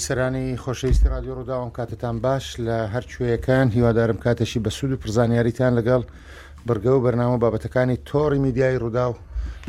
بیسەرانی 0.00 0.56
خۆشەویستی 0.64 1.08
رادیۆ 1.12 1.32
ڕووداوام 1.38 1.70
کاتتان 1.76 2.16
باش 2.24 2.56
لە 2.56 2.76
هەرچوویەکان 2.94 3.68
هیوادارم 3.76 4.16
کاتەشی 4.24 4.58
بەسوود 4.64 4.92
و 4.92 4.96
پرزانیاریتان 4.96 5.72
لەگەڵ 5.78 6.02
بەرگە 6.66 6.86
و 6.96 7.00
بەرنامە 7.04 7.36
بابەتەکانی 7.44 7.96
تۆڕی 8.08 8.38
میدیای 8.46 8.78
ڕوودا 8.78 9.06
و 9.12 9.14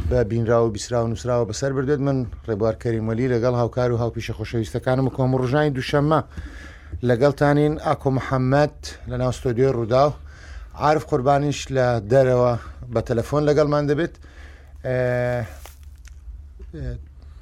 بە 0.09 0.13
بینرا 0.31 0.65
و 0.65 0.69
بیسرا 0.69 0.99
و 1.03 1.07
نووسراوە 1.15 1.51
بەسەر 1.53 1.71
بردێت 1.75 1.99
من 1.99 2.25
ڕێبوارکەری 2.47 3.01
مەلی 3.07 3.27
لەگەڵ 3.35 3.53
هاوکار 3.61 3.91
و 3.91 3.97
هاوپیشە 4.03 4.33
خۆشەویستەکانم 4.39 5.07
کۆم 5.17 5.31
ڕژانی 5.41 5.69
دووشەممە 5.75 6.19
لەگەڵتانین 7.09 7.73
ئاکۆ 7.85 8.09
محەممەد 8.17 8.75
لە 9.11 9.15
ناو 9.21 9.31
ستۆدیۆ 9.31 9.69
ڕوودا 9.75 10.05
و 10.07 10.13
عرف 10.75 11.03
قوربانیش 11.05 11.65
لە 11.67 11.87
دەرەوە 12.11 12.53
بە 12.93 13.01
تەلەفۆن 13.07 13.41
لەگەڵمان 13.49 13.83
دەبێت 13.89 14.13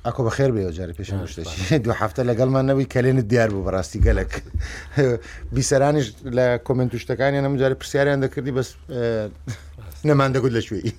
ئەکۆ 0.05 0.21
بە 0.25 0.29
خێر 0.37 0.51
بێ 0.55 0.63
جاری 0.79 0.93
پێش 0.99 1.09
شتێکی 1.31 1.77
دو 1.85 1.91
هەفتە 1.91 2.21
لەگەڵمان 2.29 2.63
نەوەی 2.69 2.85
کلێنت 2.93 3.27
دیار 3.31 3.49
بوو 3.53 3.65
بەڕاستی 3.67 3.99
گەلک 4.07 4.31
بیسەرانیش 5.55 6.07
لە 6.37 6.45
کمنت 6.67 6.91
شتەکانی 7.03 7.39
نەم 7.43 7.53
جاری 7.61 7.75
پرسیاریان 7.81 8.19
دەکردی 8.25 8.51
بەس 8.57 8.69
نەمان 10.07 10.29
دەگوت 10.35 10.51
لە 10.57 10.61
شوێی 10.67 10.91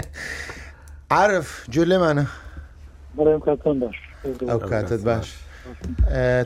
عرف 1.20 1.48
جوێ 1.72 1.84
لێمانە 1.90 2.24
ئەو 4.52 4.60
کاتت 4.70 5.00
باش 5.08 5.28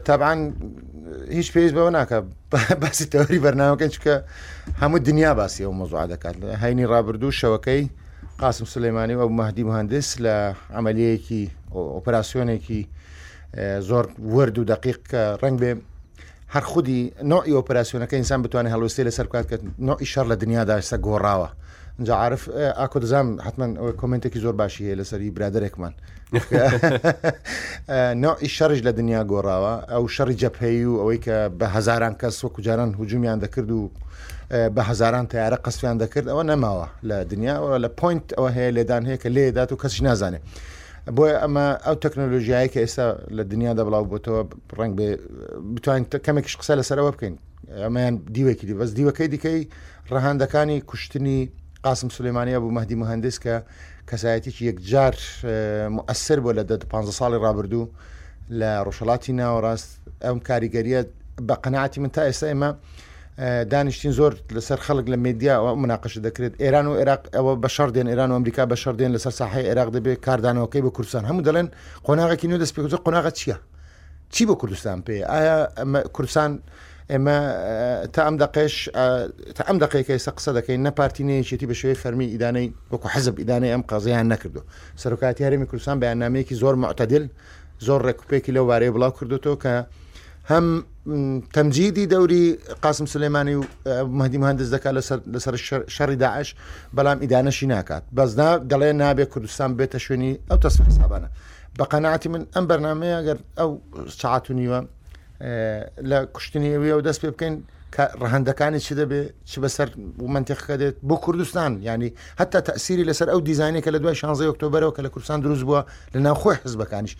تابعاان 0.06 0.38
هیچ 1.36 1.48
پێویست 1.52 1.74
بەوە 1.78 1.90
ناکە 1.96 2.18
باسی 2.82 3.06
تەوەری 3.12 3.40
بەرناوەکەن 3.44 3.90
چکە 3.94 4.14
هەموو 4.82 4.98
دنیا 5.08 5.32
باسی 5.40 5.62
ئەو 5.66 5.70
مۆزوع 5.80 6.06
دەکات 6.12 6.36
هەینی 6.62 6.86
ڕابردوو 6.92 7.36
شەوەکەی 7.40 7.84
قاسم 8.38 8.64
سلەیمانی 8.64 9.14
و 9.14 9.28
مەهدی 9.36 9.60
مهندس 9.64 10.16
لە 10.16 10.54
ئەعملیەیەکی 10.74 11.50
ئۆپراسسیۆنێکی 11.72 12.86
زۆر 13.80 14.06
ورد 14.20 14.58
و 14.58 14.64
دقیق 14.64 14.98
کە 15.10 15.40
ڕنگ 15.44 15.60
بێ 15.60 15.72
هەر 16.54 16.60
خودی 16.64 17.12
نوعی 17.22 17.52
ئۆپراسسیۆنەکە 17.52 18.14
ئینسان 18.14 18.42
بتوانێت 18.42 18.72
هەلوستی 18.74 19.04
لە 19.08 19.12
سەر 19.16 19.26
کات 19.32 19.44
کە 19.52 19.56
نوعی 19.78 20.06
شەر 20.06 20.26
لە 20.32 20.36
دنیادا 20.36 20.80
سە 20.80 20.96
گۆڕاوە. 21.06 21.48
جا 22.02 22.16
عرف 22.16 22.48
ئاکۆ 22.78 23.00
دەزانام 23.00 23.40
حتمما 23.46 23.92
کمنتێکی 24.00 24.38
زۆر 24.44 24.52
باشی 24.60 24.84
هەیە 24.92 24.96
لەسەری 25.00 25.30
برادێکمان 25.36 25.94
نائی 28.22 28.48
شەرش 28.56 28.80
لە 28.86 28.90
دنیا 28.98 29.22
گۆڕاوە 29.32 29.74
ئەو 29.92 30.04
شەڕی 30.16 30.36
جەپەی 30.42 30.84
و 30.88 30.94
ئەوەی 31.00 31.18
کە 31.26 31.36
بە 31.58 31.66
هزاران 31.76 32.14
کەس 32.20 32.44
وەکوجاران 32.44 32.90
هجومیان 33.00 33.38
دەکرد 33.40 33.70
و 33.70 33.90
بە 34.50 34.82
هزاران 34.90 35.26
تیارە 35.32 35.56
قسفیان 35.64 35.96
دەکرد 36.02 36.26
ئەوە 36.32 36.44
نەماوە 36.50 36.86
لە 37.08 37.16
دنیاەوە 37.32 37.70
لە 37.84 37.88
پوینت 38.00 38.26
ئەوە 38.36 38.50
هەیە 38.56 38.70
لێدان 38.76 39.02
هەیە 39.08 39.16
کە 39.22 39.28
لێدات 39.36 39.70
و 39.72 39.76
کەسی 39.82 40.02
نازانێت. 40.06 40.42
بۆیە 41.16 41.36
ئەمە 41.42 41.66
ئەو 41.86 41.94
تەکنۆلژیایی 42.04 42.68
کە 42.72 42.78
ئێستا 42.84 43.06
لە 43.36 43.42
دنیا 43.52 43.72
دەبڵاو 43.78 44.04
بۆتەوە 44.12 44.42
ڕنگ 44.78 44.92
بتوانین 45.74 46.04
کەمێکش 46.26 46.54
قسە 46.60 46.72
لەسەرەوە 46.80 47.10
بکەین 47.14 47.34
ئەمەیان 47.84 48.14
دیوەکی 48.36 48.66
دی 48.68 48.74
بەس 48.80 48.90
دیوەکەی 48.98 49.28
دیکەی 49.34 49.60
ڕەهاندەکانی 50.12 50.78
کوشتنی 50.90 51.38
قاسم 51.86 52.08
سلێمانیا 52.16 52.58
بوو 52.62 52.76
مەدی 52.80 52.94
مهندس 53.02 53.36
کە 53.44 53.54
کەسایەتێکی 54.10 54.62
یەکجار 54.70 55.14
مؤثر 55.98 56.38
بۆ 56.44 56.50
لە 56.58 56.62
دە 56.68 56.76
15 56.92 57.12
ساڵی 57.20 57.38
ڕابردوو 57.44 57.84
لە 58.58 58.70
ڕۆژەڵاتی 58.86 59.32
ناوەڕاست 59.38 59.90
ئەم 60.24 60.38
کاریگەریە 60.48 61.00
بە 61.48 61.54
قەنعاتی 61.64 61.98
من 62.02 62.10
تا 62.16 62.22
ئێستا 62.30 62.46
ئێمە 62.54 62.70
دانیشتین 63.38 64.12
زۆر 64.12 64.32
لەسەر 64.56 64.80
خەڵک 64.86 65.06
لە 65.12 65.16
میدیاەوە 65.26 65.76
مناقش 65.82 66.16
دەکرێت 66.26 66.54
ئێران 66.62 66.86
و 66.88 66.92
عێراق 67.00 67.22
ئەوە 67.36 67.52
بە 67.62 67.68
شەردێن 67.76 68.06
ئێران 68.12 68.30
و 68.30 68.34
ئەمریکا 68.36 68.64
بە 68.72 68.74
شەردێن 68.82 69.10
لەسەر 69.16 69.32
ساحی 69.40 69.66
عێراق 69.68 69.88
دەبێت 69.96 70.18
کاردانەوەکەی 70.26 70.82
بە 70.86 70.90
کوردستان 70.96 71.24
هەموو 71.30 71.44
دەڵێن 71.48 71.68
قۆناغێکی 72.06 72.46
نوێ 72.48 72.58
دەستپێکۆ 72.64 72.98
قۆناغ 73.06 73.26
چییە؟ 73.38 73.56
چی 74.34 74.42
بە 74.48 74.54
کوردستان 74.60 74.98
پێ؟ 75.06 75.16
ئایا 75.32 75.56
کوردستان 76.16 76.50
ئێمە 77.12 77.36
تا 78.14 78.20
ئەم 78.26 78.36
دقش 78.42 78.74
تا 79.56 79.62
ئەم 79.68 79.76
دقیکە 79.84 80.12
ێستا 80.18 80.32
قسە 80.38 80.50
دەکەین 80.58 80.80
نەپارتینەیەکێتی 80.86 81.66
بە 81.70 81.74
شوێ 81.80 81.94
فەرمی 82.02 82.26
ئیدانەی 82.34 82.68
وەکو 82.92 83.08
حەزب 83.14 83.34
ئیدانەی 83.40 83.70
ئەم 83.74 83.82
قازیان 83.90 84.26
نەکردو 84.32 84.62
سەرکاتی 85.02 85.44
هەرمی 85.46 85.66
کوردستان 85.70 85.96
بەیانامەیەکی 86.02 86.54
زۆر 86.62 86.74
معتەدل 86.82 87.24
زۆر 87.86 88.00
ڕێککوپێکی 88.06 88.52
لەو 88.56 88.64
وارەیە 88.70 88.92
بڵاو 88.96 89.12
کردوەوە 89.18 89.56
کە 89.62 89.74
هەم 90.50 90.66
تەمجیدی 91.54 92.06
دەوری 92.12 92.44
قاسم 92.82 93.06
سلەیمانی 93.12 93.54
و 93.60 93.64
مهدی 94.18 94.38
مهندز 94.42 94.68
دەکات 94.74 94.94
لەسەر 95.34 95.54
شەڕی 95.96 96.16
داعش 96.22 96.48
بەڵام 96.96 97.18
ئیدانەشی 97.22 97.66
ناکات 97.72 98.02
بەزنا 98.16 98.48
دەڵێ 98.70 98.90
نابێ 99.02 99.24
کوردستان 99.32 99.70
بێتە 99.78 99.96
شوێنی 100.06 100.32
ئەو 100.50 100.58
تەسف 100.64 100.82
حسابانە 100.90 101.28
بە 101.78 101.84
قەنعاتی 101.92 102.28
من 102.32 102.42
ئەم 102.54 102.64
بەرنمەیە 102.70 103.18
گەر 103.26 103.38
ئەو 103.58 103.70
سعات 104.20 104.44
و 104.50 104.54
نیوە 104.58 104.80
لە 106.10 106.18
کوشتنیەوەی 106.34 106.90
ئەو 106.94 107.00
دەست 107.06 107.20
پێ 107.24 107.28
بکەین 107.34 107.54
ڕەهندەکانی 108.22 108.80
چی 108.86 108.92
دەبێت 109.00 109.28
چ 109.50 109.52
بەسەر 109.64 109.88
منتیخەکە 110.34 110.74
دێت 110.80 110.96
بۆ 111.08 111.16
کوردستان 111.24 111.72
ینی 111.90 112.10
هەتا 112.40 112.58
تەسیری 112.70 113.04
لەسەر 113.10 113.28
ئەو 113.32 113.40
دیزانێکە 113.48 113.90
لە 113.94 113.98
دوای 114.02 114.14
16 114.14 114.46
ئۆکتۆبرەوە 114.50 114.92
کە 114.96 115.00
لە 115.06 115.10
کوردستان 115.14 115.40
دروست 115.40 115.64
بووە 115.68 115.80
لە 116.14 116.18
ناوخۆی 116.26 116.56
حزبەکانیش 116.64 117.14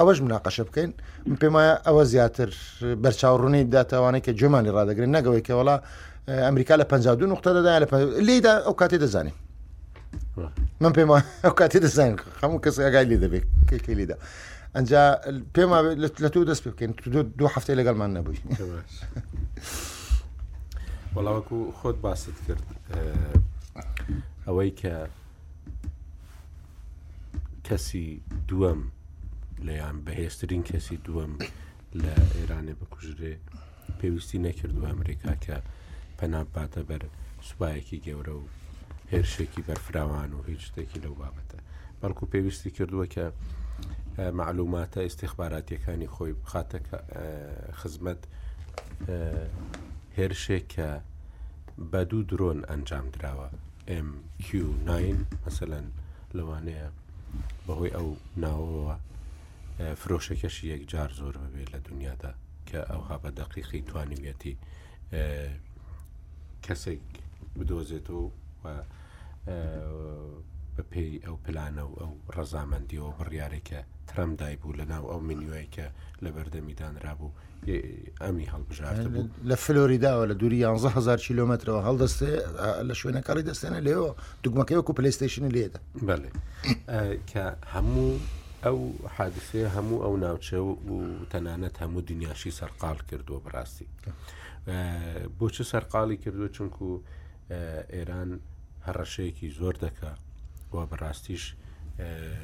ئەوەش 0.00 0.18
مناقەشە 0.24 0.62
بکەین 0.68 0.92
من 1.26 1.36
پێم 1.42 1.54
وایە 1.56 1.74
ئەوە 1.86 2.02
زیاتر 2.12 2.48
بەرچاوڕوونی 3.02 3.62
داتاوانەیە 3.74 4.22
کە 4.26 4.32
جێمانی 4.40 4.70
ڕدەگرن 4.76 5.10
نەگەوەی 5.18 5.42
کە 5.46 5.52
وڵا 5.60 5.76
ئەمریکا 6.48 6.74
لە 6.80 6.84
52 6.84 7.26
نقطە 7.32 7.50
دەدا 7.58 7.70
لە 7.82 7.86
لیدا 8.28 8.54
ئەو 8.66 8.74
کاتێ 8.80 8.98
دەزانین 9.04 9.34
من 10.80 10.92
پێم 10.96 11.10
ئەو 11.46 11.54
کاتێ 11.60 11.78
دەزانین 11.84 12.16
هەموو 12.42 12.58
کەس 12.64 12.76
ئەگای 12.86 13.04
لی 13.10 13.18
دەبێت 13.24 13.46
کێکی 13.68 13.94
لیدا 14.00 14.16
ئەجا 14.76 15.02
پێم 15.54 15.70
لە 16.24 16.28
تو 16.32 16.40
دەست 16.50 16.62
بکەین 16.68 16.92
دو 17.38 17.46
هەفتەی 17.54 17.74
لەگەڵمان 17.80 18.10
نەبووی 18.16 18.38
وەڵاوەکو 21.14 21.58
خۆت 21.78 21.96
باست 22.04 22.26
کرد 22.46 22.64
ئەوەی 24.46 24.70
کە 24.80 24.94
کەسی 27.66 28.08
دووەم 28.48 28.80
لەیان 29.66 29.96
بەهێزترین 30.06 30.62
کەسی 30.68 30.98
دووەم 31.06 31.32
لە 32.02 32.14
ئێرانێ 32.36 32.74
بکوژرێ 32.80 33.34
پێویستی 33.98 34.38
نەکردو 34.46 34.80
ئەمریکا 34.90 35.32
کە 35.44 35.56
پەناباتە 36.18 36.80
بەر 36.90 37.02
سوپایەکی 37.48 38.02
گەورە 38.06 38.34
و 38.40 38.44
هێرشێکی 39.12 39.62
بەرفراوان 39.68 40.30
و 40.34 40.40
هیچ 40.48 40.60
شتێکی 40.68 41.02
لەو 41.04 41.14
بابەتە 41.22 41.58
بەڵکو 42.00 42.24
پێویستی 42.32 42.70
کردووە 42.76 43.06
کە 43.14 43.24
معلوماتە 44.40 44.98
ئیسیخباراتیەکانی 45.06 46.08
خۆی 46.14 46.32
بخاتە 46.42 46.78
خزمەت 47.80 48.22
هێرشێک 50.18 50.64
کە 50.74 50.88
بە 51.92 52.00
دوو 52.10 52.22
درۆن 52.30 52.60
ئەنجام 52.70 53.06
درراوە 53.14 53.48
MQ9 54.06 54.90
مثلەن 55.46 55.86
لەوانەیە 56.36 56.86
بەهۆی 57.66 57.94
ئەو 57.96 58.08
ناوەوە 58.42 58.94
فرۆشەکەشی 60.00 60.66
یەکجار 60.74 61.10
زۆر 61.18 61.34
بێت 61.54 61.68
لە 61.74 61.80
دنیادا 61.88 62.32
کە 62.68 62.80
ئەوها 62.90 63.16
بە 63.22 63.30
دەقیقی 63.40 63.82
توانیویەتی 63.88 64.54
کەسێک 66.66 67.06
بدۆزێتەوە 67.58 68.24
بە 70.76 70.82
پێی 70.92 71.14
ئەو 71.26 71.36
پلانە 71.44 71.84
و 71.88 71.92
ئەو 72.00 72.12
ڕەزامەندیەوە 72.36 73.10
بڕیارێکە 73.18 73.80
ترەم 74.10 74.30
دایبوو 74.40 74.76
لە 74.80 74.84
ناو 74.92 75.04
ئەو 75.10 75.20
منیوەیەکە 75.28 75.86
لە 76.24 76.30
بەردەمیدانرا 76.34 77.14
بوو 77.18 77.36
ئەمی 78.22 78.46
هەڵبژارت 78.52 79.00
لە 79.50 79.56
فلۆریداوە 79.64 80.24
لە 80.30 80.34
دووری 80.40 80.66
110هزار 80.78 81.18
کیلومترەوە 81.26 81.82
هەڵدەستێ 81.88 82.32
لە 82.88 82.94
شوێنەکاری 83.00 83.46
دەستێنە 83.48 83.80
لێەوە 83.86 84.10
دوگمەکەی 84.44 84.78
وەکو 84.78 84.92
پلیستشن 84.98 85.44
لێدا 85.56 85.80
بەێ 86.08 86.28
کە 87.30 87.44
هەموو 87.72 88.12
ئەو 88.66 88.78
حادسێ 89.16 89.60
هەموو 89.76 90.02
ئەو 90.04 90.14
ناوچە 90.24 90.58
و 90.66 90.70
تەنانەت 91.32 91.76
هەموو 91.82 92.06
دنیاشی 92.10 92.56
سەرقال 92.58 92.98
کردووە 93.08 93.40
بڕاستی 93.44 93.86
بۆچی 95.38 95.64
سەرقاڵی 95.72 96.16
کردو 96.24 96.46
چونکو 96.56 96.86
ئێران 97.96 98.30
هەڕەشەیەکی 98.86 99.46
زۆر 99.58 99.74
دەکا 99.86 100.12
وە 100.74 100.82
بەڕاستیش 100.90 101.44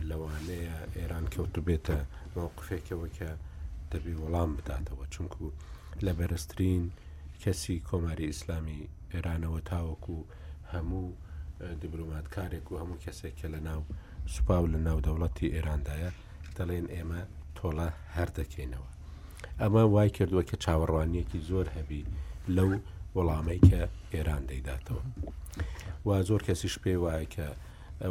لەوانەیە 0.08 0.76
ئێران 0.98 1.26
کەوتو 1.34 1.60
بێتە 1.66 1.98
مەوقفێکەوە 2.36 3.06
کە 3.16 3.30
دەبی 3.92 4.18
وەڵام 4.20 4.50
بداتەوە 4.58 5.04
چونکو 5.14 5.44
لە 6.04 6.12
بەرزترین 6.18 6.82
کەسی 7.42 7.76
کۆماری 7.88 8.28
ئیسلامی 8.30 8.80
ئێرانەوە 9.12 9.60
تاوەکو 9.70 10.16
هەموو 10.72 11.04
دیبلوماتکارێک 11.82 12.66
و 12.68 12.74
هەموو 12.82 13.02
کەسێک 13.04 13.34
کە 13.40 13.48
لە 13.54 13.60
ناو 13.68 13.82
سوپاو 14.34 14.66
لە 14.72 14.78
ناودەوڵەتی 14.86 15.52
ئێراندایە 15.54 16.10
دەڵێن 16.56 16.86
ئێمە 16.94 17.20
تۆڵە 17.56 17.88
هەر 18.16 18.28
دەکەینەوە 18.38 18.88
ئەمە 19.60 19.82
وای 19.94 20.10
کردووە 20.16 20.42
کە 20.50 20.56
چاوەڕوانیەکی 20.64 21.38
زۆر 21.50 21.66
هەبی 21.76 22.02
لەو 22.56 22.68
وەڵامەی 23.16 23.60
کە 23.68 23.80
ئێران 24.14 24.42
دەیداتەوە 24.50 25.02
وا 26.06 26.16
زۆر 26.28 26.40
کەسیش 26.48 26.74
پێ 26.82 26.94
وایە 27.04 27.26
کە 27.34 27.46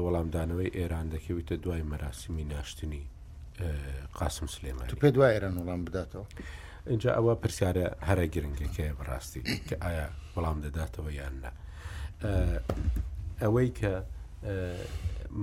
وەڵامدانەوەی 0.04 0.70
ئێران 0.80 1.08
دەکەویتە 1.14 1.56
دوای 1.64 1.84
مەراسیمی 1.92 2.46
ناشتنی 2.54 3.04
قاسم 4.20 4.48
سلێمان 4.56 4.88
پێ 5.04 5.10
دوای 5.16 5.32
ئێران 5.36 5.56
وەڵام 5.60 5.82
بداتەوە 5.88 6.28
اینجا 6.92 7.10
ئەوە 7.18 7.34
پرسیارە 7.42 7.86
هەرە 8.08 8.26
گرنگەکەی 8.34 8.92
بڕاستی 9.00 9.42
کە 9.68 9.76
ئایا 9.84 10.08
وەڵام 10.36 10.58
دەداتەوە 10.66 11.12
یاننا 11.22 11.52
ئەوەی 13.42 13.70
کە 13.80 13.94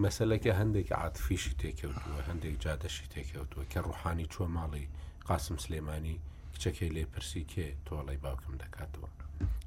مەسلەکە 0.00 0.52
هەندێک 0.60 0.88
عاتفیشی 1.00 1.54
تێکەوتووە 1.62 2.20
هەندێک 2.28 2.56
جادەشی 2.64 3.06
تێکەوتووە 3.14 3.64
کە 3.72 3.80
ڕوحانی 3.88 4.26
چوە 4.32 4.46
ماڵی 4.56 4.86
قاسم 5.28 5.56
سلێمانی 5.64 6.16
کچەکەی 6.54 6.90
لێپرسی 6.96 7.42
کێ 7.52 7.68
تۆڵی 7.86 8.18
باوکم 8.24 8.54
دەکاتەوە 8.62 9.08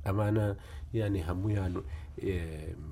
ئەمانە 0.06 0.48
ینی 1.02 1.22
هەمویان 1.30 1.74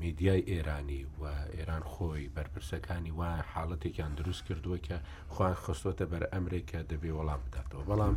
میدیای 0.02 0.42
ئێرانی 0.52 1.02
و 1.22 1.24
ئێران 1.56 1.84
خۆی 1.92 2.24
بەرپرسەکانی 2.36 3.12
وایە 3.20 3.42
حاڵەتێکیان 3.54 4.12
دروست 4.20 4.42
کردووە 4.48 4.78
کە 4.88 4.98
خوان 5.34 5.54
خستۆتە 5.64 6.06
بەر 6.12 6.24
ئەمریک 6.34 6.66
کە 6.72 6.80
دەبێ 6.92 7.12
وەڵام 7.18 7.42
بداتەوە 7.46 7.84
بەڵام 7.90 8.16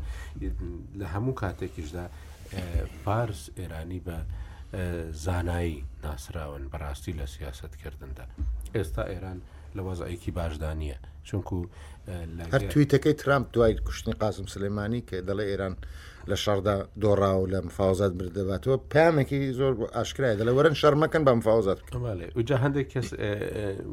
لە 1.01 1.07
هەموو 1.15 1.39
کاتێکیشدا 1.43 2.05
پارس 3.05 3.41
ئێرانی 3.59 4.01
بە 4.07 4.17
زانایی 5.25 5.77
ناسراون 6.05 6.65
بەڕاستی 6.73 7.13
لە 7.21 7.27
سیاستکردندا 7.35 8.27
ئێستا 8.75 9.05
ئێران 9.13 9.39
لە 9.77 9.81
وەزایکی 9.87 10.31
باشدانە 10.39 10.97
چونکو 11.25 11.59
هەر 12.55 12.63
تویتەکەی 12.73 13.15
ترامپ 13.23 13.47
دوای 13.55 13.75
کوشتنی 13.87 14.15
قاسم 14.21 14.47
سلمانانی 14.55 15.05
کە 15.09 15.17
دەڵێ 15.29 15.45
ئێران 15.51 15.75
لە 16.31 16.37
شەردا 16.45 16.77
دۆڕا 17.03 17.33
و 17.39 17.47
لە 17.53 17.59
مفاوزات 17.69 18.13
بردەباتەوە 18.19 18.79
پامێکی 18.93 19.41
زۆر 19.59 19.73
ئاشکرای 19.97 20.39
دەڵێ 20.39 20.53
وەرن 20.59 20.75
شەرمەکەن 20.81 21.23
بە 21.27 21.33
مفاوزات 21.41 21.79
وجا 22.39 22.57
هەندێک 22.65 22.87
کەس 22.95 23.09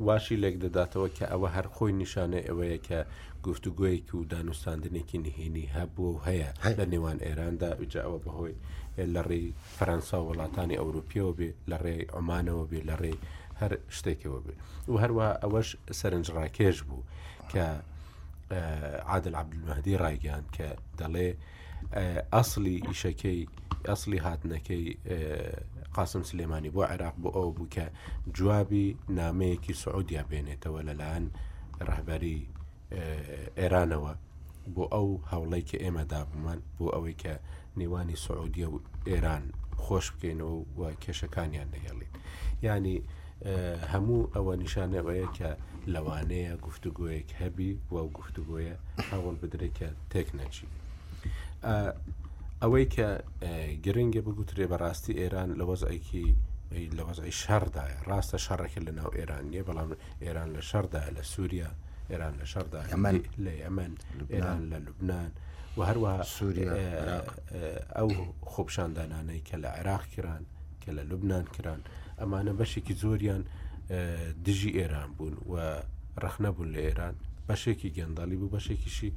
واشی 0.07 0.35
لێک 0.43 0.55
دەداتەوە 0.63 1.07
کە 1.17 1.25
ئەوە 1.31 1.49
هەر 1.55 1.67
خۆی 1.75 1.93
نیشانە 2.01 2.39
ئەوەیە 2.47 2.79
کە 2.87 2.99
گفتوگویەکی 3.47 4.15
و 4.17 4.23
دانوستاندنێکی 4.33 5.17
نهێنی 5.25 5.65
هەبوو 5.77 6.09
و 6.17 6.21
هەیە 6.27 6.49
لە 6.79 6.85
نێوان 6.93 7.17
ئێراندا 7.27 7.71
وجا 7.81 8.01
ئەوە 8.05 8.19
بەهۆی 8.25 8.55
لە 9.15 9.21
ڕێی 9.29 9.47
فەرەنسا 9.77 10.17
وڵاتانی 10.27 10.79
ئەوروپیەوە 10.81 11.33
بێ 11.37 11.49
لە 11.71 11.77
ڕێی 11.83 12.09
ئەمانەوە 12.13 12.63
بێ 12.71 12.81
لە 12.89 12.95
ڕێی 13.01 13.17
هەر 13.61 13.71
شتێکەوە 13.95 14.39
بێ 14.45 14.55
و 14.91 14.95
هەروە 15.03 15.25
ئەوەش 15.43 15.69
سەرنجڕاکێش 15.99 16.77
بوو 16.87 17.03
کە 17.51 17.65
عادل 19.11 19.33
عبدمەدی 19.41 19.95
ڕایگەان 20.03 20.43
کە 20.55 20.67
دەڵێ 20.99 21.29
ئەسلی 22.35 22.77
ئیشەکەی 22.87 23.39
ئەسلی 23.89 24.19
هاتنەکەی 24.25 24.85
قاسم 25.97 26.23
سلێمانی 26.29 26.71
بۆ 26.75 26.81
عێراق 26.91 27.15
بۆ 27.23 27.29
ئەو 27.37 27.49
بوو 27.57 27.71
کە 27.75 27.85
جوابی 28.37 28.87
نامەیەکی 29.19 29.73
سعودیا 29.83 30.23
بێنێتەوە 30.31 30.81
لەلاەن 30.87 31.25
ڕەبەری 31.87 32.39
ئێرانەوە 33.59 34.13
بۆ 34.75 34.83
ئەو 34.93 35.07
هەوڵی 35.31 35.63
کە 35.69 35.77
ئێمە 35.83 36.03
دابمان 36.11 36.59
بۆ 36.77 36.85
ئەوەی 36.93 37.15
کە 37.23 37.33
نێوانی 37.79 38.17
سعودیە 38.25 38.67
و 38.73 38.77
ئێران 39.09 39.43
خۆش 39.83 40.05
بکەینەوە 40.13 40.55
و 40.77 40.81
کێشەکانیان 41.03 41.67
نەهێڵین 41.73 42.11
ینی 42.65 42.97
هەموو 43.91 44.21
ئەوە 44.35 44.53
نیشانەوەیە 44.63 45.27
کە 45.37 45.49
لەوانەیە 45.93 46.53
گفتوگوۆیەک 46.67 47.29
هەبی 47.41 47.71
و 47.91 47.93
ئەو 48.01 48.09
گفتوگوۆیە 48.19 48.75
هەوڵ 49.11 49.35
بدرێکە 49.41 49.89
تێک 50.11 50.27
نەچی. 50.39 50.67
ئەوەی 52.61 52.85
کە 52.95 53.07
گرنگگە 53.85 54.21
بگوترێ 54.27 54.65
بەڕاستی 54.71 55.13
ئێران 55.21 55.49
لە 55.59 55.63
وەزایکی 55.69 56.25
لە 56.97 57.03
وەزای 57.07 57.31
شەردایە 57.41 57.97
ڕاستە 58.09 58.37
شەڕێکی 58.45 58.81
لە 58.87 58.91
ناو 58.99 59.09
ئێران 59.17 59.43
نیە 59.51 59.63
بەڵام 59.69 59.89
ئێران 60.25 60.49
لە 60.55 60.61
شەردایە 60.69 61.09
لە 61.17 61.23
سووریا 61.33 61.71
ئێران 62.11 62.33
لە 62.41 62.45
شەردا 62.51 62.79
ئەمەەن 62.91 63.19
لە 63.45 63.51
ئەمەەن 63.65 63.93
ئێران 64.33 64.61
لە 64.71 64.77
لوبناان 64.85 65.31
و 65.77 65.79
هەروە 65.89 66.11
سووریا 66.35 66.71
ئەو 67.97 68.09
خۆپشاندانانەی 68.51 69.41
کە 69.47 69.55
لە 69.63 69.69
عێراق 69.77 70.03
کران 70.13 70.43
کە 70.81 70.89
لە 70.97 71.03
لوبناان 71.09 71.45
کران. 71.55 71.81
ئەمانە 72.19 72.53
بەشێکی 72.59 72.93
زۆریان 73.01 73.43
دژی 74.45 74.71
ئێران 74.79 75.09
بوون 75.17 75.35
و 75.51 75.53
ڕخنەبوون 76.25 76.69
لە 76.75 76.81
ئێران 76.87 77.15
بەشێکی 77.49 77.89
گەندالی 77.97 78.37
بوو 78.39 78.53
بەشێکیشی 78.57 79.11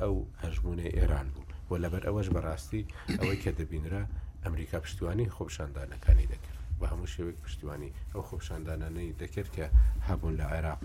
ئەو 0.00 0.14
هەژمونەی 0.42 0.94
ئێران 0.98 1.28
بوو 1.34 1.46
و 1.70 1.72
لەبەر 1.82 2.02
ئەوەش 2.08 2.28
بەڕاستی 2.34 2.82
ئەوەی 3.20 3.38
کە 3.42 3.50
دەبینرا 3.58 4.02
ئەمریکا 4.44 4.78
پشتیوانی 4.84 5.26
خۆپشاندانەکانی 5.36 6.26
دەکرد 6.32 6.58
بە 6.80 6.86
هەموو 6.92 7.12
شێوێک 7.14 7.36
پشتیوانی 7.44 7.90
ئەو 8.12 8.22
خۆپشاندانانەی 8.28 9.12
دەکرد 9.22 9.50
کە 9.56 9.66
هەبوون 10.08 10.34
لە 10.40 10.46
عێراق 10.52 10.80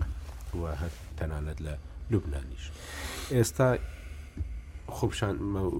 وە 0.60 0.70
هەر 0.80 0.92
تەنانەت 1.18 1.58
لە 1.66 1.74
لوبنانیش 2.10 2.64
ئێستا 3.36 3.68
خۆپشان 4.98 5.34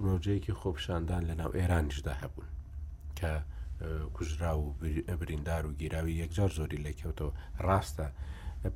مەوجەیەکی 0.07 0.53
خۆپشاندان 0.61 1.23
لە 1.31 1.35
ناو 1.41 1.51
ئێرانیشدا 1.59 2.15
هەبوون 2.23 2.49
کە 3.19 3.31
کوژرا 4.15 4.59
و 4.59 4.75
بریندار 5.21 5.67
و 5.67 5.73
گیراوی 5.73 6.21
یەکجار 6.29 6.51
زۆری 6.59 6.79
لەکەوتەوە 6.87 7.33
ڕاستە 7.67 8.07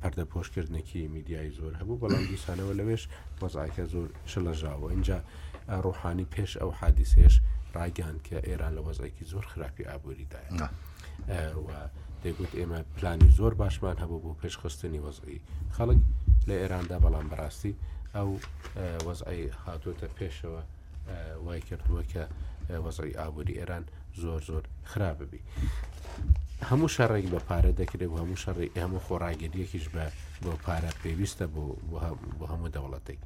پەردە 0.02 0.24
پۆشکردنێکی 0.32 1.08
میدیایی 1.16 1.50
زۆر 1.58 1.72
هەبوو 1.80 2.00
بەڵام 2.02 2.24
دیسانەوە 2.32 2.74
لەوێش 2.80 3.02
وەزایکە 3.42 3.84
زۆر 3.92 4.08
شلەژاوە 4.32 4.88
اینجا 4.90 5.18
ڕوحانی 5.84 6.26
پێش 6.34 6.52
ئەو 6.60 6.70
حادیسێش 6.80 7.34
ڕایگەان 7.74 8.16
کە 8.26 8.36
ئێران 8.48 8.72
لە 8.78 8.82
وەزایکی 8.86 9.24
زۆر 9.30 9.44
خراپی 9.52 9.88
ئابوووریداە 9.88 10.68
دەگوت 12.24 12.52
ئێمە 12.60 12.80
پلانی 12.96 13.30
زۆر 13.38 13.54
باشمان 13.54 13.96
هەبوو 14.02 14.22
بۆ 14.24 14.32
پێشخستنی 14.42 15.00
وەزعی 15.06 15.38
خەڵک 15.76 16.00
لە 16.48 16.54
ئێراندا 16.60 16.96
بەڵام 17.04 17.26
بەڕاستی 17.32 17.72
ئەو 18.14 18.30
وەزعی 19.06 19.42
هاتوۆتە 19.64 20.06
پێشەوە 20.18 20.62
وای 21.44 21.60
کردووە 21.68 22.02
کە 22.12 22.22
وەزعی 22.84 23.16
ئابووری 23.18 23.54
ئێران 23.60 23.84
زۆر 24.16 24.40
زۆر 24.48 24.62
خراپ 24.90 25.16
ببی 25.18 25.40
هەموو 26.70 26.88
شەڕێک 26.96 27.26
بە 27.32 27.40
پارە 27.48 27.72
دەکرێت 27.80 28.10
و 28.12 28.16
هەموو 28.22 28.40
شەڕێک 28.44 28.70
هەموو 28.84 29.04
خۆڕاگەریەکیش 29.06 29.86
بە 29.94 30.06
بۆ 30.44 30.52
پارە 30.64 30.90
پێویستە 31.02 31.46
بۆ 31.54 31.64
هەموو 32.52 32.72
دەوڵەتێک 32.74 33.20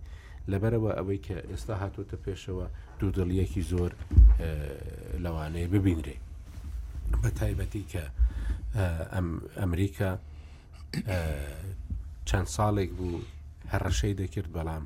لەبەرەوە 0.51 0.91
ئەوەی 0.99 1.19
کە 1.27 1.37
ئێستا 1.51 1.75
هاتوتە 1.83 2.17
پێشەوە 2.25 2.67
دوودڵیەکی 2.99 3.63
زۆر 3.73 3.93
لەوانەیە 5.25 5.69
ببینرێ 5.75 6.17
بە 7.23 7.29
تایبەتی 7.39 7.85
کە 7.93 8.05
ئەمریکا 9.61 10.13
چەند 12.29 12.49
ساڵێک 12.57 12.91
بوو 12.99 13.25
هەڕەشەی 13.73 14.15
دەکرد 14.21 14.49
بەڵام 14.57 14.85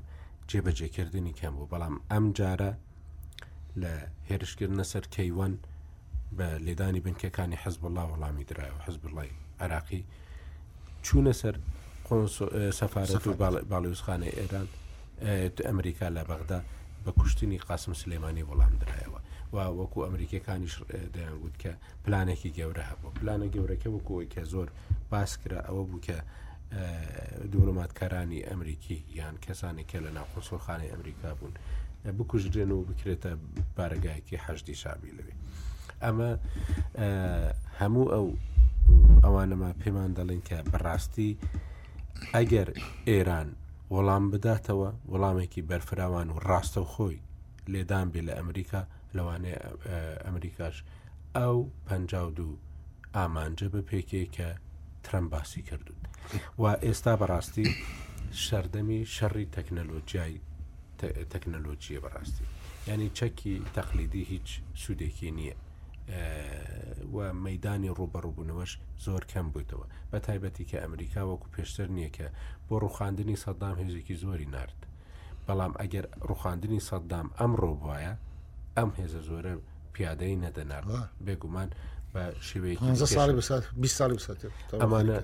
جێبەجێکردنی 0.50 1.32
کەم 1.40 1.54
بوو 1.58 1.70
بەڵام 1.72 1.94
ئەم 2.10 2.24
جارە 2.38 2.72
لە 3.82 3.92
هێرشکردنە 4.28 4.84
سەر 4.92 5.04
کەیوان 5.16 5.54
بە 6.36 6.48
لێدانی 6.64 7.00
بنکەکانی 7.06 7.58
حەز 7.64 7.76
بڵا 7.82 8.04
وەڵامی 8.10 8.44
درایەوە 8.50 8.80
حەز 8.86 8.96
بڵی 9.02 9.30
عراقی 9.62 10.02
چوونە 11.04 11.32
سەر 11.40 11.54
سەفارەت 12.80 13.26
و 13.26 13.34
باڵیوسخانە 13.72 14.28
ئێران 14.38 14.68
ئەمریکا 15.68 16.06
لە 16.16 16.22
بەغدا 16.30 16.58
بە 17.04 17.10
کوشتنی 17.18 17.58
قاسم 17.68 17.92
سلێمانی 18.02 18.44
وەڵام 18.50 18.74
درایەوە 18.82 19.20
و 19.54 19.56
وەکو 19.80 19.98
ئەمریکەکانیش 20.08 20.74
دەیانگووت 21.14 21.56
کە 21.62 21.70
پلانێکی 22.04 22.50
گەورە 22.58 22.84
هەبوو 22.90 23.14
پلانە 23.18 23.46
گەورەکە 23.54 23.88
وەکوەوەی 23.96 24.30
کە 24.34 24.42
زۆر 24.52 24.68
باسکرا 25.10 25.60
ئەوە 25.68 25.82
بوو 25.88 26.04
کە 26.08 26.16
دوورماتکارانی 27.52 28.40
ئەمریکی 28.50 28.98
یان 29.20 29.34
کەسانی 29.44 29.84
کە 29.90 29.98
لە 30.04 30.10
ناوخۆسۆخانی 30.16 30.92
ئەمریکا 30.94 31.30
بوون 31.38 31.54
بکوژرێن 32.18 32.70
و 32.72 32.78
بکرێتە 32.88 33.30
بارگایەکی 33.76 34.42
حەشتی 34.44 34.74
شابی 34.82 35.12
لەوێت 35.18 35.38
ئەمە 36.04 36.30
هەموو 37.80 38.06
ئەو 38.14 38.26
ئەوانەمە 39.24 39.70
پێمان 39.82 40.10
دەڵێن 40.18 40.40
کە 40.48 40.58
بەڕاستی 40.70 41.32
ئەگەر 42.34 42.68
ئێران 43.10 43.48
وەڵام 43.94 44.24
بداتەوە 44.32 44.88
وەڵامێکی 45.12 45.66
بەرفراوان 45.70 46.28
و 46.30 46.36
ڕاستە 46.48 46.80
و 46.82 46.90
خۆی 46.92 47.18
لێدان 47.72 48.06
بێ 48.12 48.20
لە 48.28 48.32
ئەمریکا 48.38 48.82
لەوانێ 49.16 49.54
ئەمریکاش 50.26 50.76
ئەو 51.36 51.56
پ 51.86 51.88
دوو 52.38 52.54
ئامانجە 53.16 53.66
بە 53.74 53.80
پێکێ 53.88 54.22
کە 54.36 54.48
ترم 55.04 55.26
باسی 55.32 55.62
کردوون 55.68 56.00
و 56.60 56.64
ئێستا 56.86 57.12
بەڕاستی 57.20 57.68
شەردەمی 58.44 59.00
شەڕی 59.14 59.46
تەکنەلۆجیای 59.54 60.34
تەکنەلۆجیە 61.32 62.00
بەڕاستی 62.04 62.44
ینی 62.92 63.10
چەکی 63.18 63.54
تەقلیدی 63.76 64.24
هیچ 64.32 64.48
سوودێکی 64.82 65.30
نییە 65.38 65.56
و 66.08 67.18
مەدانی 67.46 67.90
ڕوبەڕووبوونەوەش 67.98 68.72
زۆر 69.06 69.22
کەم 69.32 69.46
بوویتەوە 69.52 69.86
بە 70.10 70.18
تایبەتی 70.26 70.64
کە 70.70 70.76
ئەمریکا 70.84 71.20
وەکو 71.26 71.46
پێشتر 71.56 71.88
نییە 71.96 72.10
کە 72.16 72.26
بۆ 72.68 72.74
ڕوخاندنی 72.84 73.36
سەددام 73.44 73.74
هێزێکی 73.82 74.14
زۆری 74.22 74.48
نرد 74.54 74.78
بەڵام 75.46 75.72
ئەگەر 75.80 76.04
ڕوخاندنی 76.30 76.80
سەددام 76.88 77.26
ئەمڕۆ 77.38 77.72
وایە 77.86 78.14
ئەم 78.78 78.90
هێزە 78.98 79.20
زۆرە 79.28 79.54
پیادەی 79.94 80.36
نەدەناردوە 80.44 81.02
بێگومان 81.26 81.68
بە 82.12 82.22
شێوەیە 82.48 82.76
ئەمانە 84.80 85.18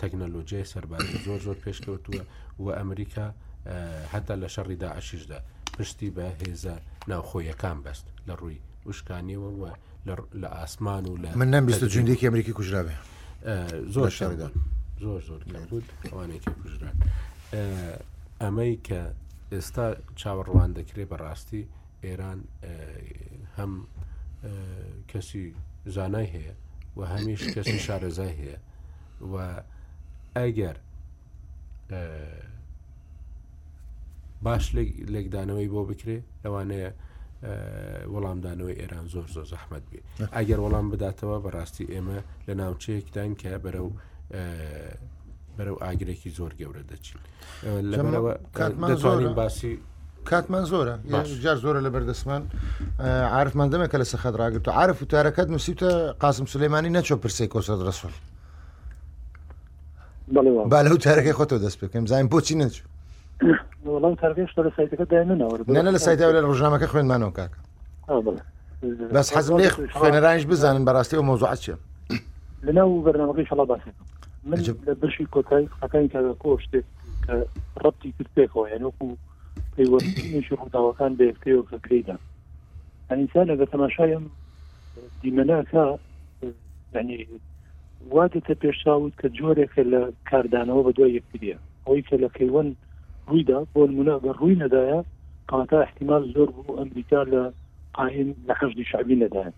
تەکنەلۆژیای 0.00 0.66
سەرباری 0.72 1.18
زۆر 1.26 1.40
زۆر 1.46 1.58
پێشکەوتووە 1.64 2.22
و 2.62 2.66
ئەمریکا 2.78 3.26
هەتا 4.14 4.34
لە 4.42 4.48
شەڕیدا 4.54 4.88
عشیشدا 4.98 5.38
پشتی 5.76 6.10
بە 6.16 6.26
هێزە 6.40 6.74
ناوخۆیەکان 7.10 7.78
بەست 7.84 8.06
لە 8.28 8.34
ڕووی 8.40 8.60
وشکانیەوە 8.86 9.50
وە 9.60 9.72
لە 10.06 10.48
ئاسمان 10.48 11.06
و 11.06 11.16
لە 11.16 11.36
من 11.36 11.50
نم 11.50 11.70
جوندێکی 11.70 12.24
ئەمریکی 12.28 12.52
کوژرابێ 12.52 12.94
زۆر 13.94 14.10
شاردا 14.18 14.50
زۆر 15.00 15.20
زۆر 15.28 15.42
ئەوانێکی 16.10 16.50
کوژران 16.62 16.96
ئەمەی 18.42 18.74
کە 18.86 19.02
ئێستا 19.52 19.86
چاوەڕوان 20.20 20.70
دەکرێت 20.78 21.08
بەڕاستی 21.12 21.62
ئێران 22.04 22.38
هەم 23.56 23.72
کەسی 25.10 25.44
زانای 25.96 26.28
هەیە 26.34 26.54
و 26.96 27.00
هەمیش 27.12 27.42
کەسی 27.54 27.78
شارەزای 27.86 28.34
هەیە 28.40 28.56
و 29.32 29.34
ئەگەر 30.36 30.76
باش 34.44 34.64
لێکدانەوەی 35.14 35.68
بۆ 35.74 35.82
بکرێ 35.90 36.18
لەوانەیە 36.44 36.90
وەڵامدانەوەی 37.42 38.74
ئێران 38.82 39.06
زۆر 39.14 39.24
زۆر 39.34 39.44
زەحمت 39.52 39.82
بێ 39.90 40.00
ئەگەر 40.36 40.58
وەڵام 40.64 40.86
بداتەوە 40.92 41.36
بەڕاستی 41.44 41.86
ئێمە 41.94 42.18
لە 42.46 42.52
ناوچەیەکدان 42.60 43.30
کە 43.40 43.50
بەرەو 43.64 43.90
بەرەو 45.56 45.76
ئاگرێکی 45.84 46.30
زۆر 46.38 46.52
گەورە 46.60 46.82
دەچین 46.90 47.20
لەوانین 47.90 49.34
باسی 49.40 49.72
کاتمان 50.30 50.64
زۆرە 50.72 50.94
جار 51.44 51.56
زۆرە 51.64 51.80
لە 51.86 51.90
بەردەسمان 51.94 52.42
عرفمان 53.38 53.68
دەمێکە 53.72 53.96
لە 54.02 54.06
سەخەت 54.12 54.34
ڕاگرت 54.40 54.68
و 54.68 54.70
عرف 54.80 54.96
وتارەکەت 55.02 55.48
نووسیتە 55.54 55.90
قاسم 56.22 56.46
سلەیمانی 56.52 56.90
نەچۆ 56.96 57.16
پرسی 57.22 57.46
کۆسەد 57.54 57.80
ڕسول 57.88 58.12
با 60.72 60.80
لە 60.84 60.90
وتارەکەی 60.94 61.32
خۆتەوە 61.38 61.60
دەست 61.64 61.78
پێکەم 61.80 62.04
زانین 62.10 62.28
بۆچی 62.32 62.54
نەچوو 62.62 62.87
وڵام 63.94 64.14
تاگەشتا 64.22 64.60
لە 64.66 64.70
سایتەکە 64.78 65.04
داێنەوە 65.12 65.54
لە 65.96 66.00
سایت 66.06 66.18
لە 66.20 66.40
ڕژنامەکە 66.50 66.86
خوێنمانەوە 66.92 67.32
کاکە 67.38 67.58
بەس 69.16 69.28
حەزم 69.36 69.56
لێ 69.60 69.68
خوێنەرانش 69.98 70.44
بزانن 70.52 70.84
بەڕاستی 70.88 71.16
و 71.18 71.22
مۆزوعات 71.30 71.58
چێ 71.64 71.74
لەناو 72.66 73.02
بەرنامەکەی 73.06 73.48
شڵا 73.50 73.64
باس 73.70 73.80
من 74.50 74.58
بشی 75.02 75.24
کۆتایی 75.34 75.68
قەکانی 75.80 76.08
کە 76.12 76.20
کۆشتێک 76.42 76.84
کە 77.26 77.34
ڕەتی 77.82 78.10
کردێکەوە 78.18 78.66
یانوەکو 78.72 79.06
پەیوەستنیشی 79.76 80.54
ڕووداوەکان 80.60 81.12
بە 81.18 81.24
یەکتەوە 81.30 81.62
کەکریدا 81.70 82.16
ئەنیسان 83.10 83.46
لەگە 83.50 83.66
تەماشایم 83.74 84.24
دیمەناکە 85.22 85.84
ینی 86.94 87.20
واتە 88.14 88.52
پێشاوت 88.62 89.12
کە 89.20 89.28
جۆرێکە 89.38 89.82
لە 89.92 90.00
کاردانەوە 90.30 90.82
بە 90.86 90.92
دوای 90.96 91.16
یەکتریە 91.18 91.56
ئەوی 91.86 92.02
کە 92.08 92.16
لە 92.24 92.28
کەیوەند 92.36 92.72
رويدا 93.30 93.64
بول 93.74 93.92
مناقب 93.92 94.26
رويدا 94.30 94.66
دايا 94.66 95.04
قاتا 95.48 95.82
احتمال 95.82 96.32
زور 96.32 96.50
بو 96.50 96.82
امريكا 96.82 97.16
لقائن 97.96 98.34
لحشد 98.48 98.82
شعبي 98.82 99.14
دايا 99.14 99.52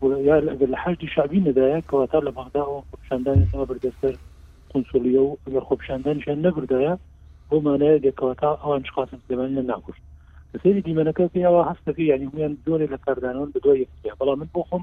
ويا 0.00 0.38
اگر 0.52 0.66
لحشد 0.70 1.04
شعبي 1.04 1.40
ندايا 1.40 1.82
قاتا 1.88 2.16
لبغدا 2.16 2.62
و 2.62 2.80
خبشاندان 2.96 3.42
اتما 3.48 3.64
بردستر 3.64 4.16
قنصوليو 4.74 5.36
اگر 5.48 5.60
خبشاندان 5.60 6.20
شان 6.20 6.38
نبردايا 6.42 6.98
بو 7.50 7.60
مانا 7.60 7.94
اگر 7.94 8.10
قاتا 8.10 8.48
اوان 8.64 8.84
شخاصم 8.84 9.18
سلمانيا 9.28 9.62
ناكوش 9.62 9.96
لسيري 10.54 10.80
دي 10.80 10.92
مناكا 10.92 11.26
في 11.28 11.46
اوا 11.46 11.64
حصة 11.64 11.92
في 11.92 12.06
يعني 12.06 12.30
هميان 12.34 12.56
دوني 12.66 12.86
لكاردانون 12.86 13.52
بدو 13.54 13.72
يكتيا 13.74 14.14
بلا 14.20 14.34
من 14.34 14.46
بوخم 14.54 14.82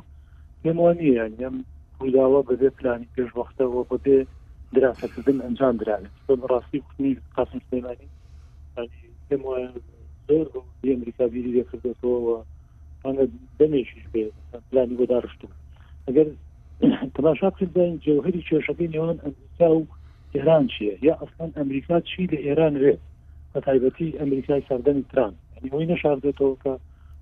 يموانيا 0.66 1.14
يعني 1.14 1.34
يم 1.40 1.64
هو 2.02 2.40
وبدي 2.40 2.70
فلاني 2.70 3.08
كيش 3.16 3.36
وقتا 3.36 3.64
وبدي 3.66 4.28
دراسة 4.74 5.08
تزم 5.08 5.42
انجام 5.42 5.78
دراسة 5.78 6.10
تزم 6.28 6.46
راسي 6.46 6.78
وخمي 6.80 7.18
قاسم 7.38 7.60
سليماني 7.72 8.08
پێم 9.28 9.42
وایە 9.48 9.70
زۆر 10.28 10.46
ئەمریکا 10.92 11.26
بیری 11.34 11.52
لێکردێتەوە 11.56 12.36
ئەە 13.04 13.24
دەمێکیش 13.60 14.04
بێ 14.14 14.24
پلانی 14.70 14.96
بۆ 15.00 15.06
داشتم 15.14 15.52
ئەگەر 16.08 16.28
تەماشا 17.16 17.50
کردین 17.58 17.94
جوهری 18.06 18.42
کێشەکەی 18.48 18.90
نێوان 18.94 19.18
ئەمریکا 19.26 19.68
و 19.80 19.84
ئێران 20.36 20.64
چیە 20.74 20.94
یا 21.08 21.14
ئەسان 21.22 21.50
ئەمریکا 21.60 21.96
چی 22.10 22.22
لە 22.32 22.38
ئێران 22.48 22.74
رێت 22.84 23.02
بە 23.52 23.60
تایبەتی 23.68 24.18
ئەمریکای 24.22 24.66
ساردەمی 24.70 25.04
تران 25.12 25.34
ئەوی 25.72 25.86
نەشاردێتەوە 25.94 26.56
کە 26.64 26.74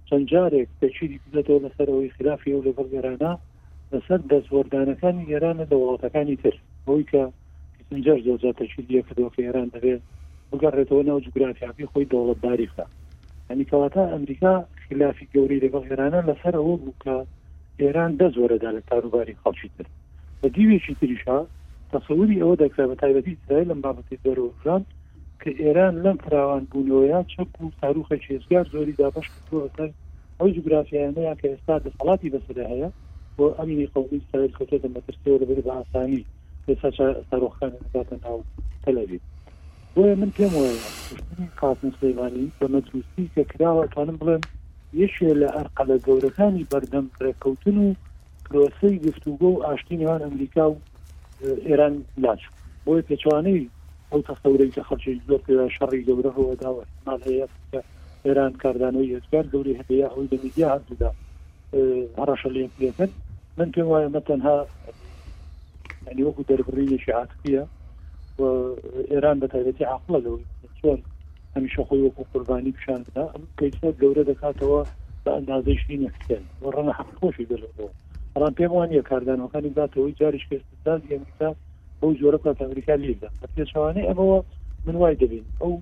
چەند 0.07 0.25
جارێک 0.31 0.69
پێچیری 0.79 1.17
بێتەوە 1.33 1.59
لەسەرەوەی 1.65 2.13
خلافی 2.17 2.53
و 2.55 2.65
لەگەڵ 2.67 2.87
گەرانە 2.95 3.31
لەسەر 3.91 4.19
دەستوەردانەکانی 4.31 5.27
ئێرانە 5.31 5.65
دەوڵاتەکانی 5.71 6.35
تر 6.43 6.55
ئەوی 6.87 7.03
کە 7.11 7.23
جار 8.05 8.19
زۆرجار 8.27 8.53
تەچیریە 8.61 9.01
کردەوە 9.07 9.31
کە 9.35 9.41
ئێران 9.47 9.67
دەبێت 9.75 10.01
بگەڕێتەوە 10.53 11.03
ناو 11.07 11.19
جوگرافیاپی 11.25 11.89
خۆی 11.91 12.09
دەوڵەتداری 12.11 12.67
خدا 12.73 12.85
ئەنی 13.49 13.65
کەواتە 13.71 14.01
ئەمریکا 14.13 14.53
خلافی 14.85 15.27
گەوری 15.33 15.61
لەگەڵ 15.65 15.83
ئێرانە 15.89 16.19
لەسەر 16.29 16.53
ئەوە 16.59 16.75
بووکە 16.83 17.17
ئێران 17.81 18.11
دە 18.19 18.27
زۆرەدا 18.35 18.69
لە 18.77 18.81
کاروباری 18.89 19.39
خەڵکی 19.41 19.69
تر 19.75 19.87
بە 20.41 20.47
دیوێکی 20.55 20.93
تریشا 20.99 21.39
تەسەوری 21.91 22.39
ئەوە 22.41 22.55
دەکرا 22.63 22.85
بە 22.91 22.95
تایبەتی 23.01 23.37
زرای 23.49 23.65
لەم 23.69 23.79
بابەتی 23.85 24.21
دەرۆژان 24.25 24.81
کە 25.41 25.49
ئێران 25.61 25.93
لەم 26.05 26.17
فراوان 26.25 26.63
بوونەوەیان 26.71 27.25
چەپ 27.33 27.51
و 27.61 27.65
تاروخە 27.81 28.17
چێزگار 28.25 28.65
زۆری 28.73 28.97
دابش 29.01 29.27
کردوەتەر 29.33 29.89
ئەو 30.39 30.47
جوگرافیانەیە 30.55 31.33
کە 31.41 31.47
ئێستا 31.51 31.75
دەسەڵاتی 31.85 32.31
بەسەر 32.33 32.57
هەیە 32.71 32.89
بۆ 33.37 33.45
ئەمنی 33.57 33.87
قوی 33.95 34.21
سەر 34.29 34.49
کەوتێتە 34.57 34.89
مەترسەوە 34.95 35.37
لەبێت 35.41 35.59
بە 35.67 35.71
ئاسانی 35.77 36.21
لەسەر 36.67 36.91
سەرۆخان 37.29 37.71
داتە 37.93 38.15
ناو 38.23 38.39
تەلەویت 38.83 39.23
بۆ 39.95 40.05
من 40.15 40.29
پێم 40.37 40.53
وایە 40.53 40.73
قاسم 41.61 41.91
سلەیمانی 41.99 42.45
بە 42.59 42.65
مەجلوسی 42.73 43.25
کە 43.35 43.43
کراوەتوانم 43.51 44.17
بڵێم 44.21 44.43
یەشێ 45.01 45.29
لە 45.41 45.47
ئەرقەلە 45.55 45.97
گەورەکانی 46.07 46.67
بەردەم 46.71 47.05
ڕێککەوتن 47.23 47.77
و 47.85 47.87
پرۆسی 48.45 48.93
گفتوگۆ 49.05 49.47
و 49.53 49.63
ئاشتینیوان 49.65 50.21
ئەمریکا 50.25 50.65
و 50.71 50.75
ئێران 51.67 51.95
لاچ 52.23 52.41
بۆی 52.85 53.05
پێچوانەی 53.09 53.69
ئەو 54.11 54.21
تەسەورەی 54.29 54.73
کە 54.75 54.81
خەڵکی 54.87 55.21
زۆر 55.27 55.41
پێدا 55.45 55.65
شەڕی 55.77 56.05
گەورە 56.07 56.31
هەوەداوە 56.37 56.83
ماڵەیە 57.07 57.45
ئێران 58.25 58.53
کاردانەوەی 58.61 59.11
یزگار 59.13 59.45
گەوری 59.53 59.77
هەبەیە 59.79 60.07
هەوی 60.13 60.27
لە 60.31 60.37
میدیا 60.43 60.67
هەردوودا 60.73 61.11
هەڕەشە 62.19 62.49
لێ 62.55 62.63
پێەکەن 62.77 63.11
من 63.57 63.69
پێم 63.73 63.87
وایە 63.91 64.09
مەتەنها 64.15 64.57
وەکو 66.25 66.41
دەربڕی 66.49 67.01
شعاتقیە 67.05 67.63
ئێران 69.11 69.37
بە 69.41 69.47
تایبەتی 69.53 69.89
عقلە 69.95 70.19
لەوەی 70.25 70.45
چۆن 70.79 70.99
هەمیشە 71.55 71.81
خۆی 71.87 72.03
وەکو 72.05 72.23
قوربانی 72.31 72.75
پیشان 72.77 73.01
کەیسە 73.59 73.87
گەورە 74.01 74.23
دەکاتەوە 74.31 74.81
بە 75.23 75.31
ئەندازەیشی 75.37 76.01
نەکردن 76.03 76.43
و 76.61 76.65
ڕەنە 76.75 76.93
حقۆشی 76.99 77.49
دەلەوە 77.51 77.89
ڕان 78.41 78.53
پێم 78.57 78.71
وانە 78.77 79.01
کاردانەکانی 79.09 79.75
باتەوەی 79.77 80.17
جاریش 80.19 80.43
کەستدان 80.49 81.01
ئەمریکا 81.11 81.49
ئەو 82.01 82.11
جۆرە 82.19 82.39
پات 82.43 82.57
ئەمریکا 82.63 82.93
لێدا 83.03 83.29
پێشوانەی 83.55 84.07
ئەمەوە 84.09 84.39
من 84.85 84.95
وای 85.01 85.15
دەبین 85.21 85.45
ئەو 85.61 85.73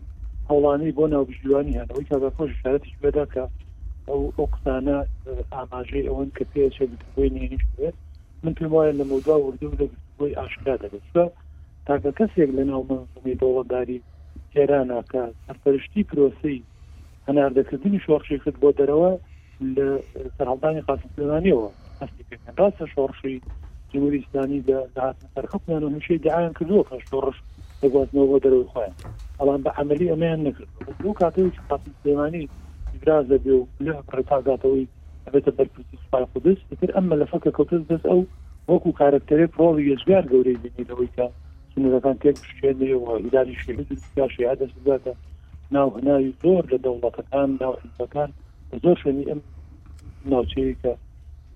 هەوڵانەی 0.50 0.96
بۆ 0.98 1.04
ناوبژیوانی 1.14 1.78
هەن 1.80 1.88
ئەوی 1.92 2.08
کابە 2.12 2.30
خۆش 2.36 2.52
شارەتش 2.62 2.92
بەداکە 3.04 3.44
ئەو 4.10 4.22
ئەو 4.38 4.46
قسانە 4.54 4.96
ئاماژەی 5.54 6.08
ئەوەن 6.08 6.30
کە 6.38 6.44
پێچە 6.52 6.84
بۆی 7.16 7.34
نێنیش 7.36 7.64
بێت 7.78 7.96
من 8.44 8.54
پێم 8.58 8.72
وایە 8.76 8.94
لە 9.00 9.06
مۆدا 9.12 9.36
وردو 9.40 9.76
لە 9.80 9.86
بۆی 10.18 10.38
ئاشکرا 10.40 10.76
دەبێت 10.84 11.06
تاکە 11.88 12.12
کەسێک 12.20 12.50
لە 12.58 12.64
ناو 12.72 12.82
منزمی 12.90 13.36
دۆڵەداری 13.42 14.00
هێرانناکە 14.56 15.24
سەرپەرشتی 15.46 16.04
پرۆسی 16.10 16.58
هەناردەکردنی 17.28 18.04
شۆخشیکرد 18.06 18.58
بۆ 18.64 18.70
دەرەوە 18.80 19.12
لە 19.76 19.88
سەرحڵدانی 20.38 20.82
قاسمانیەوە 20.88 21.68
هەستی 22.02 22.24
پێڕاستە 22.30 22.86
شۆڕشی 22.94 23.36
جمهوری 23.92 24.20
اسلامی 24.24 24.60
سەرخەپیان 25.34 25.84
و 25.84 25.94
هەشەی 25.98 26.24
دایان 26.26 26.54
کردووە 26.58 26.84
کە 26.90 26.98
شۆڕش 27.10 27.38
دەگواتنەوە 27.82 28.28
بۆ 28.32 28.38
دەرەوە 28.46 28.66
خۆیان 28.74 28.94
ئەڵان 29.40 29.60
بە 29.66 29.72
عملی 29.82 30.12
ئەمەیان 30.12 30.40
نکرد 30.48 30.70
دوو 31.02 31.18
کاتەوەی 31.22 31.60
قاسم 31.70 31.92
سلێمانی 32.04 32.44
براز 33.02 33.26
دەبێ 33.34 33.54
و 33.60 33.68
لە 33.86 33.94
پرتاگاتەوەی 34.10 34.88
ئەبێتە 35.26 35.52
بەرپرسی 35.58 35.98
سوپای 36.04 36.26
خودس 36.32 36.60
تر 36.82 36.92
ئەمە 36.98 37.16
لە 37.22 37.26
فەکە 37.32 37.52
کەوتس 37.58 37.82
دەست 37.92 38.06
ئەو 38.12 38.22
وەکو 38.72 38.90
کارکتەرێ 39.00 39.46
پرۆڵی 39.54 39.88
یێژگار 39.92 40.24
گەورەی 40.32 40.60
بینیتەوەی 40.64 41.12
کە 41.16 41.26
سنەکان 41.74 42.16
تێک 42.22 42.36
پشکێنەوە 42.44 43.12
هیداری 43.26 43.56
شیشی 43.62 44.58
دەستداتە 44.62 45.14
ناو 45.76 45.88
هەناوی 45.98 46.34
زۆر 46.44 46.64
لە 46.72 46.78
دەوڵەتەکان 46.86 47.50
ناو 47.62 47.74
حزبەکان 47.84 48.30
زۆر 48.84 48.98
شوێنی 49.02 49.28
ئەم 49.30 49.40
ناوچەیەکە 50.32 50.94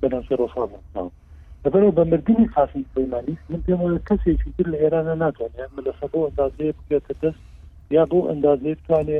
بەناوچە 0.02 0.34
ڕۆژان 0.42 0.70
لەبەرەوە 1.64 1.96
بەمردنی 1.98 2.46
قاسم 2.56 2.82
سلەیمانی 2.92 3.36
من 3.50 3.62
پێم 3.66 3.80
وایە 3.82 4.02
کەسێکی 4.10 4.50
تر 4.58 4.68
لە 4.74 4.78
ئێرانە 4.82 5.14
ناتوانێت 5.24 5.70
لە 5.88 5.92
سەبۆ 6.00 6.18
ئەندازەیە 6.28 6.72
بکرێتە 6.78 7.14
دەست 7.22 7.44
یا 7.96 8.04
بۆ 8.12 8.20
ئەندازێ 8.30 8.72
بتوانێ 8.80 9.20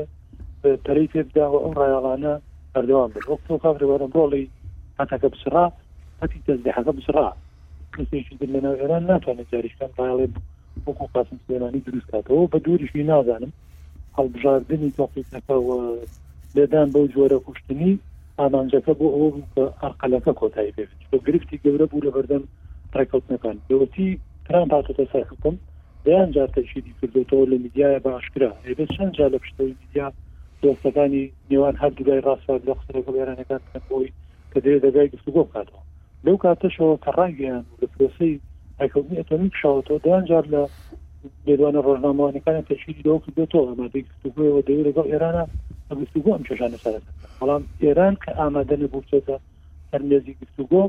پەری 0.84 1.06
تێبداوە 1.12 1.58
ئەم 1.62 1.72
ڕایاڵانە 1.80 2.34
بەردەوام 2.72 3.10
بێت 3.14 3.26
وەک 3.30 3.40
تۆ 3.46 3.54
کاڕێوەرم 3.64 4.10
ڕۆڵی 4.18 4.44
هەتاکە 5.00 5.28
بسرا 5.34 5.64
هەتی 6.22 6.40
تەزدەحەکە 6.46 6.92
بسرا 6.98 7.26
کەسێکی 7.94 8.34
تر 8.40 8.48
لە 8.54 8.60
ناو 8.64 8.74
ئێران 8.80 9.02
ناتوانێت 9.10 9.48
جاریشکان 9.52 9.90
ڕایڵێ 9.98 10.26
بکە 10.34 10.48
وەکو 10.84 11.06
قاسم 11.14 11.36
سلێمانی 11.46 11.84
دروستکاتەوە 11.86 12.46
بە 12.52 12.58
دووریشی 12.64 13.06
نازانم 13.12 13.52
هەڵبژاردننی 14.18 14.94
تۆقیەکەەوە 14.98 15.78
لێدان 16.56 16.88
بەو 16.94 17.06
جۆرە 17.14 17.38
کوشتنی 17.46 17.92
ئامانجەکە 18.40 18.92
بۆ 18.98 19.06
ئەوە 19.14 19.28
بوو 19.34 19.72
ئەرقلەکە 19.82 20.32
کۆتایی 20.40 20.74
پێ 20.76 20.84
بۆ 21.10 21.16
گرفتی 21.26 21.60
گەورە 21.64 21.86
بوو 21.90 22.04
لە 22.06 22.10
بەردەم 22.16 22.44
ڕێککەوتنەکان 22.96 23.56
بەوەتی 23.68 24.08
تران 24.46 24.66
پاتەتە 24.72 25.04
سەرکەم 25.12 25.56
دەیان 26.04 26.30
جارتەشیدی 26.36 26.96
کردێتەوە 26.98 27.44
لە 27.52 27.56
میدیایە 27.64 27.98
بە 28.04 28.10
ئاشکرا 28.14 28.50
ئێبێ 28.66 28.84
چەند 28.94 29.12
جا 29.18 29.26
لە 29.34 29.38
پشتەوەی 29.42 29.74
میدیا 29.82 30.06
دۆستەکانی 30.62 31.24
نێوان 31.50 31.74
هەردووگای 31.82 32.24
ڕاستات 32.26 32.60
لە 32.68 32.72
قسەکە 32.78 33.02
بەێرانەکان 33.14 33.60
بۆی 33.88 34.08
کە 34.52 34.58
دەیە 34.64 34.78
دەگای 34.84 35.08
گفتوگۆ 35.14 35.42
بکاتەوە 35.46 35.82
لەو 36.26 36.36
کاتەشەوە 36.42 36.96
کە 37.04 37.10
ڕانگەیان 37.18 37.64
لە 37.80 37.86
پرۆسی 37.92 38.34
ڕێکوتنی 38.80 39.18
ئەتۆمیک 39.22 39.54
شاوەوە 39.62 39.98
دوانجار 40.06 40.44
لە 40.54 40.62
لێدوانە 41.46 41.80
ڕۆژنامەوانەکانی 41.86 42.66
تەشیری 42.70 43.02
دۆکی 43.06 43.34
بێتەوە 43.36 43.64
ئەمادەگفتوگویەوە 43.70 44.60
دەوی 44.68 44.86
لەگەڵ 44.88 45.06
ئێرانە 45.12 45.44
ئەگفتوگو 45.90 46.30
ئەم 46.34 46.42
چێژانە 46.48 46.78
سەر 46.84 47.00
بەڵام 47.40 47.62
ئێران 47.84 48.14
کە 48.22 48.30
ئامادە 48.40 48.76
نەبووچێتە 48.82 49.36
هەرمێزی 49.92 50.34
گفتوگۆ 50.40 50.82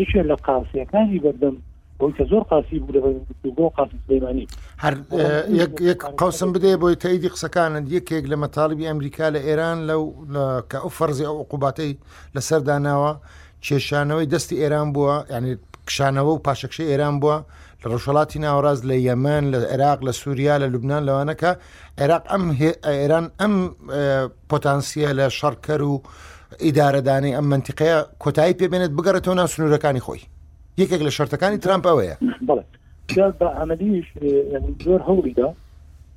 یەکێ 0.00 0.22
لە 0.30 0.36
قاسیەکانی 0.46 1.22
بەردەم 1.24 1.56
بۆی 1.98 2.12
کە 2.18 2.24
زۆر 2.30 2.42
قاسی 2.52 2.78
بوو 2.78 2.92
لە 2.96 3.00
گفتوگۆ 3.30 3.64
قاسی 3.76 3.96
سلەیمانی 4.04 4.46
هەر 4.84 4.94
یەک 5.90 6.00
قوسم 6.20 6.50
بدێ 6.54 6.74
بۆی 6.82 6.94
تاییدی 7.02 7.28
قسەکانت 7.34 7.86
یەکێک 7.96 8.24
لە 8.32 8.36
مەتاالبی 8.42 8.88
ئەمریکا 8.90 9.26
لە 9.34 9.40
ئێران 9.48 9.78
لەو 9.90 10.02
کە 10.70 10.78
ئەو 10.82 10.90
فەرزی 10.98 11.24
ئەو 11.28 11.36
عقوباتەی 11.42 11.92
لەسەرداناوە 12.36 13.12
چێشانەوەی 13.66 14.30
دەستی 14.32 14.56
ئێران 14.62 14.88
بووە 14.94 15.16
یعنی 15.32 15.50
کشانەوە 15.90 16.32
و 16.34 16.40
پاشەکشە 16.46 16.84
ئێران 16.90 17.16
بووە 17.22 17.36
لە 17.82 17.86
ڕۆژەڵاتی 17.92 18.38
ناوەڕاز 18.44 18.78
لە 18.90 18.96
یەمەن 19.08 19.44
لە 19.52 19.58
عێراق 19.72 19.98
لە 20.06 20.12
سووریا 20.20 20.54
لە 20.62 20.66
لوبناان 20.72 21.02
لەوانەکە 21.08 21.50
عێراق 22.00 22.24
ئەم 22.32 22.44
ئێران 23.02 23.26
ئەم 23.40 23.54
پۆتانسیە 24.50 25.10
لە 25.18 25.26
شەڕکەر 25.38 25.80
و 25.92 26.02
ئیدارەدانی 26.64 27.32
ئەم 27.36 27.46
منتیقەیە 27.52 27.98
کۆتایی 28.22 28.54
پێبێنێت 28.60 28.92
بگەڕێتەوە 28.96 29.34
ناو 29.40 29.46
سنوورەکانی 29.54 30.02
خۆی 30.06 30.22
یەکێک 30.80 31.00
لە 31.06 31.10
شەرتەکانی 31.16 31.58
ترامپەوەیە 31.64 32.16
بە 32.46 33.46
عملیش 33.62 34.08
زۆر 34.84 35.00
هەوریدا 35.08 35.48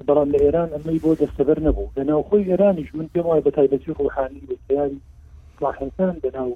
بەڵام 0.08 0.30
لە 0.34 0.39
ئێران 0.46 0.70
ئەمەی 0.75 1.00
بۆ 1.03 1.10
دەستەبەر 1.22 1.60
نەبوو 1.68 1.88
لەناو 1.98 2.22
خۆی 2.30 2.48
ئێرانیش 2.51 2.89
من 2.96 3.08
پێم 3.13 3.25
وایە 3.30 3.44
بە 3.48 3.51
تایبەتی 3.58 3.94
ڕوحانی 4.00 4.42
بەیاری 4.70 5.00
ڕاحەکان 5.62 6.15
لەناو 6.24 6.51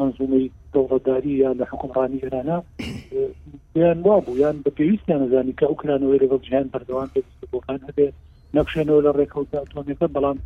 منزومەی 0.00 0.50
دەوڵەتداری 0.74 1.32
یان 1.42 1.56
لە 1.60 1.66
حکومڕانی 1.70 2.22
ئێرانە 2.22 2.58
یان 3.82 3.98
وابوو 4.06 4.38
یان 4.42 4.56
بە 4.64 4.70
پێویستیان 4.76 5.20
نزانانی 5.22 5.54
کە 5.60 5.64
ئوکرانەوەی 5.70 6.20
لەگەڵ 6.24 6.40
جیان 6.48 6.66
بەردەوام 6.74 7.08
پێستبووکان 7.14 7.80
هەبێت 7.88 8.14
نەخشێنەوە 8.56 9.00
لە 9.06 9.10
ڕێکەوتە 9.18 9.56
ئەتۆمیەکە 9.62 10.06
بەڵام 10.16 10.38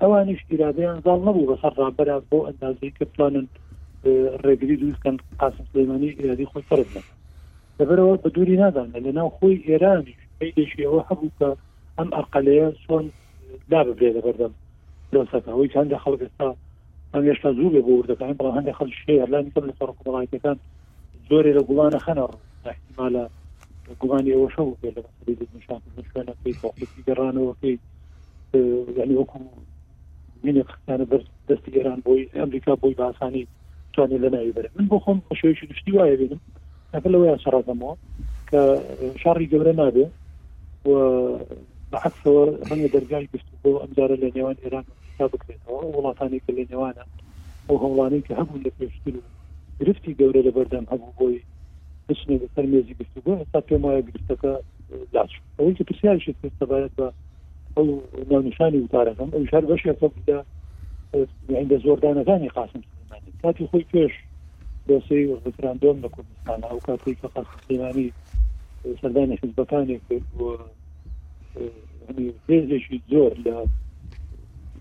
ئەوانیش 0.00 0.40
ئیرادیان 0.50 0.96
زاڵ 1.04 1.20
نەبوو 1.26 1.48
بەسەر 1.52 1.72
ڕابەرات 1.80 2.24
بۆ 2.30 2.38
ئەندازەی 2.46 2.94
کە 2.98 3.04
پلانن 3.14 3.46
ڕێگری 4.44 4.76
دروستکەن 4.80 5.16
قاسم 5.40 5.64
سلەیمانی 5.72 6.16
ئیرادی 6.18 6.46
خۆی 6.52 6.64
فەرزن 6.70 7.04
لەبەرەوە 7.78 8.14
بە 8.22 8.28
دووری 8.34 8.56
نادان 8.62 8.88
لە 9.06 9.12
ناو 9.18 9.28
خۆی 9.38 9.62
ئێرانی 9.68 10.14
پیدەشیەوە 10.38 11.00
هەبوو 11.08 11.30
کە 11.38 11.48
ئەم 11.98 12.08
ئەقلەیە 12.18 12.68
سۆن 12.84 13.04
دا 13.70 13.80
ببێ 13.88 14.08
لە 14.16 14.20
بەردەم 14.26 14.52
لەسەکە 15.14 15.50
ئەوی 15.54 15.68
چنددە 15.74 15.98
خەڵکستا 16.04 16.48
ئەم 17.16 17.24
هێشتا 17.30 17.50
زوو 17.56 17.72
لێ 17.74 17.80
بۆ 17.86 17.92
وردەکان 17.98 18.32
بەڵام 18.38 18.54
هەندێک 18.58 18.76
خەڵ 18.78 18.88
شێرلانی 19.02 19.50
کەم 19.54 19.64
لەسەر 19.70 19.88
وڵاتەکان 19.90 20.56
زۆرێ 21.28 21.52
لە 21.58 21.62
گوڵانە 21.68 22.00
خەنەڕ 22.06 22.30
احتیمالە 22.72 23.24
گوڵانی 24.00 24.32
ئەوەشە 24.36 24.62
بێ 24.82 24.90
لە 24.96 25.02
شان 25.66 25.80
شوێنە 26.08 26.34
پێی 26.42 26.54
گەڕانەوەکەی 27.08 27.74
اه، 28.52 28.82
یعنی 28.98 29.14
وەکو 29.20 29.38
منێ 30.44 30.62
خستانە 30.70 31.04
بەر 31.10 31.22
دەستی 31.48 31.70
گەران 31.76 31.98
بۆی 32.06 32.22
ئەمریکا 32.38 32.72
بۆی 32.82 32.94
باسانی 33.00 33.44
توانێت 33.94 34.20
لە 34.24 34.28
ناوی 34.34 34.52
بەرە 34.56 34.68
من 34.76 34.86
بۆ 34.90 34.96
خۆم 35.04 35.18
خۆشەوەشی 35.26 35.66
گشتی 35.70 35.92
وایە 35.96 36.16
بێنم 36.20 36.40
ئەگەل 36.94 37.12
لەوەیان 37.14 37.40
شەڕەکەمەوە 37.44 37.94
کە 38.50 38.60
شاری 39.22 39.50
گەورە 39.52 39.72
نابێ 39.82 40.06
و 40.88 40.90
بەعکسەوە 41.92 42.42
هەنە 42.68 42.86
دەرگای 42.94 43.28
گفتو 43.32 43.54
بۆ 43.62 43.70
ئەمجارە 43.82 44.16
لە 44.22 44.28
نێوان 44.36 44.56
ئێران 44.64 44.86
تا 45.18 45.28
بکرێتەوە 45.32 45.80
وڵاتانی 45.96 46.40
کە 46.44 46.50
لێ 46.56 46.64
نێوانە 46.70 47.04
ئەو 47.68 47.76
هەوڵانەی 47.82 48.22
کە 48.26 48.32
هەموو 48.40 48.62
لە 48.64 48.70
پێشتر 48.78 49.14
و 49.18 49.22
گرفتی 49.80 50.16
گەورە 50.20 50.40
لە 50.46 50.52
بەردەم 50.56 50.84
هەبوو 50.92 51.16
بۆی 51.18 51.38
بچنە 52.08 52.34
بە 52.42 52.46
سەرمێزی 52.54 52.94
گفتوگۆ 53.00 53.32
تا 53.52 53.60
پێم 53.68 53.82
وایە 53.86 54.02
گرفتەکە 54.08 54.52
لاچ 55.14 55.30
ئەوەی 55.58 55.74
کە 55.78 55.84
پرسیارشت 55.88 56.36
سەبارەت 56.60 56.92
بە 56.98 57.06
ئەو 57.76 57.86
ناونشانی 58.30 58.80
وتارەکەم 58.84 59.30
ئەو 59.34 59.44
شار 59.50 59.64
بەشێکە 59.70 60.06
بدا 60.18 60.38
عندە 61.60 61.76
زۆردانەکانی 61.84 62.48
قاسم 62.56 62.82
کاتی 63.42 63.68
خۆی 63.72 63.84
پێش 63.94 64.12
دۆسی 64.88 65.26
ڕفراندۆم 65.46 65.96
لە 66.04 66.08
کوردستان 66.14 66.60
ئەو 66.70 66.78
کاتی 66.88 67.16
کە 67.20 67.26
قاسم 67.34 67.58
سلێمانی 67.66 68.08
سەردانی 69.00 69.36
حزبەکانی 69.42 69.96
کرد 70.06 70.26
بۆ 70.38 70.48
زێژی 72.48 72.98
زۆر 73.12 73.34
لە 73.46 73.54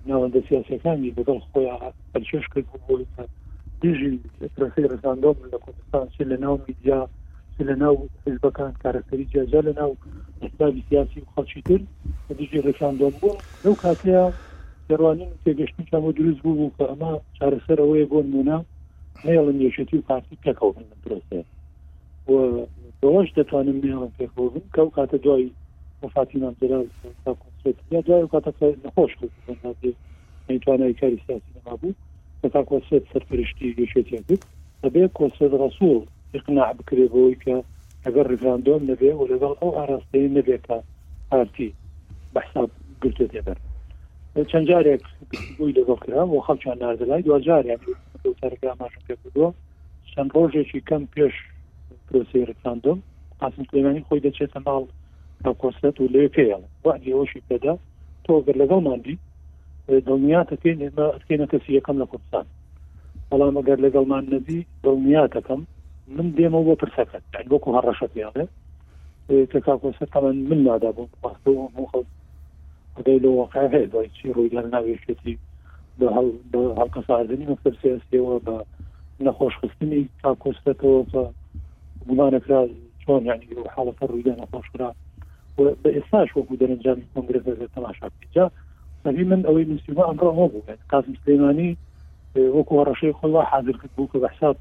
ناوەندە 0.09 0.39
سیاسەکانی 0.47 1.13
بەگەڵ 1.17 1.39
خۆیان 1.51 1.79
پەرچش 2.13 2.45
کرد 2.53 2.67
دیژی 3.81 4.13
ڕساندۆم 4.93 5.37
لە 5.53 5.57
کوردستان 5.63 6.05
چ 6.15 6.17
لە 6.31 6.37
ناو 6.43 6.55
میدیا 6.67 6.99
چ 7.55 7.57
لە 7.69 7.75
ناو 7.81 7.95
حزبەکان 8.27 8.71
کارەکەری 8.83 9.25
جیاجا 9.31 9.61
لە 9.67 9.73
ناو 9.79 9.91
حسابی 10.41 10.83
سیاسی 10.89 11.19
و 11.23 11.29
خەڵکی 11.35 11.61
تر 11.69 11.81
دیژی 12.37 12.61
ڕساندۆم 12.67 13.13
بوو 13.21 13.37
لەو 13.63 13.75
کاتەیە 13.83 14.23
دەڕوانین 14.89 15.31
تێگەشتی 15.43 15.83
چامە 15.91 16.11
دروست 16.19 16.39
بوو 16.45 16.55
بوو 16.59 16.71
کە 16.77 16.83
ئەمە 16.91 17.11
چارەسەرەوەی 17.39 18.09
بۆ 18.11 18.19
نمونە 18.27 18.57
هێڵن 19.25 19.57
یەشەتی 19.65 19.97
و 19.97 20.01
پارتی 20.09 20.35
تەکەوتن 20.45 20.85
درستێ 21.05 21.39
بۆش 23.01 23.27
دەتوانم 23.37 23.77
نێڵم 23.85 24.11
پێکۆبن 24.17 24.63
کە 24.73 24.81
و 24.85 24.89
کاتە 24.97 25.17
دوای 25.23 25.51
وفاتی 26.03 26.37
نامجلال 26.39 26.85
دوای 27.91 28.27
کاتەکە 28.33 28.67
نەخۆش 28.85 29.11
نتوانای 30.49 30.93
کاری 30.93 31.21
سیاسی 31.27 31.43
نەمابوو 31.57 31.91
تا 32.53 32.61
کۆسێت 32.69 33.03
سەرپەرشتی 33.13 33.73
گەشێتیان 33.79 34.23
کرد 34.29 34.43
دەبێ 34.83 35.03
کۆسێت 35.17 35.51
ڕسوول 35.63 36.03
اقناع 36.37 36.71
بکرێ 36.79 37.05
بەوەی 37.13 37.37
کە 37.43 37.55
ئەگەر 38.05 38.25
ریفراندۆم 38.33 38.81
نەبێ 38.91 39.11
و 39.19 39.27
لەگەڵ 39.31 39.53
ئەو 39.61 39.71
ئاراستەی 39.77 40.33
نەبێتە 40.37 40.77
پارتی 41.29 41.69
بەحساب 42.33 42.69
گرتێت 43.01 43.31
دەبەر 43.35 43.57
چەند 44.51 44.65
جارێک 44.69 45.03
بووی 45.57 45.73
لەگەڵ 45.79 45.97
کرا 46.03 46.21
و 46.27 46.41
خەڵکیان 46.47 46.77
ناردەلای 46.81 47.21
دو 47.25 47.39
جاریان 47.47 47.79
تەرگاماژ 48.41 48.93
پێ 49.07 49.15
بووە 49.21 49.47
چەند 50.11 50.29
ڕۆژێکی 50.35 50.79
کەم 50.89 51.03
پێش 51.13 51.33
پرۆسی 52.07 52.45
ریفراندۆم 52.51 52.99
قاسم 53.39 53.63
سلێمانی 53.69 54.05
خۆی 54.07 54.21
دەچێتە 54.25 54.59
ماڵ 54.67 54.83
قۆستێت 55.43 55.97
و 55.99 56.07
لێ 56.13 56.23
پێڵ 56.35 56.61
وەشی 56.85 57.41
پێدا 57.49 57.73
تۆگەر 58.25 58.55
لەگەڵ 58.61 58.81
مادی 58.87 59.17
دڵنیاتەکە 60.07 60.67
ئێمە 60.71 61.07
ئەکەینە 61.15 61.45
کەسی 61.51 61.75
یەکەم 61.77 61.97
لە 62.01 62.05
کوردستان 62.11 62.45
بەڵام 63.29 63.55
ئەگەر 63.59 63.77
لەگەڵمان 63.85 64.23
نەبی 64.33 64.59
دڵنیاتەکەم 64.85 65.61
من 66.15 66.27
دێمە 66.37 66.59
بۆ 66.67 66.73
پرسەکەت 66.81 67.23
وەکو 67.51 67.69
هەڕەشەیاڵێ 67.77 68.45
کە 69.51 69.59
کاکۆسە 69.65 70.05
تەمەەن 70.13 70.37
من 70.49 70.59
نادا 70.67 70.91
بۆ 70.97 71.03
خدای 72.95 73.19
لە 73.25 73.29
واقع 73.39 73.63
هەیە 73.73 73.87
دوای 73.91 74.09
چی 74.15 74.33
ڕوویدار 74.35 74.65
ناوێشێتی 74.73 75.33
هەڵکە 76.79 77.01
سازنی 77.07 77.45
مەفر 77.51 77.73
سێەوە 77.81 78.35
بە 78.47 78.55
نەخۆشخستنی 79.25 80.01
کاکۆستەوە 80.23 80.99
بە 81.11 81.23
گومانەکرا 82.07 82.61
چۆن 83.01 83.21
یعنی 83.29 83.45
حاڵەتە 83.75 84.03
ڕوویدا 84.09 84.33
نەخۆشکرا 84.41 84.89
بە 85.57 85.89
ئێستاش 85.95 86.29
وەکو 86.37 86.55
دەرەنجامی 86.61 87.05
کنگرس 87.15 87.45
تەماشا 87.75 88.05
بجا 88.23 88.45
نبی 89.05 89.23
من 89.31 89.41
ئەوەی 89.47 89.65
نووسیمە 89.69 90.03
ئەمڕ 90.07 90.27
هەبوو 90.39 90.63
قازم 90.91 91.13
سلمانی 91.25 91.71
وەکو 92.57 92.83
ڕەشەی 92.87 93.13
خۆڵ 93.19 93.35
حاضر 93.51 93.75
کرد 93.79 93.91
بوو 93.97 94.09
کە 94.13 94.17
بەحساب 94.25 94.55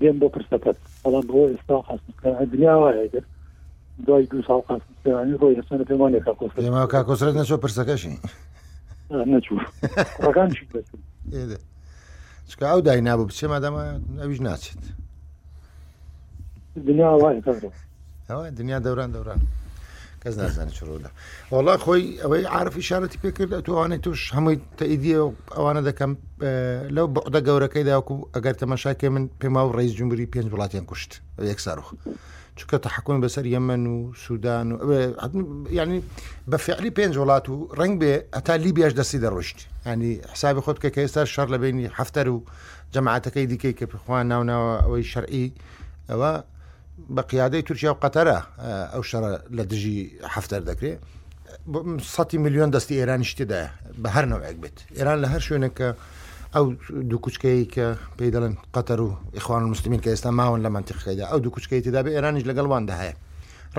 دێن 0.00 0.16
بۆ 0.20 0.26
پرسەکەت 0.36 0.78
بەڵام 1.04 1.24
بۆ 1.30 1.40
ئێستا 1.52 1.76
خاستەکان 1.86 2.44
دنیا 2.54 2.74
وایە 2.82 3.22
دوای 4.06 4.26
دو 4.32 4.42
ساڵ 4.48 4.60
قاسم 4.68 4.92
سلمانی 5.04 5.32
ڕۆی 5.40 5.56
ئێستانە 5.58 5.84
پێمانێکا 5.90 6.32
کۆسەر 6.34 6.86
کاکۆسرەت 6.94 7.34
نەچۆ 7.40 7.56
پرسەکەشی 7.64 8.14
نەچوو 9.32 9.60
ڕەکان 10.26 10.48
چکە 12.50 12.64
ئەو 12.72 12.80
دای 12.86 13.00
نابوو 13.00 13.26
بچێ 13.28 13.46
مادەمە 13.54 13.82
ئەویش 14.20 14.40
ناچێت 14.48 14.82
دنیا 16.88 17.08
وایە 18.28 18.50
دنیا 18.58 18.78
دەوران 18.86 19.10
دەوران. 19.16 19.38
کەس 20.24 20.36
نازانێت 20.40 20.72
چۆدا 20.78 21.10
وڵا 21.52 21.74
خۆی 21.84 22.04
ئەوەی 22.22 22.44
عرف 22.58 22.74
شارەتی 22.88 23.18
پێکرد 23.22 23.52
ئەتوانێت 23.58 24.00
توش 24.06 24.20
هەمووی 24.36 24.58
تەئیدە 24.80 25.12
ئەوانە 25.56 25.82
دەکەم 25.88 26.12
لەو 26.96 27.06
بەعدە 27.16 27.40
گەورەکەی 27.46 27.84
داوکو 27.88 28.14
ئەگەر 28.34 28.54
تەمەشاکێ 28.62 29.08
من 29.14 29.24
پێما 29.40 29.60
و 29.66 29.72
ڕیز 29.76 29.92
جمبوری 29.98 30.26
پێنج 30.34 30.48
وڵاتیان 30.54 30.84
کوشت 30.90 31.10
یەکساروخ 31.50 31.88
چکە 32.58 32.76
تەحکوون 32.86 33.18
بەسەر 33.24 33.44
یەمەن 33.56 33.82
و 33.92 33.96
سوودان 34.24 34.66
و 34.72 34.90
ینی 35.78 36.00
بە 36.50 36.56
فعلی 36.66 36.90
پێنج 36.98 37.14
وڵات 37.20 37.44
و 37.52 37.56
ڕنگ 37.78 37.94
بێ 38.00 38.12
ئەتا 38.34 38.54
لیبیاش 38.64 38.92
دەستی 39.00 39.18
دەڕۆشت 39.24 39.58
ینی 39.86 40.12
حسابی 40.32 40.60
خۆت 40.64 40.78
کە 40.82 40.88
کە 40.94 41.00
ئێستا 41.04 41.22
شار 41.34 41.48
لە 41.54 41.58
بینی 41.62 41.86
هەفتەر 41.98 42.26
و 42.34 42.36
جەماعاتەکەی 42.94 43.46
دیکەی 43.52 43.74
کە 43.78 43.84
پخواان 43.92 44.24
ناوناوە 44.32 44.72
ئەوەی 44.84 45.04
شەرعی 45.12 45.46
ئەوە 46.10 46.32
بە 47.16 47.22
قیادەی 47.30 47.62
تورکیا 47.68 47.90
و 47.94 47.98
قەتەرە 48.04 48.38
ئەو 48.94 49.02
شەڕە 49.10 49.32
لە 49.56 49.64
دژی 49.72 49.98
هەفتەر 50.34 50.60
دەکرێت 50.70 51.00
سەی 52.14 52.38
میلیۆن 52.44 52.68
دەستی 52.76 52.94
ئێرانی 53.00 53.26
شتیداە 53.32 53.62
بە 54.02 54.08
هەر 54.16 54.24
نەوەک 54.32 54.56
بێت 54.62 54.76
ئێران 54.98 55.18
لە 55.24 55.28
هەر 55.32 55.42
شوێنێکە 55.46 55.88
ئەو 56.54 56.66
دوو 57.10 57.20
کوچکەی 57.24 57.62
کە 57.74 57.86
پێی 58.18 58.30
دەڵێن 58.34 58.54
قەتەر 58.74 58.98
و 59.06 59.08
ئیخوان 59.36 59.62
مسلمین 59.72 60.00
کە 60.04 60.08
ئێستا 60.12 60.30
ماون 60.40 60.60
لە 60.66 60.70
منتیقیدا 60.76 61.24
ئەو 61.32 61.38
دوو 61.44 61.54
کوچکەی 61.56 61.80
تدا 61.86 62.00
بە 62.06 62.10
ئێرانیش 62.16 62.44
لەگەڵوان 62.50 62.82
داهەیە 62.90 63.14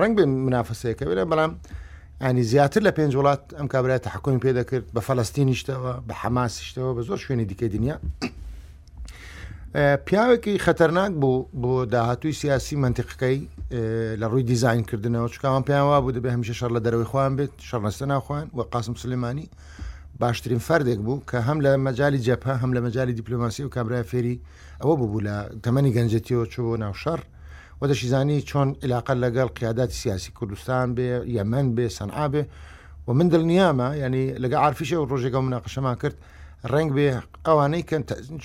ڕنگ 0.00 0.12
بێن 0.16 0.30
منافسەیەەکە 0.46 1.04
بێرە 1.08 1.24
بەڵام 1.32 1.52
ئەنی 2.22 2.42
زیاتر 2.50 2.80
لە 2.86 2.92
پێنج 2.96 3.12
وڵات 3.18 3.42
ئەم 3.58 3.66
کابراێت 3.72 4.04
حکومی 4.14 4.40
پێدەکرد 4.44 4.86
بە 4.94 5.00
فەلستینیشتەوە 5.08 5.92
بە 6.08 6.14
حەماسیشتەوە 6.22 6.90
بە 6.96 7.02
زۆر 7.08 7.18
شوێنی 7.24 7.44
دیکەی 7.50 7.68
دنیا 7.74 7.96
پیاوێکی 10.06 10.60
خەتەرناک 10.66 11.12
بوو 11.20 11.48
بۆ 11.62 11.72
داهاتوی 11.92 12.32
سیاسی 12.40 12.76
منتیقەکەی 12.82 13.38
لە 14.20 14.26
ڕووی 14.30 14.44
دیزینکردنەوە 14.50 15.28
چکاوان 15.34 15.62
پێیانوا 15.68 15.98
بوو 16.00 16.12
دەبێ 16.16 16.30
هەمیشە 16.34 16.54
شەر 16.60 16.70
لە 16.76 16.80
دەروی 16.86 17.06
خوان 17.10 17.32
بێت 17.38 17.52
شەڕنەستە 17.68 18.02
ناخواان 18.12 18.46
و 18.56 18.60
قاسم 18.72 18.94
سلمانی 19.02 19.48
باشترین 20.20 20.58
فردێک 20.68 20.98
بوو 21.06 21.22
کە 21.30 21.36
هەم 21.48 21.58
لە 21.64 21.70
مەجای 21.86 22.18
جەپە 22.26 22.52
هەم 22.62 22.70
لە 22.76 22.80
مەجای 22.86 23.12
دیپلوماسی 23.20 23.62
و 23.64 23.68
کابرای 23.68 24.02
فێری 24.10 24.40
ئەوە 24.82 24.94
ببوو 25.00 25.20
لە 25.28 25.36
تەمەنی 25.64 25.94
گەنجەتیەوە 25.96 26.46
چ 26.52 26.54
بۆ 26.64 26.72
ناوشەڕ 26.84 27.20
و 27.80 27.84
دەشیزانی 27.90 28.42
چۆن 28.50 28.68
علاقل 28.84 29.16
لەگەڵ 29.24 29.48
قیادات 29.58 29.90
سیاسی 30.00 30.30
کوردستان 30.38 30.86
بێ 30.96 31.08
یەمەند 31.36 31.70
بێ 31.76 31.86
سەنعا 31.98 32.26
بێ 32.32 32.42
و 33.08 33.12
من 33.18 33.28
دڵنیامە 33.32 33.88
ینی 34.02 34.24
لەگە 34.44 34.56
عرفیشە 34.66 34.96
و 35.02 35.08
ڕۆژێکەکە 35.10 35.40
مناقەشەمان 35.48 35.96
کرد 36.02 36.16
ڕنگ 36.72 36.90
بێ 36.96 37.08
ئەوانەی 37.46 37.82
کە 37.88 37.96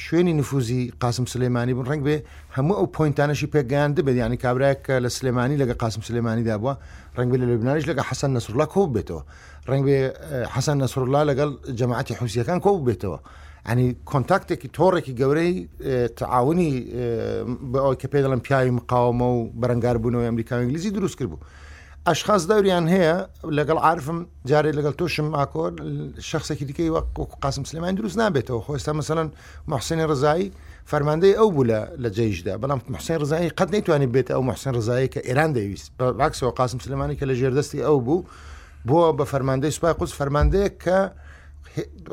شوێنی 0.05 0.33
نفوزی 0.41 0.81
قاسم 1.01 1.25
سلێمانی 1.33 1.73
بن 1.77 1.85
ڕنگ 1.91 2.01
بێ 2.07 2.17
هەموو 2.55 2.77
ئەو 2.81 2.87
پوینتانەشی 2.97 3.47
پێگەیان 3.55 3.91
دەبێت 3.97 4.15
ینی 4.23 4.37
کابراکە 4.43 4.93
لە 5.03 5.07
سلێمانی 5.17 5.57
لەگە 5.61 5.75
قاسم 5.83 6.01
سلێمانیدا 6.07 6.55
بووە 6.61 6.73
ڕنگ 7.17 7.29
بێ 7.31 7.37
لە 7.43 7.47
لەبناریش 7.51 7.85
لەگە 7.91 8.03
حەسەن 8.09 8.31
نسرلا 8.37 8.65
کۆ 8.73 8.81
بێتەوە 8.95 9.21
ڕنگ 9.69 9.83
بێ 9.87 9.97
حەسەن 10.55 10.77
نسرلا 10.83 11.21
لەگەڵ 11.29 11.49
جەماعتی 11.79 12.13
حوسیەکان 12.19 12.59
کۆ 12.65 12.69
بێتەوە. 12.87 13.19
ئەنی 13.67 13.87
کۆنتاکتێکی 14.11 14.67
تۆڕێکی 14.77 15.13
گەورەی 15.19 15.51
تعاونی 16.19 16.71
بە 17.71 17.77
ئەوی 17.85 17.97
کە 18.01 18.07
پێ 18.11 18.19
دەڵم 18.25 18.41
پیاوی 18.45 18.71
مقاومە 18.77 19.27
و 19.37 19.39
بەرەنگار 19.61 19.95
بوونەوەی 20.01 20.27
ئەمریکا 20.29 20.53
ئنگلیزی 20.61 20.91
دروست 20.97 21.15
کرد 21.19 21.29
بوو 21.31 21.39
ئەشخاص 22.09 22.43
دەوریان 22.49 22.85
هەیە 22.93 23.11
لەگەڵ 23.57 23.77
عرفم 23.89 24.19
جارێ 24.49 24.71
لەگەڵ 24.77 24.93
تۆشم 25.01 25.27
ئاکۆر 25.37 25.71
شخصێکی 26.31 26.65
دیکەی 26.69 26.89
وەکو 26.95 27.21
قاسم 27.43 27.63
سلمان 27.69 27.93
دروست 27.95 28.17
نابێتەوە 28.21 28.61
خۆستا 28.65 28.91
مەمثلەن 28.97 29.29
مححسێنی 29.71 30.05
ڕزایی 30.11 30.47
فەرماندەی 30.91 31.33
ئەو 31.39 31.47
بوو 31.55 31.63
لە 32.03 32.09
جێیشدا 32.17 32.53
بەڵام 32.61 32.79
محسین 32.93 33.17
ڕزایی 33.23 33.49
قەت 33.57 33.69
نتوانانی 33.75 34.07
بێت 34.15 34.27
ئەو 34.35 34.41
محسین 34.49 34.71
ڕزایی 34.77 35.09
کە 35.13 35.19
ئێران 35.27 35.51
دەویست 35.57 35.87
بەواکسەوە 35.99 36.51
قاسم 36.59 36.79
سلمانی 36.85 37.15
کە 37.19 37.23
لە 37.31 37.35
ژێردەستی 37.39 37.79
ئەو 37.87 37.97
بوو 38.05 38.25
بووە 38.87 39.07
بە 39.17 39.23
فەرماندەی 39.31 39.71
سوپای 39.77 39.93
قوس 39.99 40.11
فەرماندەیە 40.19 40.69
کە 40.83 40.97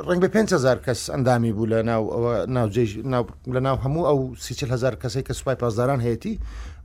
ڕنگ 0.09 0.21
بە 0.25 0.29
500هزار 0.37 0.79
کەس 0.87 1.01
ئەندامی 1.15 1.53
بوو 1.57 1.67
لە 1.73 1.79
ناو 1.91 3.25
لە 3.55 3.61
ناو 3.67 3.77
هەموو 3.85 4.07
ئەو 4.09 4.19
سیهزار 4.45 4.95
کەسی 5.03 5.23
کە 5.29 5.33
سوپای 5.39 5.57
پازداران 5.63 6.01
هەیەی 6.07 6.35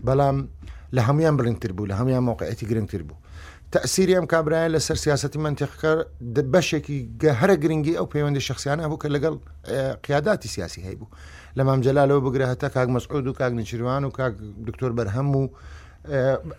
بەڵام 0.07 0.37
لە 0.95 0.99
هەمویان 1.07 1.35
بڵنگتر 1.39 1.71
بوو 1.77 1.85
لە 1.87 1.91
هەمویان 1.99 2.23
موقعەتی 2.29 2.65
گرنگتر 2.71 3.01
بوو 3.07 3.17
تەسیری 3.73 4.15
ئەم 4.17 4.25
کابراایە 4.33 4.73
لەسەر 4.75 4.97
سیاستی 5.05 5.39
منتیخکار 5.45 5.97
بەشێکی 6.53 6.97
گەهرە 7.23 7.55
گرنگی 7.63 7.97
ئەو 7.99 8.07
پەیوەندی 8.13 8.43
شخصیانە 8.49 8.85
بوو 8.89 9.01
کە 9.03 9.07
لەگەڵ 9.15 9.33
قیاداتی 10.05 10.47
سیاسی 10.55 10.81
هەیبوو 10.87 11.07
لە 11.57 11.61
مامجلالەوە 11.67 12.21
بگرێتە 12.25 12.67
کاک 12.75 12.89
مەسعود 12.95 13.27
و 13.27 13.33
کاک 13.39 13.53
نچیروان 13.59 14.03
و 14.05 14.09
کاک 14.19 14.33
دکتۆر 14.67 14.91
بەرهەم 14.97 15.29
و 15.39 15.43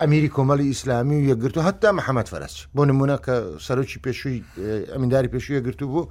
ئەمیری 0.01 0.31
کۆمەڵی 0.37 0.67
ئیسلامی 0.73 1.17
و 1.21 1.25
یەگرتو 1.35 1.61
هەتا 1.69 1.91
محەممەد 1.99 2.29
فەرست 2.33 2.59
بۆ 2.77 2.83
نمونە 2.91 3.17
کە 3.25 3.35
سەرۆکی 3.67 3.99
پێشووی 4.05 4.39
ئەمینداری 4.95 5.29
پێشوی 5.35 5.55
یەگرتو 5.61 5.83
بوو 5.93 6.09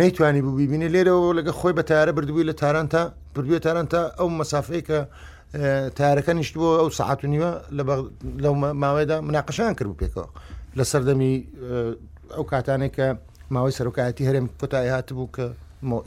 نەیتوانی 0.00 0.42
بوو 0.44 0.56
بیبینی 0.60 0.88
لێرەوە 0.94 1.28
لەگە 1.38 1.52
خۆی 1.60 1.72
بە 1.78 1.82
تارە 1.90 2.12
بردبووی 2.16 2.46
لە 2.50 2.54
تاران 2.60 2.86
تا 2.92 3.02
بردوێ 3.36 3.58
تاران 3.66 3.86
تا 3.92 4.00
ئەو 4.18 4.28
مەسافەیە 4.40 4.82
کە 4.88 4.98
تارەکە 5.98 6.32
نیشتبووە 6.38 6.72
ئەو 6.80 6.88
سعات 6.98 7.20
و 7.24 7.26
نیوە 7.34 7.50
لەو 8.44 8.54
ماوەیدا 8.82 9.16
مناقەشان 9.28 9.72
کرد 9.78 9.92
پێکەوە 10.02 10.26
لە 10.78 10.84
سەردەمی 10.90 11.34
ئەو 12.36 12.44
کاتانێک 12.52 12.92
کە 12.96 13.06
ماوەی 13.54 13.74
سەرۆکایەتی 13.78 14.24
هەرێم 14.28 14.46
کۆتایی 14.60 14.90
هاتبوو 14.94 15.26
کە 15.36 15.46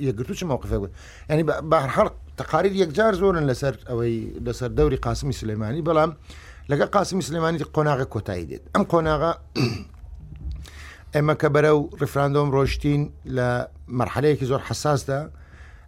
یەگرتو 0.08 0.34
چ 0.40 0.42
مووقفە 0.52 0.78
بود 0.82 0.92
ینی 1.32 1.44
بەهر 1.72 2.08
تقاریر 2.40 2.74
یەکجار 2.84 3.14
زۆرن 3.22 3.46
لەسەر 3.52 3.74
ئەوەی 3.90 4.16
لەسەر 4.48 4.70
دەوری 4.80 4.98
قاسمی 5.06 5.34
سلمانانی 5.42 5.82
بەڵام 5.90 6.12
لەگە 6.72 6.86
قاسمی 6.96 7.22
سلمانانی 7.30 7.58
قۆناغ 7.76 8.00
کۆتایی 8.14 8.46
دێت 8.50 8.64
ئەم 8.76 8.84
قۆناغا 8.92 9.32
ئێمە 11.16 11.36
کە 11.42 11.48
بەرە 11.56 11.72
و 11.80 11.82
ڕفراندۆم 12.02 12.50
ڕۆشتین 12.56 13.02
لە 13.38 13.48
مەرحلەیەکی 14.00 14.46
زۆر 14.52 14.62
حساسدا 14.70 15.22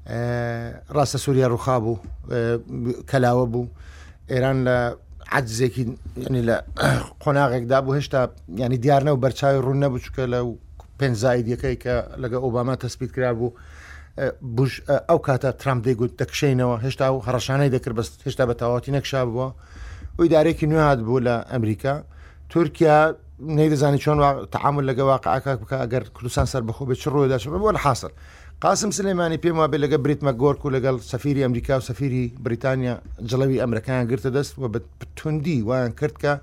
ڕاستە 0.10 1.18
سووریا 1.24 1.48
ڕووخا 1.54 1.78
بوو 1.86 1.96
کەلاوە 3.10 3.46
بوو 3.54 3.68
ئێران 4.32 4.58
لە 4.68 4.78
عجزێکی 5.32 5.84
ینی 6.26 6.42
لە 6.50 6.56
قۆناغێکدا 7.24 7.80
بوو 7.84 7.94
هێشتا 7.98 8.22
ینی 8.62 8.78
دیارنە 8.84 9.10
و 9.14 9.22
بەرچاوی 9.24 9.62
ڕوون 9.66 9.80
نەبچکە 9.84 10.20
لە 10.34 10.40
پێنجایدیەکەی 11.00 11.76
کە 11.84 11.94
لەگە 12.24 12.38
ئۆباما 12.44 12.76
تەسبیت 12.84 13.12
کرا 13.16 13.32
بوو 13.40 13.52
بش 14.56 14.74
ئەو 15.10 15.20
کاتە 15.28 15.50
ترامپ 15.62 15.82
دەیگوت 15.88 16.12
دەکشینەوە 16.22 16.76
هێشتا 16.86 17.08
و 17.14 17.24
هەڕەشانەی 17.28 17.70
دەکرد 17.76 17.96
بەست 18.00 18.14
هێشتا 18.28 18.44
بە 18.50 18.54
تەواتی 18.62 18.92
نەکشا 18.98 19.22
بووە 19.30 19.48
و 20.20 20.26
دارێکی 20.34 20.66
نوێهات 20.72 21.00
بوو 21.06 21.20
لە 21.28 21.36
ئەمریکا 21.52 21.96
تورکیا 22.52 23.00
نەیدەزانی 23.58 24.00
چۆن 24.06 24.18
تعامل 24.56 24.84
لەگە 24.90 25.04
واقعکە 25.12 25.52
بکە 25.64 25.74
ئەگەر 25.84 26.04
کوردستان 26.16 26.46
سەر 26.54 26.62
بەخۆ 26.68 26.84
بێت 26.90 27.00
چ 27.04 27.06
ڕۆیدا 27.16 27.38
شە 27.42 27.48
بۆ 27.52 27.72
لە 27.78 27.82
حاصل. 27.86 28.10
قاسم 28.66 28.92
سلێمانی 28.98 29.38
پێم 29.44 29.58
وابێ 29.60 29.78
لەگە 29.84 29.98
بریتمە 30.06 30.34
گۆرک 30.42 30.62
و 30.66 30.72
لەگەڵ 30.76 30.96
سەفیری 31.12 31.42
ئەمریکا 31.46 31.74
و 31.80 31.84
سەفیری 31.90 32.24
بریتانیا 32.46 32.94
جڵەوی 33.30 33.60
ئەمریکان 33.64 34.04
گرتە 34.12 34.30
دەست 34.36 34.54
و 34.60 34.68
بە 34.74 34.80
توندی 35.16 35.62
وایان 35.70 35.92
کردکە 36.00 36.34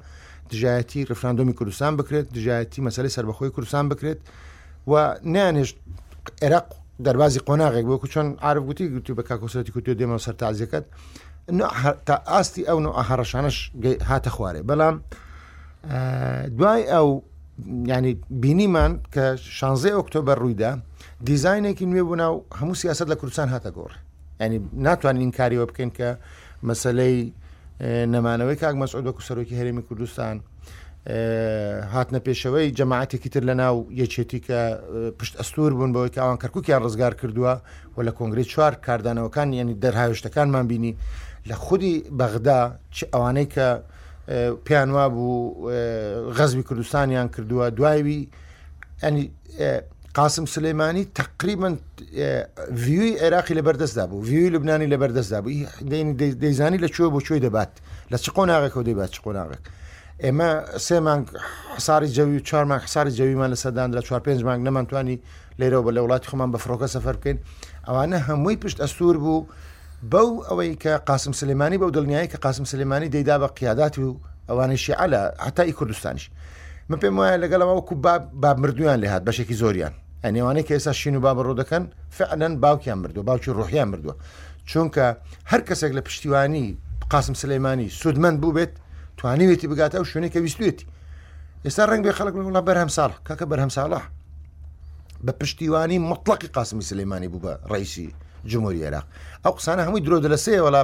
دژایەتی 0.50 1.00
ڕفراندۆمی 1.10 1.54
کوردستان 1.58 1.92
بکرێت 2.00 2.26
دژایەتی 2.36 2.80
مەسلەی 2.88 3.12
سربەخۆی 3.16 3.50
کوردستان 3.56 3.84
بکرێت 3.92 4.20
و 4.90 4.92
نیانێشت 5.32 5.76
عێراق 6.44 6.66
دەواازی 7.06 7.40
قۆناغێک 7.48 7.84
بۆکو 7.90 8.06
چۆن 8.12 8.26
ئاروگوتی 8.44 8.86
گوتی 8.94 9.12
بە 9.18 9.22
کاکۆسەتی 9.28 9.70
کوتی 9.74 9.94
دێمە 10.00 10.16
سەر 10.26 10.34
تازیەکەت 10.42 10.84
تا 12.06 12.14
ئاستی 12.30 12.62
ئەو 12.68 12.78
ئاهڕەشانش 12.98 13.56
هاتە 14.10 14.28
خوارێ 14.36 14.62
بەڵام 14.70 14.96
دوای 16.58 16.82
ئەو 16.94 17.08
ینی 17.92 18.12
بینیمان 18.42 18.92
کە 19.14 19.24
16 19.58 19.92
ئۆکتۆبر 19.98 20.36
ڕوویدا 20.42 20.72
دیزینێکی 21.24 21.86
نوێ 21.86 22.02
بوو 22.08 22.16
ناو 22.16 22.44
هەموو 22.60 22.74
سیاست 22.76 23.06
لە 23.12 23.16
کوردستان 23.16 23.48
هاتە 23.48 23.72
گۆڕ 23.76 23.92
ینی 24.40 24.58
ناتوانین 24.72 25.32
کاریەوە 25.32 25.66
بکەین 25.72 25.90
کە 25.98 26.10
مەسلەی 26.68 27.32
نەمانەوەی 28.12 28.56
کاک 28.62 28.74
مەسعود 28.82 29.04
بە 29.08 29.12
کوسەرۆکی 29.16 29.54
هەرێمی 29.58 29.82
کوردستان 29.88 30.36
هاتنە 31.94 32.20
پێشەوەی 32.26 32.68
جەماعاتێکی 32.78 33.28
تر 33.34 33.42
لە 33.48 33.54
ناو 33.62 33.76
یەکێتی 34.02 34.40
کە 34.46 34.60
پشت 35.18 35.34
ئەستور 35.40 35.70
بوون 35.76 35.90
بەوەی 35.94 36.10
کە 36.14 36.18
ئەوان 36.22 36.38
کەرککیان 36.42 36.82
ڕزگار 36.86 37.14
کردووە 37.20 37.54
و 37.96 37.98
لە 38.06 38.10
کۆنگری 38.18 38.44
چوار 38.52 38.72
کاردانەوەکان 38.86 39.48
یعنی 39.58 39.74
دەرهاوشتەکانمان 39.84 40.66
بینی 40.70 40.92
لە 41.48 41.52
خودی 41.64 41.94
بەغدا 42.18 42.60
ئەوانەی 43.14 43.48
کە 43.54 43.68
پیانوا 44.66 45.06
بوو 45.08 45.70
غەزوی 46.38 46.62
کوردستانیان 46.68 47.28
کردووە 47.34 47.66
دوایوی 47.78 48.20
ئەنی 49.02 49.24
قاسم 50.16 50.44
سلەیمانانی 50.44 51.04
تقریبن 51.14 51.76
ویوی 52.72 53.12
عێراقی 53.20 53.54
لە 53.58 53.62
بەردەستدا 53.66 54.04
بوو 54.10 54.24
ویوی 54.24 54.50
لبنانی 54.50 54.86
لە 54.86 54.96
بەردەستدا 55.02 55.38
بوو 55.44 55.66
دەیزانی 56.42 56.78
لە 56.84 56.88
چوە 56.94 57.06
بۆ 57.14 57.20
چۆی 57.26 57.40
دەبات 57.46 57.68
لە 58.12 58.18
چ 58.22 58.24
قۆناغێکەوە 58.36 58.82
دەیبات 58.88 59.10
چ 59.16 59.18
قۆناغێک 59.24 59.64
ئێمە 60.24 60.50
سێ 60.86 60.96
مانگ 61.06 61.24
حساری 61.76 62.08
جەوی 62.16 62.36
و 62.40 62.40
چهار 62.48 62.64
مانگ 62.64 62.80
حساری 62.86 63.10
جەویمان 63.18 63.50
لە 63.54 63.56
سەدان 63.64 63.88
لە 63.96 64.00
چوار 64.06 64.20
پێنج 64.26 64.40
مانگ 64.48 64.60
نەمانتوانی 64.66 65.16
لێرەوە 65.60 65.84
بە 65.86 65.90
لە 65.96 66.00
وڵاتی 66.04 66.26
خۆمان 66.30 66.50
بە 66.54 66.58
فرۆکە 66.64 66.88
سەفەر 66.94 67.16
بکەین 67.20 67.38
ئەوانە 67.88 68.18
هەمووی 68.28 68.56
پشت 68.62 68.78
ئەسوور 68.82 69.16
بوو 69.24 69.46
بەو 70.12 70.28
ئەوەی 70.48 70.72
کە 70.82 70.92
قاسم 71.08 71.32
سلمانانی 71.40 71.78
بەو 71.82 71.90
دڵنیایی 71.96 72.28
کە 72.32 72.38
قاسم 72.44 72.64
سلمانانی 72.72 73.08
دەیدا 73.14 73.36
بە 73.42 73.48
قیادات 73.58 73.94
و 73.98 74.20
ئەوانشی 74.50 74.92
عە 75.04 75.42
حتای 75.46 75.72
کوردستانیش 75.72 76.30
من 76.88 76.98
پێم 77.02 77.14
وایە 77.20 77.36
لەگەڵ 77.44 77.60
ئەوە 77.70 77.82
کوباب 77.88 78.22
مردویان 78.62 78.98
لێ 79.02 79.06
هاات 79.12 79.22
بەشێکی 79.28 79.56
زۆریان 79.62 79.94
ئەنێوانەی 80.24 80.62
کە 80.66 80.72
ئێستا 80.76 80.92
شین 81.00 81.16
و 81.16 81.20
باب 81.20 81.38
ڕۆ 81.46 81.54
دەکەن 81.62 81.84
فعلەن 82.16 82.54
باوکیان 82.62 82.98
مردو 83.02 83.22
باوکی 83.28 83.50
ڕوحیان 83.58 83.88
مردووە 83.92 84.14
چونکە 84.70 85.06
هەر 85.50 85.60
کەسێک 85.68 85.92
لە 85.98 86.02
پشتیوانی 86.08 86.66
قاسم 87.10 87.34
سلەیمانی 87.42 87.88
سوودمەند 88.00 88.36
بوو 88.42 88.52
بێت 88.56 88.72
توانیوێتی 89.18 89.66
بگاتە 89.70 89.96
ئەو 89.98 90.04
شوێنێک 90.10 90.32
کە 90.34 90.40
ویستێتی 90.44 90.86
ئێستا 91.64 91.84
ڕنگ 91.90 92.02
بێ 92.06 92.12
خەڵک 92.18 92.34
وڵا 92.48 92.60
بەرهەم 92.68 92.90
ساڵ 92.96 93.10
کاکە 93.26 93.46
بەرهەم 93.50 93.70
ساڵە 93.76 94.00
بە 95.26 95.32
پشتیوانی 95.40 95.98
مطلقی 96.10 96.48
قاسمی 96.56 96.84
سلەیمانی 96.90 97.28
بوو 97.32 97.40
بە 97.44 97.52
ڕیسی 97.72 98.08
جمهوری 98.50 98.84
عێراق 98.86 99.06
ئەو 99.44 99.52
قسانە 99.58 99.82
هەمووی 99.86 100.02
درۆ 100.06 100.18
دەلسەیە 100.24 100.60
وڵا 100.66 100.82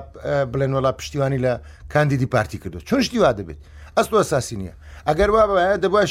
بڵێن 0.53 0.73
وڵا 0.77 0.93
پشتیوانی 1.01 1.39
لە 1.47 1.53
کاندیدی 1.93 2.27
پارتی 2.35 2.59
کردو 2.63 2.79
چۆن 2.89 3.01
شتیوا 3.07 3.31
دەبێت 3.39 3.61
ئەستۆ 3.99 4.15
ئەساسی 4.23 4.57
نییە 4.61 4.75
ئەگەر 5.09 5.31
وا 5.35 5.45
بە 5.51 5.65
دەبە 5.83 6.03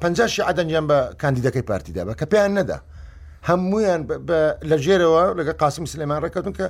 پ 0.00 0.04
شعدەنجیان 0.36 0.86
بە 0.90 0.98
کاندیدەکەی 1.22 1.62
پارتیدا 1.70 2.02
بە 2.08 2.14
کە 2.18 2.26
پێیان 2.32 2.52
نەدا 2.58 2.78
هەمویان 3.48 4.00
لە 4.70 4.76
ژێرەوە 4.84 5.24
لەگە 5.38 5.52
قاسم 5.62 5.84
سلێمان 5.92 6.18
ڕکەتون 6.24 6.54
کە 6.58 6.66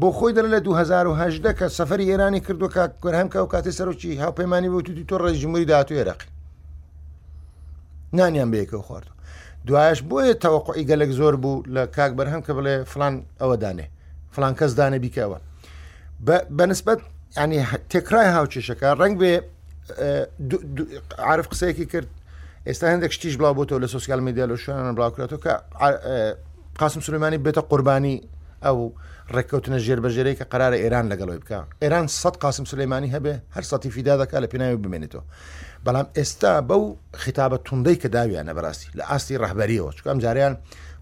بۆ 0.00 0.08
خۆی 0.16 0.32
دەر 0.36 0.46
لە 0.54 0.58
2010 0.60 1.52
کە 1.58 1.66
سەفری 1.68 2.04
ئێرانی 2.10 2.40
کردو 2.40 2.68
کە 2.68 2.84
گەرهمکە 3.04 3.36
و 3.36 3.46
کاتی 3.52 3.72
سەرۆکی 3.72 4.20
هاوپەیمانی 4.24 4.68
بۆ 4.72 4.80
توی 4.84 5.04
تۆ 5.10 5.16
ڕێژموری 5.24 5.64
داهات 5.70 5.92
عێراقی 5.92 6.28
نانیان 8.12 8.50
بەیەکەوە 8.54 8.82
خواردو 8.86 9.12
دوایش 9.66 10.00
بۆیە 10.10 10.34
تەوەقعی 10.44 10.84
گەلک 10.90 11.10
زۆر 11.18 11.34
بوو 11.42 11.62
لە 11.74 11.78
کاک 11.96 12.12
بەرهەم 12.18 12.42
کە 12.46 12.52
بڵێ 12.56 12.76
فلان 12.92 13.14
ئەوە 13.40 13.56
دانێ 13.62 13.86
فلان 14.34 14.54
کەس 14.58 14.72
دانە 14.78 14.98
بیکەوە 15.04 15.38
بەنسبت 16.56 17.00
ینی 17.38 17.60
تێکرای 17.90 18.28
هاوچێشەکە 18.36 18.88
ڕنگ 19.02 19.16
بێ 19.22 19.32
عرف 21.18 21.46
قسەیەکی 21.52 21.86
کرد 21.92 22.08
ئێستا 22.68 22.86
هەندێک 22.92 23.12
شتیش 23.16 23.34
بڵاوبووەوە 23.40 23.80
لە 23.84 23.86
سوسیال 23.94 24.20
میدیا 24.26 24.44
لە 24.52 24.56
شوێنان 24.64 24.94
بڵاوکرێتەوە 24.96 25.40
کە 25.44 25.54
قاسم 26.80 27.00
سلمانی 27.06 27.38
بێتە 27.44 27.62
قوربانی 27.70 28.16
ئەو 28.64 28.78
ڕێککەوتنە 29.34 29.78
ژێربەژێرەی 29.86 30.34
کە 30.38 30.44
قرارە 30.52 30.76
ئێران 30.84 31.06
لەگەڵی 31.12 31.38
بکە 31.42 31.58
ئێران 31.82 32.06
سە 32.22 32.28
قاسم 32.44 32.64
سلەیمانانی 32.70 33.10
هەبێ 33.16 33.34
هەر 33.56 33.64
سەتی 33.70 33.90
فیدادەکە 33.96 34.36
لە 34.44 34.46
پێناوی 34.52 34.80
بمێنێتەوە 34.84 35.24
بەڵام 35.86 36.06
ئێستا 36.18 36.52
بەو 36.68 36.82
خیتابە 37.22 37.56
توندەی 37.66 37.96
کە 38.02 38.08
داویانە 38.16 38.52
بەڕاستی 38.58 38.88
لە 38.98 39.04
ئاستی 39.10 39.38
ڕەحبەریەوە 39.42 39.90
چکم 39.96 40.18
جاریان 40.24 40.54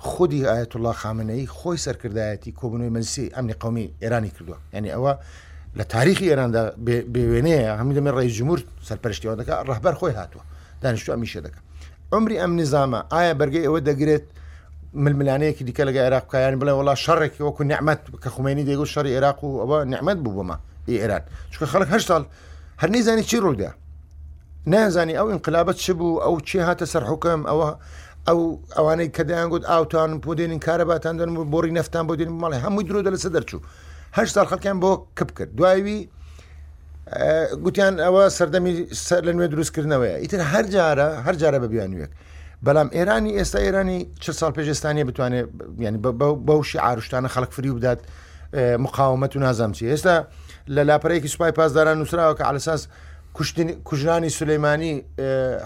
خودی 0.09 0.41
ئاەتله 0.51 0.93
خامنەی 1.01 1.47
خۆی 1.59 1.79
سەرکردایەتی 1.87 2.51
کۆبنەوەی 2.61 2.93
مەسی 2.97 3.27
ئەمنی 3.37 3.55
قومی 3.63 3.87
ئێرانی 4.03 4.31
کردووە 4.37 4.59
یعنی 4.75 4.89
ئەوە 4.97 5.13
لە 5.79 5.85
تاریخی 5.95 6.27
ئێراندا 6.31 6.63
بێوێنەیە 7.15 7.71
هەمی 7.81 7.95
دەمە 7.99 8.11
ڕێی 8.17 8.31
جمهور 8.39 8.61
سەرپەرشتیەوە 8.89 9.37
دەکە 9.41 9.55
ڕەحبەر 9.69 9.95
خۆی 10.01 10.15
هاتووە 10.19 10.43
دانیشتو 10.83 11.11
ئەمیشە 11.15 11.41
دەکە 11.47 11.61
ئەمری 12.13 12.37
ئەم 12.43 12.53
نظامە 12.61 13.01
ئایا 13.13 13.35
بەرگەی 13.41 13.65
ئەوە 13.69 13.81
دەگرێت 13.89 14.25
ململانەیەکی 15.05 15.65
دیکە 15.69 15.83
لەگە 15.89 16.01
عێراقکایان 16.07 16.55
بڵێ 16.61 16.73
وڵا 16.79 16.95
شەڕێکی 17.05 17.43
وەکو 17.47 17.63
نعممەت 17.73 18.01
کە 18.23 18.29
خومێنی 18.35 18.65
دەگو 18.71 18.85
شەڕی 18.95 19.13
عێراق 19.17 19.39
و 19.45 19.51
ئەوە 19.63 19.79
نعممەت 19.93 20.19
بوو 20.25 20.35
بمە 20.39 20.57
ئێران 21.01 21.23
چکە 21.53 21.67
خەڵک 21.73 21.89
هەر 21.95 22.03
ساڵ 22.09 22.23
هەر 22.81 22.91
نەیزانی 22.95 23.23
چی 23.31 23.39
ڕوودا 23.45 23.71
نازانی 24.73 25.15
ئەو 25.21 25.27
انقلابەت 25.35 25.77
چ 25.85 25.87
بوو 25.99 26.21
ئەو 26.25 26.35
چی 26.49 26.59
هاتە 26.69 26.85
سەر 26.93 27.05
حکم 27.11 27.41
ئەوە 27.51 27.69
ئەو 28.29 28.41
ئەوانەی 28.77 29.09
کەدایان 29.17 29.49
گوت 29.53 29.65
ئاوتان 29.71 30.11
بۆ 30.25 30.31
دێنین 30.39 30.61
کارەباتان 30.67 31.15
دەن 31.21 31.31
بۆڕی 31.53 31.73
نفتان 31.79 32.05
بۆ 32.09 32.13
دێن 32.21 32.31
ماڵی 32.43 32.59
هەمووی 32.65 32.85
درۆ 32.89 33.01
دە 33.07 33.11
لەسە 33.15 33.31
دەرچوو 33.37 33.63
هەش 34.19 34.29
سال 34.37 34.47
خەڵکیان 34.51 34.79
بۆ 34.85 34.91
کپ 35.19 35.31
کرد 35.39 35.51
دوایوی 35.59 35.97
گوتیان 37.65 37.95
ئەوە 38.05 38.23
سەردەمی 38.39 38.75
سەر 39.09 39.23
لە 39.29 39.33
نوێ 39.37 39.49
دروستکردنەوەە 39.55 40.17
ئیتر 40.23 40.41
هەر 40.53 40.65
جارە 40.75 41.09
هەر 41.27 41.37
جارە 41.43 41.59
بە 41.63 41.69
بیانوێک 41.73 42.13
بەڵام 42.67 42.89
ئێرانی 42.97 43.33
ئێستا 43.39 43.59
ئێرانی 43.67 43.99
چه 44.23 44.33
سال 44.41 44.53
پێشێستانی 44.59 45.03
بتوانێت 45.11 45.47
ینی 45.85 45.99
بەوشی 46.49 46.79
ئاروشتانە 46.85 47.29
خەڵک 47.35 47.51
فری 47.57 47.71
بدات 47.79 48.01
مقاومەت 48.85 49.33
و 49.37 49.39
نازام 49.45 49.73
چی 49.77 49.85
ئێستا 49.95 50.17
لە 50.77 50.83
لاپەرەیەکی 50.89 51.29
سوپای 51.35 51.53
پاسداران 51.59 51.99
نووسراوە 52.03 52.35
کە 52.39 52.45
ئالساس 52.49 52.83
کوژرانی 53.89 54.31
سلەیمانی 54.39 54.93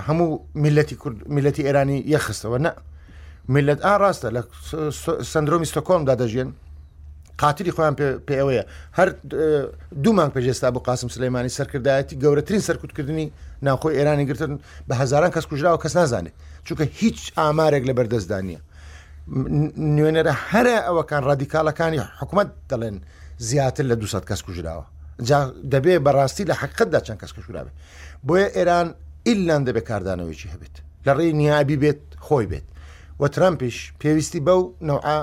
هەموو 0.06 0.28
میلەتی 0.64 0.96
میلەتی 1.36 1.62
ئێرانی 1.68 1.98
یەخستەوە 2.14 2.58
نە 2.66 2.70
میلەت 3.54 3.80
ئاڕاستە 3.86 4.28
لە 4.36 4.40
سندرومی 5.32 5.66
ستۆکۆمدا 5.72 6.14
دەژێن 6.22 6.50
قاتری 7.42 7.70
خۆیان 7.76 7.94
پێوەیە 8.28 8.62
هەر 8.98 9.08
دوو 10.02 10.12
مانگ 10.18 10.32
پێجێستا 10.36 10.68
بۆ 10.74 10.80
قاسم 10.88 11.08
سلەیمانی 11.16 11.50
سەرکردایەتی 11.58 12.14
گەورەترین 12.22 12.62
سەرکوتکردنی 12.68 13.26
ناخۆی 13.66 13.94
ئێرانی 13.98 14.24
گرتن 14.30 14.52
بە 14.88 14.94
هزاران 15.02 15.30
کەس 15.36 15.46
کوژراوە 15.50 15.78
کەس 15.84 15.94
نازانێت 16.00 16.34
چونکە 16.66 16.84
هیچ 17.00 17.18
ئامارێک 17.38 17.84
لە 17.88 17.92
بەردەستدانە 17.98 18.58
نوێنەرە 19.96 20.32
هەرە 20.50 20.76
ئەوەکان 20.86 21.22
ڕادیکالەکانی 21.28 21.98
حکوومەت 22.20 22.48
دەڵێن 22.70 22.96
زیاتر 23.48 23.84
لە 23.90 23.94
200 23.94 24.24
کەس 24.30 24.40
کوژراوە 24.46 24.84
دەبێ 25.74 25.94
بەڕاستی 26.06 26.44
لە 26.50 26.54
حقتدا 26.62 27.00
چەند 27.06 27.18
کەس 27.22 27.32
کوژراوێت 27.36 27.74
بۆیە 28.26 28.48
ئێران 28.56 28.88
ئیلان 29.26 29.62
دەبێت 29.68 29.84
کاردانەوەیکی 29.90 30.48
هەبێت 30.54 30.74
لە 31.06 31.12
ڕێی 31.18 31.32
نیابی 31.40 31.76
بێت 31.82 32.00
خۆی 32.26 32.46
بێت 32.50 32.66
و 33.20 33.22
ترامپیش 33.34 33.78
پێویستی 34.02 34.40
بەو 34.46 34.60
نەوعا 34.88 35.18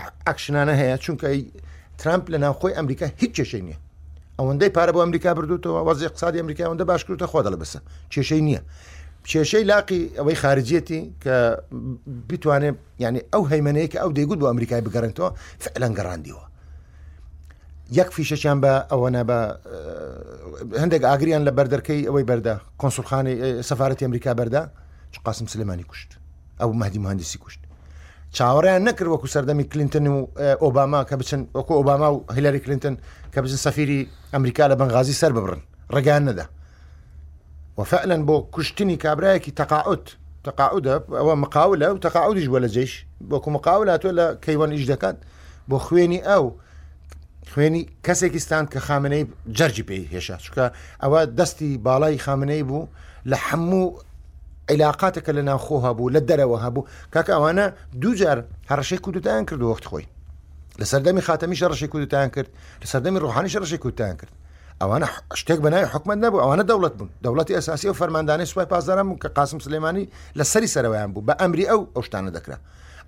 ئەکشنانە 0.00 0.74
هەیە 0.80 0.96
چونکە 1.04 1.28
ترامپ 2.02 2.24
لە 2.32 2.38
ناوخۆی 2.44 2.74
ئەمریکا 2.78 3.06
هیچ 3.20 3.32
کێشەی 3.40 3.62
نییە 3.66 3.76
ئەوەندەی 4.38 4.70
پارە 4.76 4.92
بۆ 4.94 5.00
ئەمریکا 5.04 5.30
بردوتەوە 5.38 5.80
وەزی 5.88 6.04
اقتصادی 6.08 6.38
ئەمریکا 6.42 6.62
ئەوەندە 6.66 6.84
باشکرتە 6.90 7.26
خۆ 7.32 7.38
دەڵ 7.46 7.54
بەسە 7.62 7.78
کێشەی 8.12 8.42
نییە 8.46 8.60
کێشەی 9.30 9.64
لاقی 9.72 10.00
ئەوەی 10.18 10.36
خارجەتی 10.42 11.00
کە 11.22 11.34
بتوانێت 12.28 12.76
ینی 13.04 13.22
ئەو 13.34 13.42
هەیمەەیە 13.50 13.88
کە 13.92 13.98
ئەو 14.02 14.10
دەیگوت 14.18 14.38
بۆ 14.42 14.46
ئەمریکای 14.52 14.82
بگەڕێنەوە 14.86 15.28
فعلەن 15.64 15.92
گەڕاندیوە 15.98 16.44
یەک 17.98 18.08
فیشەچیان 18.16 18.58
بە 18.64 18.72
ئەوەنە 18.92 19.22
بە 19.28 19.38
هەندێک 20.82 21.02
ئاگریان 21.10 21.42
لە 21.48 21.52
بەردەکەی 21.58 22.00
ئەوەی 22.08 22.24
بەردا 22.30 22.54
کۆنسڵخانی 22.80 23.34
سەفاەتی 23.68 24.04
ئەمریکا 24.06 24.30
بەردا 24.40 24.62
قاسم 25.26 25.46
سلمانی 25.52 25.84
کوشت 25.90 26.10
ئەو 26.60 26.70
مادی 26.80 27.00
مهندسی 27.04 27.38
کوشت 27.44 27.60
چاوەڕیان 28.38 28.82
نەکرد 28.88 29.08
وەکو 29.14 29.28
سەردەمی 29.34 29.64
کلینتن 29.72 30.06
و 30.06 30.26
اه، 30.36 30.56
ئۆباما 30.64 31.00
کە 31.08 31.14
بچن 31.20 31.40
وەکو 31.58 31.72
ئۆباما 31.78 32.08
و 32.14 32.24
هیلاری 32.36 32.58
کلینتن 32.60 32.94
کە 33.32 33.38
بچن 33.42 33.58
سەفیری 33.66 34.00
ئەمریکا 34.34 34.64
لە 34.70 34.74
بەنغازی 34.80 35.14
سەر 35.22 35.32
ببرن 35.38 35.60
ڕگان 35.94 36.22
نەدا 36.28 36.46
وفعلەن 37.78 38.22
بۆ 38.28 38.36
کوشتنی 38.54 38.96
کابراایەکی 39.04 39.52
تەقاعوت 39.60 40.04
تەقاعدە 40.46 40.94
ئەوە 41.20 41.34
مقاولە 41.44 41.88
و 41.94 41.98
تەقاعودیش 42.06 42.46
بووە 42.50 42.60
لە 42.64 42.68
جێش 42.74 42.92
بۆکو 43.30 43.50
مقاولاتۆ 43.56 44.10
لە 44.18 44.26
کەیوانیش 44.44 44.84
دەکات 44.92 45.16
بۆ 45.70 45.76
خوێنی 45.86 46.20
ئەو 46.28 46.44
خوێنی 47.52 47.82
کەسێکیستان 48.06 48.64
کە 48.72 48.78
خامنەی 48.86 49.24
جەرجی 49.58 49.84
پێی 49.88 50.04
هێشا 50.14 50.36
چکە 50.44 50.66
ئەوە 51.02 51.20
دەستی 51.38 51.70
باڵای 51.86 52.18
خامنەی 52.26 52.62
بوو 52.68 52.86
لە 53.30 53.36
هەموو 53.48 53.86
عیلااقاتەکە 54.70 55.30
لە 55.38 55.42
ناوخۆ 55.50 55.78
هەبوو 55.86 56.08
لە 56.14 56.20
دەرەوە 56.28 56.56
هەبوو 56.64 56.86
کاکە 57.12 57.32
ئەوانە 57.36 57.64
دووجار 58.02 58.38
هەڕەشەی 58.70 58.98
کودتان 59.04 59.42
کرد 59.48 59.60
وەخت 59.68 59.84
خۆی 59.90 60.06
لە 60.80 60.84
سەردەمی 60.92 61.22
خاتەمیش 61.28 61.60
ڕەشی 61.70 61.88
کودتان 61.92 62.28
کرد 62.34 62.48
لە 62.82 62.86
سەردەمی 62.92 63.18
ڕوحانیش 63.24 63.56
ڕەشی 63.62 63.78
کودتان 63.84 64.14
کرد 64.20 64.32
ئەوانە 64.80 65.06
شتێک 65.40 65.60
بەناوی 65.64 65.84
حکومت 65.94 66.16
نەبوو 66.24 66.40
ئەوانە 66.44 66.64
دەوڵەت 66.70 66.94
بوون 66.98 67.10
دەوڵەتی 67.24 67.54
ئەساسی 67.58 67.88
و 67.92 67.94
فەرماندانی 68.00 68.44
سوپای 68.50 68.66
پازارم 68.72 69.08
و 69.12 69.16
کە 69.22 69.28
قاسم 69.38 69.58
سلێمانی 69.66 70.04
لە 70.38 70.44
سەری 70.52 70.68
سەرەوەیان 70.74 71.10
بوو 71.14 71.24
بە 71.28 71.34
ئەمری 71.40 71.66
ئەو 71.70 71.80
ئەو 71.96 72.02
شتانە 72.06 72.30
دەکرا 72.36 72.56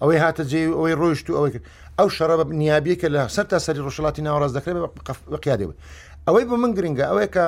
ئەوەی 0.01 0.19
هاتە 0.25 0.43
جێ 0.51 0.61
ئەوەی 0.79 0.95
ڕۆیشت 1.01 1.27
و 1.31 1.35
ئەوەی 1.39 1.53
کرد 1.55 1.65
ئەو 1.99 2.09
شەڕە 2.17 2.37
بە 2.41 2.45
نیابیە 2.61 2.97
کە 3.01 3.09
لە 3.15 3.23
سەر 3.35 3.45
تا 3.51 3.59
سەری 3.67 3.81
ڕۆژڵاتی 3.87 4.23
ناوەڕاز 4.27 4.53
دەکرێت 4.59 4.77
بە 5.33 5.37
قیادەوە 5.45 5.73
ئەوەی 6.29 6.45
بۆ 6.49 6.55
من 6.63 6.73
گرنگە 6.79 7.05
ئەوەیە 7.11 7.31
کە 7.35 7.45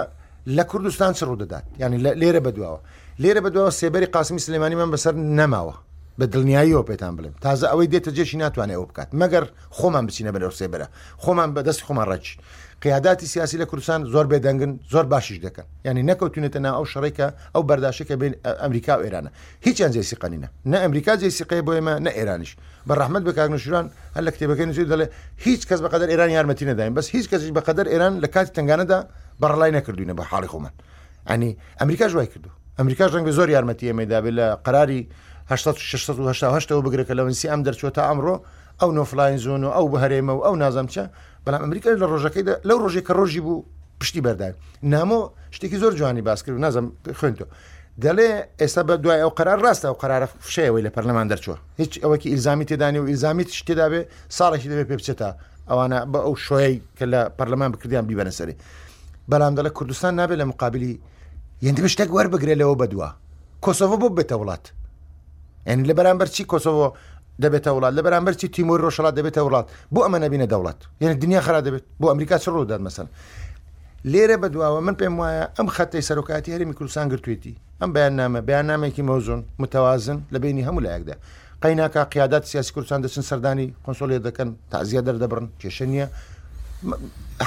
لە 0.57 0.65
کوردستان 0.71 1.13
چ 1.19 1.21
ڕوودەدات 1.29 1.65
ینی 1.83 1.99
لێرە 2.21 2.41
بەدواوە 2.47 2.81
لێرە 3.23 3.41
بەدوەوە 3.45 3.71
سێبەری 3.81 4.13
قاسمی 4.15 4.45
سلمانانی 4.47 4.77
من 4.83 4.91
بەسەر 4.95 5.15
نەماوە 5.39 5.75
بە 6.19 6.25
دڵنیاییەوە 6.33 6.87
پێتان 6.89 7.13
بڵێم 7.17 7.35
تازە 7.45 7.67
ئەوەی 7.71 7.91
دێتە 7.93 8.11
جێشی 8.17 8.39
ناتوانێت 8.43 8.77
ئەو 8.79 8.85
بکات 8.91 9.09
مەگەر 9.21 9.45
خۆمان 9.79 10.05
بچینە 10.09 10.31
بەرەو 10.35 10.53
سێبەرە 10.61 10.87
خۆمان 11.25 11.51
بەدەست 11.57 11.81
خۆمان 11.87 12.07
ڕەچ 12.13 12.27
قیاداتی 12.83 13.27
سیاسی 13.33 13.57
لە 13.63 13.67
کوردستان 13.71 14.01
زۆر 14.13 14.27
بێدەنگن 14.31 14.73
زۆر 14.93 15.05
باشیش 15.13 15.39
دەکەن 15.47 15.67
یعنی 15.87 16.03
نەکەوتونێتە 16.11 16.59
ناو 16.65 16.75
ئەو 16.79 16.85
شڕێکە 16.93 17.27
ئەو 17.55 17.63
بەرداشەکە 17.69 18.15
بین 18.23 18.33
ئەمریکا 18.63 18.95
و 18.99 19.03
ئێرانە 19.05 19.31
هیچیان 19.67 19.91
جێسی 19.95 20.17
قەنینە 20.23 20.49
نە 20.71 20.79
ئەمریکا 20.85 21.15
جێسیقەیە 21.21 21.63
بۆ 21.67 21.73
ئێمە 21.79 21.95
نە 22.07 22.11
ئێرانیش 22.19 22.53
بە 22.89 22.95
ڕحمت 23.01 23.23
بەکارنشوران 23.29 23.87
هەر 24.17 24.23
لە 24.27 24.31
کتێبەکەی 24.35 24.71
زوی 24.77 24.87
دەڵێ 24.93 25.07
هیچ 25.47 25.63
کەس 25.69 25.81
بەقدر 25.85 26.09
ئێران 26.13 26.31
یارمەتی 26.37 26.67
نەداین 26.71 26.93
بەس 26.97 27.07
هیچ 27.15 27.27
کەسیش 27.33 27.51
بەقدر 27.57 27.87
ئێران 27.93 28.15
لە 28.23 28.29
کاتی 28.35 28.53
تنگانەدا 28.57 28.99
بەڕڵای 29.43 29.73
نەکردوینە 29.77 30.15
بە 30.19 30.23
حاڵی 30.31 30.49
خۆمان 30.53 30.73
ئەنی 31.31 31.51
ئەمریکا 31.81 32.07
ژوای 32.13 32.27
کردو 32.33 32.51
ئەمریکا 32.79 33.05
ڕەنگە 33.13 33.33
زۆر 33.39 33.49
یارمەتی 33.57 33.89
ئێمەدابێت 33.91 34.35
لە 34.39 34.47
قراری 34.67 35.01
16 35.53 36.83
بگرێت 36.87 37.07
کە 37.09 37.15
لەونسی 37.19 37.49
ئەم 37.53 37.61
دەرچێتە 37.67 38.03
ئەمڕۆ 38.09 38.35
ئەو 38.81 38.91
نۆفلین 38.99 39.39
زۆن 39.47 39.63
و 39.67 39.71
ئەو 39.77 39.87
بەهرێمە 39.93 40.33
و 40.39 40.41
ئەو 40.47 40.55
نازەمچە 40.63 41.05
بەڵام 41.45 41.63
ئەمریکا 41.65 41.89
لە 42.03 42.07
ڕۆژەکەیدا 42.13 42.55
لەو 42.69 42.79
ڕۆژێک 42.85 43.05
کە 43.09 43.15
ڕۆژی 43.19 43.41
بوو 43.47 43.57
پشتی 44.01 44.21
بەردان 44.27 44.55
نامۆ 44.95 45.21
شتێکی 45.57 45.79
زۆر 45.83 45.93
جوانی 45.99 46.23
باس 46.29 46.41
کرد 46.45 46.55
و 46.55 46.59
نازم 46.67 46.87
خوێنتۆ 47.19 47.45
دەڵێ 48.05 48.29
ئێستا 48.61 48.83
بە 48.89 48.95
دوای 49.03 49.21
ئەو 49.25 49.31
قرار 49.39 49.59
ڕاستە 49.67 49.89
و 49.93 49.97
قرارە 50.03 50.27
فشەوەی 50.47 50.83
لە 50.87 50.91
پەرلەمان 50.97 51.27
دەرچوە 51.33 51.57
هیچ 51.83 51.93
ئەوەکی 52.03 52.29
ئیلزامی 52.33 52.65
تێدانی 52.71 52.99
و 53.03 53.07
ئیلزامیت 53.11 53.51
شتێدابێ 53.59 54.01
ساڵێکی 54.39 54.69
دەبێت 54.71 54.87
پێ 54.91 54.97
بچێتە 55.01 55.29
ئەوانە 55.71 55.99
بە 56.13 56.19
ئەو 56.27 56.35
شوۆی 56.47 56.77
کە 56.99 57.05
لە 57.13 57.21
پەرلەمان 57.39 57.71
بکردیان 57.75 58.05
بیبەنەسەری 58.11 58.55
بەڵام 59.31 59.53
دەڵە 59.59 59.71
کوردستان 59.79 60.13
نابێت 60.21 60.39
لە 60.43 60.47
مقابلی 60.53 60.95
یندبە 61.67 61.89
شتێک 61.95 62.11
وەربگرێ 62.17 62.55
لەوە 62.61 62.75
بەدووە 62.83 63.09
کۆسۆڤ 63.65 63.91
بۆ 64.03 64.09
بێتە 64.19 64.37
وڵات 64.41 64.65
ئەن 65.69 65.79
لە 65.89 65.95
بەرامبەر 65.99 66.29
چی 66.35 66.43
کۆسۆڤۆ 66.53 66.87
دەبێتە 67.43 67.71
وڵات 67.77 67.93
لە 67.99 68.03
بەرامبەر 68.07 68.35
چی 68.41 68.49
تیمور 68.55 68.79
ڕۆژەڵات 68.85 69.15
دەبێتە 69.19 69.41
وڵات 69.47 69.67
بۆ 69.95 70.01
ئەمە 70.07 70.19
نبینە 70.25 70.47
دەوڵات 70.53 70.79
یعنی 71.03 71.15
دنیا 71.23 71.41
خرا 71.47 71.61
دەبێت 71.67 71.85
بۆ 72.01 72.07
ئەمریکا 72.13 72.37
چ 72.43 72.45
ڕوودان 72.55 72.81
مەسن 72.87 73.07
لێرە 74.13 74.37
بەدواوە 74.43 74.81
من 74.87 74.95
پێم 75.01 75.15
وایە 75.21 75.45
ئەم 75.59 75.69
خەتەی 75.75 76.03
سەرۆکاتی 76.09 76.51
هەرمی 76.55 76.75
کوردستان 76.79 77.07
گرتوێتی 77.13 77.55
ئەم 77.83 77.91
بەیان 77.97 78.15
نامە 78.21 78.41
بەیان 78.49 78.67
نامێکی 78.71 79.03
مەوزون 79.09 79.41
متەوازن 79.63 80.19
لە 80.33 80.39
بینی 80.43 80.63
هەموو 80.69 80.85
لایەکدا 80.87 81.15
قەیناکە 81.63 82.01
قیادات 82.13 82.45
سیاسی 82.51 82.71
کوردستان 82.75 83.01
دەچن 83.05 83.25
سەردانی 83.31 83.67
کۆنسۆلی 83.85 84.19
دەکەن 84.27 84.49
تازیە 84.73 85.01
دەردەبرن 85.07 85.47
کێشە 85.61 85.87
نیە 85.93 86.07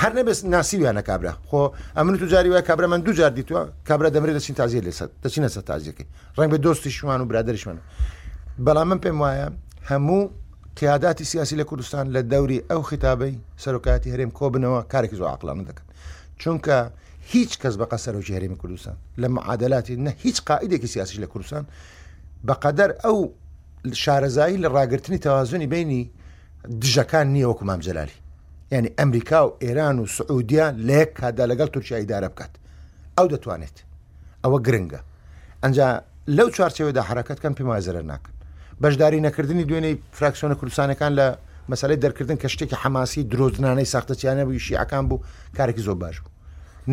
هەر 0.01 0.11
نەبێت 0.17 0.39
ناسیویانە 0.55 1.01
کابرا 1.09 1.33
خۆ 1.49 1.63
ئەمن 1.97 2.13
تو 2.21 2.25
جاری 2.33 2.49
وای 2.53 2.61
کابرا 2.69 2.87
من 2.87 3.01
دوو 3.05 3.13
جار 3.19 3.31
دیتووە 3.39 3.61
کابرا 3.87 4.09
دەمرێت 4.15 4.35
دەچین 4.39 4.55
تازیە 4.61 4.81
لێ 4.85 4.91
دەچینە 5.23 5.49
سە 5.55 5.61
تازیەکەی 5.69 6.07
ڕنگ 6.37 6.49
بە 6.53 6.57
دۆستی 6.65 6.91
شومان 6.95 7.19
و 7.23 7.25
برادریشمانە 7.31 7.81
بەڵام 8.65 8.87
من 8.91 8.99
پێم 9.03 9.17
وایە 9.23 9.47
هەموو 9.91 10.21
قیاداتی 10.79 11.23
سیاسی 11.31 11.55
لە 11.61 11.65
کوردستان 11.69 12.03
لە 12.15 12.21
دەوری 12.31 12.59
ئەو 12.71 12.81
خیتابەی 12.89 13.35
سەرۆکاتی 13.63 14.09
هەرێم 14.13 14.31
کۆبنەوە 14.39 14.81
کارێکی 14.91 15.15
زۆ 15.21 15.25
عقلانە 15.35 15.63
دەکەن 15.69 15.85
چونکە 16.41 16.77
هیچ 17.33 17.51
کەس 17.61 17.75
بەقە 17.81 17.97
سەرۆکی 18.05 18.33
هەرێمی 18.37 18.55
کوردستان 18.61 18.95
لە 19.21 19.27
معادلاتی 19.37 19.95
نە 20.05 20.11
هیچ 20.23 20.37
قائیدێکی 20.49 20.85
سیاسی 20.93 21.17
لە 21.23 21.27
کوردستان 21.31 21.63
بەقەدەر 22.47 22.91
ئەو 23.03 23.17
شارەزایی 24.03 24.57
لە 24.63 24.67
ڕاگررتنی 24.75 25.19
تەوازنی 25.25 25.67
بینی 25.73 26.03
دژەکان 26.81 27.27
نییە 27.35 27.47
وەکو 27.51 27.65
مام 27.69 27.79
جەلالی 27.87 28.15
ینی 28.71 28.89
ئەمریکا 28.99 29.39
و 29.47 29.49
ئێران 29.63 29.95
و 29.99 30.05
سعودیا 30.17 30.65
لەیەک 30.87 31.09
کادا 31.21 31.45
لەگەڵ 31.51 31.69
تورکیا 31.75 31.97
ئیدارە 32.01 32.27
بکات 32.33 32.51
ئەو 33.17 33.27
دەتوانێت 33.33 33.75
ئەوە 34.43 34.57
گرنگە 34.67 34.99
ئەنج 35.63 35.77
لەو 36.27 36.47
چارچەوەدا 36.55 37.01
حرکەتکەم 37.09 37.53
پێ 37.57 37.63
مازرە 37.71 38.01
ناکەن 38.11 38.33
بەشداری 38.83 39.19
نەکردنی 39.27 39.65
دوێنەی 39.69 39.95
فراکسیۆنە 40.17 40.55
کوردستانەکان 40.59 41.11
لە 41.19 41.27
مەسلەی 41.71 41.99
دەرکردن 42.03 42.37
کە 42.41 42.47
شتێکی 42.53 42.77
حماسی 42.83 43.21
درۆزنانەی 43.31 43.87
ساختەچیانە 43.93 44.43
بوو 44.47 44.59
شیعەکان 44.67 45.03
بوو 45.09 45.23
کارێکی 45.57 45.83
زۆر 45.87 45.95
باش 46.03 46.15
بوو 46.23 46.31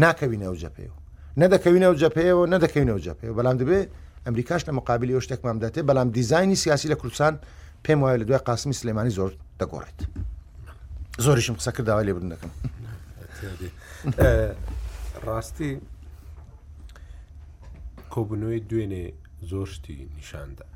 ناکەوینەوە 0.05 0.57
جەپەیەوە 0.63 0.99
نەدەکەوینەوە 1.41 1.95
جەپەیەوە 2.03 2.45
نەدەکەوینەوە 2.53 3.01
جەپەیەوە 3.07 3.35
بەڵام 3.39 3.57
دەبێ 3.61 3.81
ئەمریکاش 4.27 4.63
لە 4.69 4.73
مقابلی 4.79 5.13
ئەو 5.17 5.23
شتێک 5.27 5.41
مامداتێ 5.47 5.81
بەڵام 5.89 6.09
دیزانی 6.17 6.57
سیاسی 6.65 6.89
لە 6.93 6.97
کوردستان 7.03 7.35
پێم 7.85 7.99
وایە 8.03 8.17
لە 8.21 8.25
دوای 8.29 8.41
قاسمی 8.49 8.75
سلێمانی 8.81 9.13
زۆر 9.19 9.33
دەگۆڕێت. 9.61 10.01
زۆریشم 11.25 11.55
قسە 11.59 11.71
کردداوا 11.77 12.03
لێ 12.07 12.13
برن 12.17 12.31
دەکەم 12.33 12.51
ڕاستی 15.27 15.73
کۆبنەوەی 18.13 18.61
دوێنێ 18.71 19.05
زۆر 19.51 19.67
شتی 19.75 19.97
نیشاندا 20.19 20.67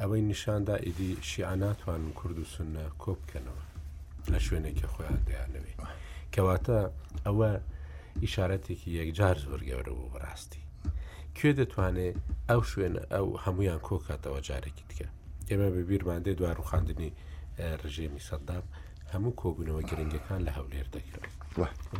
ئەوەی 0.00 0.22
نیشاندا 0.30 0.74
ئیدی 0.84 1.12
شیعان 1.28 1.58
ناتوانن 1.64 2.12
کورد 2.18 2.38
و 2.38 2.42
سنە 2.54 2.84
کۆبکەنەوە 3.02 3.62
لە 4.32 4.38
شوێنێکی 4.44 4.86
خۆیان 4.92 5.20
دەیانەوێ 5.28 5.74
کەواتە 6.34 6.78
ئەوە 7.26 7.50
ئیشارەتێکی 8.24 8.90
یەکجار 8.98 9.36
زۆر 9.44 9.60
گەورە 9.68 9.92
بوو 9.96 10.10
بڕاستی 10.14 10.60
کوێ 11.36 11.52
دەتوانێت 11.58 12.16
ئەو 12.50 12.60
شوێنە 12.72 13.02
ئەو 13.14 13.26
هەمویان 13.44 13.80
کۆکاتەوە 13.86 14.40
جارێکی 14.48 14.84
تکە 14.90 15.08
ئێمە 15.50 15.68
بە 15.74 15.82
بیرماندەی 15.88 16.34
دوای 16.38 16.54
ڕوخاندنی 16.58 17.10
ڕژێمی 17.82 18.24
سەدام 18.30 18.64
هەموو 19.14 19.32
کۆبوونەوە 19.42 19.82
گرنگەکان 19.90 20.40
لە 20.46 20.52
هەولێر 20.58 20.86
دەکرێت 20.96 21.32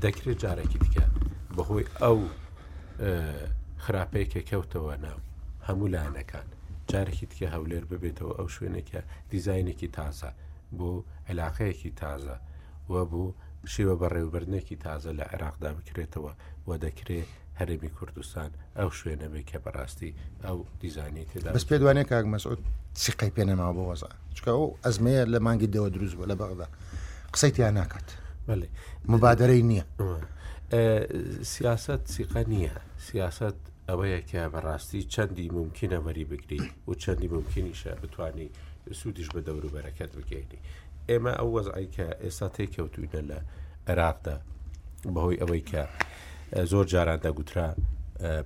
دەکرێت 0.04 0.38
جارێکی 0.42 0.78
دیکە 0.84 1.04
بەهۆی 1.56 1.86
ئەو 2.02 2.18
خراپەیەکە 3.84 4.40
کەوتەوە 4.50 4.94
ناو 5.06 5.18
هەموو 5.68 5.92
لاەنەکان 5.94 6.46
جارێکی 6.90 7.26
دیکە 7.30 7.46
هەولێر 7.54 7.84
ببێتەوە 7.90 8.32
ئەو 8.38 8.48
شوێنێکە 8.54 9.00
دیزینێکی 9.30 9.88
تازە 9.96 10.30
بۆ 10.78 10.90
علااقەیەکی 11.28 11.92
تازە 12.02 12.36
و 12.92 12.94
بوو 13.10 13.36
شێوە 13.72 13.94
بەڕێوبەرنێکی 14.00 14.76
تازە 14.84 15.10
لە 15.18 15.24
عێراقدا 15.32 15.70
بکرێتەوە 15.76 16.32
و 16.66 16.70
دەکرێت 16.84 17.30
هەرمی 17.60 17.90
کوردستان 17.98 18.50
ئەو 18.78 18.88
شوێنەبێ 18.98 19.42
کە 19.50 19.56
بەڕاستی 19.64 20.10
ئەو 20.46 20.58
دیزانی 20.80 21.24
تێدا 21.30 21.50
بەس 21.56 21.64
پێ 21.70 21.76
دوانێت 21.82 22.08
کاک 22.12 22.24
مەسعود 22.34 22.60
سیقی 23.04 23.30
پێنەما 23.36 23.68
بۆ 23.76 23.82
وەزا 23.90 24.10
چکە 24.36 24.50
ئەو 24.58 24.66
ئەزمەیە 24.84 25.22
لە 25.32 25.38
مانگی 25.46 25.68
دەوە 25.74 25.88
دروست 25.96 26.14
بوو 26.18 26.26
لە 26.32 26.36
بەغدا 26.40 26.68
قسەی 27.34 27.50
تیان 27.56 27.74
ناکات 27.80 28.06
مبادرەی 29.14 29.62
نییە 29.70 29.84
سیاست 31.54 32.00
سیقە 32.14 32.42
نییە 32.52 32.74
سیاست 33.08 33.56
ئەوەیە 33.88 34.20
کە 34.30 34.40
بەڕاستی 34.54 35.02
چەندی 35.14 35.46
ممکنە 35.58 35.98
وەری 36.06 36.24
بگری 36.30 36.60
و 36.88 36.92
چەندی 37.02 37.28
ممکنیشە 37.36 37.92
بتانی 38.02 38.48
سوودیش 39.00 39.28
بە 39.34 39.40
دەوروبەرەکەت 39.46 40.10
بگەینی 40.18 40.60
ئێمە 41.10 41.32
ئەو 41.38 41.48
وەزعی 41.56 41.88
کە 41.96 42.06
ئێستا 42.24 42.48
تێککەوتوینە 42.56 43.22
لە 43.30 43.38
عێراقدا 43.88 44.36
بەهۆی 45.14 45.36
ئەوەی 45.42 45.62
کە 45.70 45.82
زۆر 46.56 46.84
جاران 46.84 47.20
دەگوترا 47.26 47.68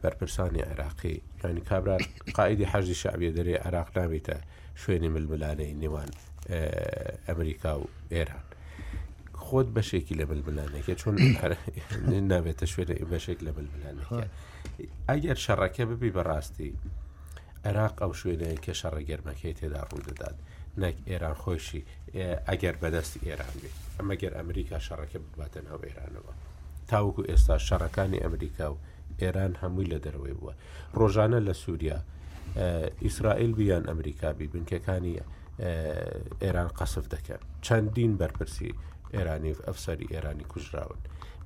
بەرپرسانی 0.02 0.60
عێراقی 0.70 1.16
ینی 1.44 1.60
کابرا 1.70 1.96
قائدی 2.34 2.66
حەزی 2.72 2.96
شعبی 3.02 3.32
دەرێ 3.38 3.66
عراق 3.66 3.88
نابێتە 3.96 4.36
شوێنی 4.82 5.08
ململانەی 5.14 5.72
نێوان 5.82 6.10
ئەمریکا 7.28 7.72
و 7.80 7.86
ئێران 8.12 8.44
خۆت 9.44 9.68
بەشێکی 9.76 10.14
لە 10.20 10.24
بلبلانێکە 10.30 10.94
چۆن 11.00 11.14
نابێتە 12.32 12.66
شوێنە 12.72 12.94
بەشێک 13.12 13.38
لە 13.46 13.52
بلبلانەکە 13.56 14.20
ئەگەر 15.08 15.38
شەڕەکە 15.44 15.82
ببی 15.90 16.12
بەڕاستی 16.16 16.72
عێراق 17.66 17.94
ئەو 18.02 18.12
شوێنەیە 18.20 18.58
کە 18.64 18.72
شەڕە 18.80 19.02
گەرمەکەی 19.10 19.54
تێدا 19.58 19.82
ڕوو 19.90 20.02
دەدات 20.08 20.36
نەک 20.82 20.96
ئێران 21.10 21.36
خۆشی 21.42 21.82
ئەگەر 22.48 22.74
بەدەستی 22.82 23.20
ئێران 23.26 23.54
بێت 23.62 23.76
ئەمەگەر 23.98 24.32
ئەمریکا 24.38 24.78
شەڕەکە 24.86 25.18
بباتە 25.24 25.60
ناو 25.68 25.80
ئێرانەوە 25.88 26.32
تاوکو 26.90 27.22
ئێستا 27.30 27.56
شەڕەکانی 27.68 28.22
ئەمریکا 28.24 28.66
و 28.72 28.76
ئێران 29.22 29.52
هەمووی 29.62 29.86
لە 29.92 29.98
دەروێ 30.06 30.32
بووە 30.38 30.54
ڕۆژانە 30.98 31.40
لە 31.48 31.52
سووریا 31.62 31.98
ئیسرائیل 33.04 33.52
بیان 33.58 33.84
ئەمریکابی 33.90 34.46
بنکەکانی 34.52 35.14
ئێران 36.42 36.68
قەسف 36.78 37.04
دەکەن 37.14 37.40
چەندین 37.66 38.12
بەرپرسی 38.20 38.70
ئێرانی 39.14 39.52
ئەفسری 39.66 40.06
ئێرانی 40.12 40.44
کوژراون 40.52 41.00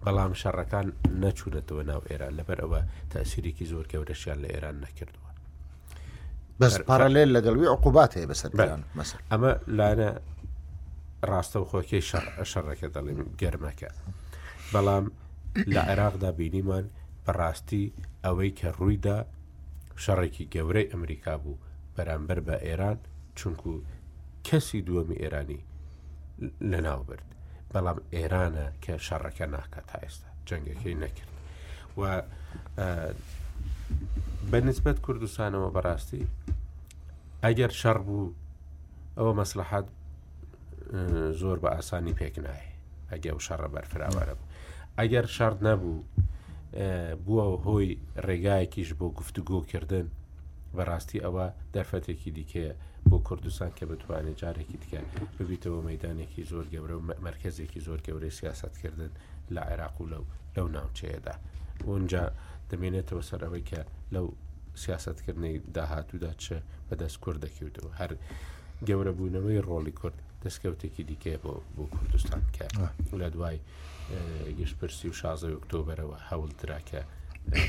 بەڵام 0.05 0.33
شەڕەکان 0.43 0.87
نەچوونەتەوە 1.23 1.83
ناو 1.91 2.01
ئێران 2.11 2.33
لەبەر 2.39 2.59
ئەوە 2.65 2.81
تاسیریکی 3.13 3.67
زۆر 3.73 3.87
گەورەشیان 3.93 4.39
لە 4.45 4.49
ئێران 4.55 4.77
نەکردووە 4.85 5.31
بەس 6.61 6.75
پارالێل 6.89 7.31
لەگەڵوی 7.37 7.69
عقوبات 7.75 8.11
هەیە 8.17 8.29
بەسەر 8.31 8.51
ئەمە 9.31 9.53
لاەنە 9.79 10.11
ڕاستە 11.31 11.59
و 11.61 11.65
خۆکەی 11.71 12.03
شەڕەکە 12.51 12.87
دەڵێن 12.97 13.21
گەرمەکە 13.41 13.91
بەڵام 14.73 15.07
لە 15.75 15.81
عێراقدا 15.89 16.31
بینیمان 16.39 16.85
بەڕاستی 17.25 17.85
ئەوەی 18.25 18.53
کە 18.59 18.69
ڕوویدا 18.79 19.19
شەڕێکی 20.05 20.45
گەورەی 20.55 20.91
ئەمریکا 20.93 21.35
بوو 21.43 21.63
بەرامبەر 21.95 22.39
بە 22.47 22.57
ئێران 22.67 22.99
چونکو 23.39 23.73
کەسی 24.47 24.81
دووەمی 24.87 25.21
ئێرانی 25.23 25.61
لەناوبرد 26.71 27.27
بەڵام 27.73 27.99
ئێرانە 28.17 28.67
کە 28.85 28.93
شەڕەکە 29.07 29.47
ناکە 29.55 29.81
تا 29.89 29.97
ئێستا 30.05 30.29
جەنگەکەی 30.49 31.01
نەکرد 31.03 31.33
و 32.01 32.03
بە 34.51 34.59
نسبت 34.69 34.97
کوردستانەوە 35.07 35.69
بەڕاستی 35.77 36.23
ئەگەر 37.45 37.71
شەڕ 37.81 37.99
بوو 38.07 38.35
ئەوە 39.19 39.33
مەسلحات 39.41 39.87
زۆر 41.41 41.59
بە 41.63 41.69
ئاسانی 41.77 42.15
پێکنایە 42.21 42.69
ئەگە 43.13 43.33
و 43.37 43.41
شەڕە 43.47 43.69
بەرفراوارە 43.75 44.35
بوو 44.39 44.46
ئەگەر 45.01 45.27
شارت 45.37 45.59
نەبوو 45.67 45.97
بووە 47.25 47.47
هۆی 47.67 47.89
ڕێگایەکیش 48.27 48.91
بۆ 48.99 49.07
گفتوگۆکردن 49.19 50.07
بەڕاستی 50.77 51.19
ئەوە 51.25 51.45
دەرفەتێکی 51.75 52.31
دیکەیە 52.39 52.73
بۆ 53.09 53.17
کوردستان 53.29 53.71
کە 53.79 53.85
بتوانێت 53.91 54.37
جارێکی 54.43 54.79
دیکە 54.83 54.99
ببیتەوە 55.39 55.81
مەدانێکی 55.89 56.43
زۆر 56.53 56.67
گەورە 56.75 56.95
و 56.97 57.03
مرکزێکی 57.29 57.81
زۆر 57.87 57.99
گەورەی 58.07 58.37
سیاستکردن 58.39 59.13
لە 59.55 59.61
عێراق 59.71 59.97
و 60.01 60.07
لەو 60.13 60.25
لەو 60.57 60.67
ناوچەیەدا 60.77 61.35
اونجا 61.91 62.23
دەمێنێتەوە 62.71 63.23
سەرەوەی 63.31 63.65
کە 63.71 63.81
لەو 64.15 64.27
سیاستکردنی 64.85 65.55
داهاتوودا 65.77 66.33
چ 66.43 66.47
بەدەست 66.89 67.19
کوردەکەوتەوە 67.25 67.91
هەر 68.01 68.11
گەورە 68.89 69.13
بوونەوەی 69.19 69.65
ڕۆڵی 69.69 69.95
کورد 70.01 70.19
دەستکەوتێکی 70.45 71.03
دیکەیە 71.11 71.39
بۆ 71.45 71.53
بۆ 71.77 71.85
کوردستان 71.97 72.43
کە 72.57 72.67
لە 73.21 73.29
دوای 73.35 73.57
گشتپرسی 74.61 75.09
و 75.11 75.19
شازە 75.21 75.49
ئۆکتۆبرەوە 75.57 76.17
هەوڵدراکە 76.29 77.01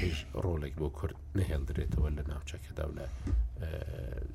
هیچ 0.03 0.19
ڕۆڵێک 0.43 0.73
بۆ 0.79 0.87
کورد 0.97 1.15
نهێڵدرێتەوە 1.37 2.09
لە 2.17 2.23
ناوچەکەدا 2.31 2.83
و 2.89 2.93
لە 2.99 3.07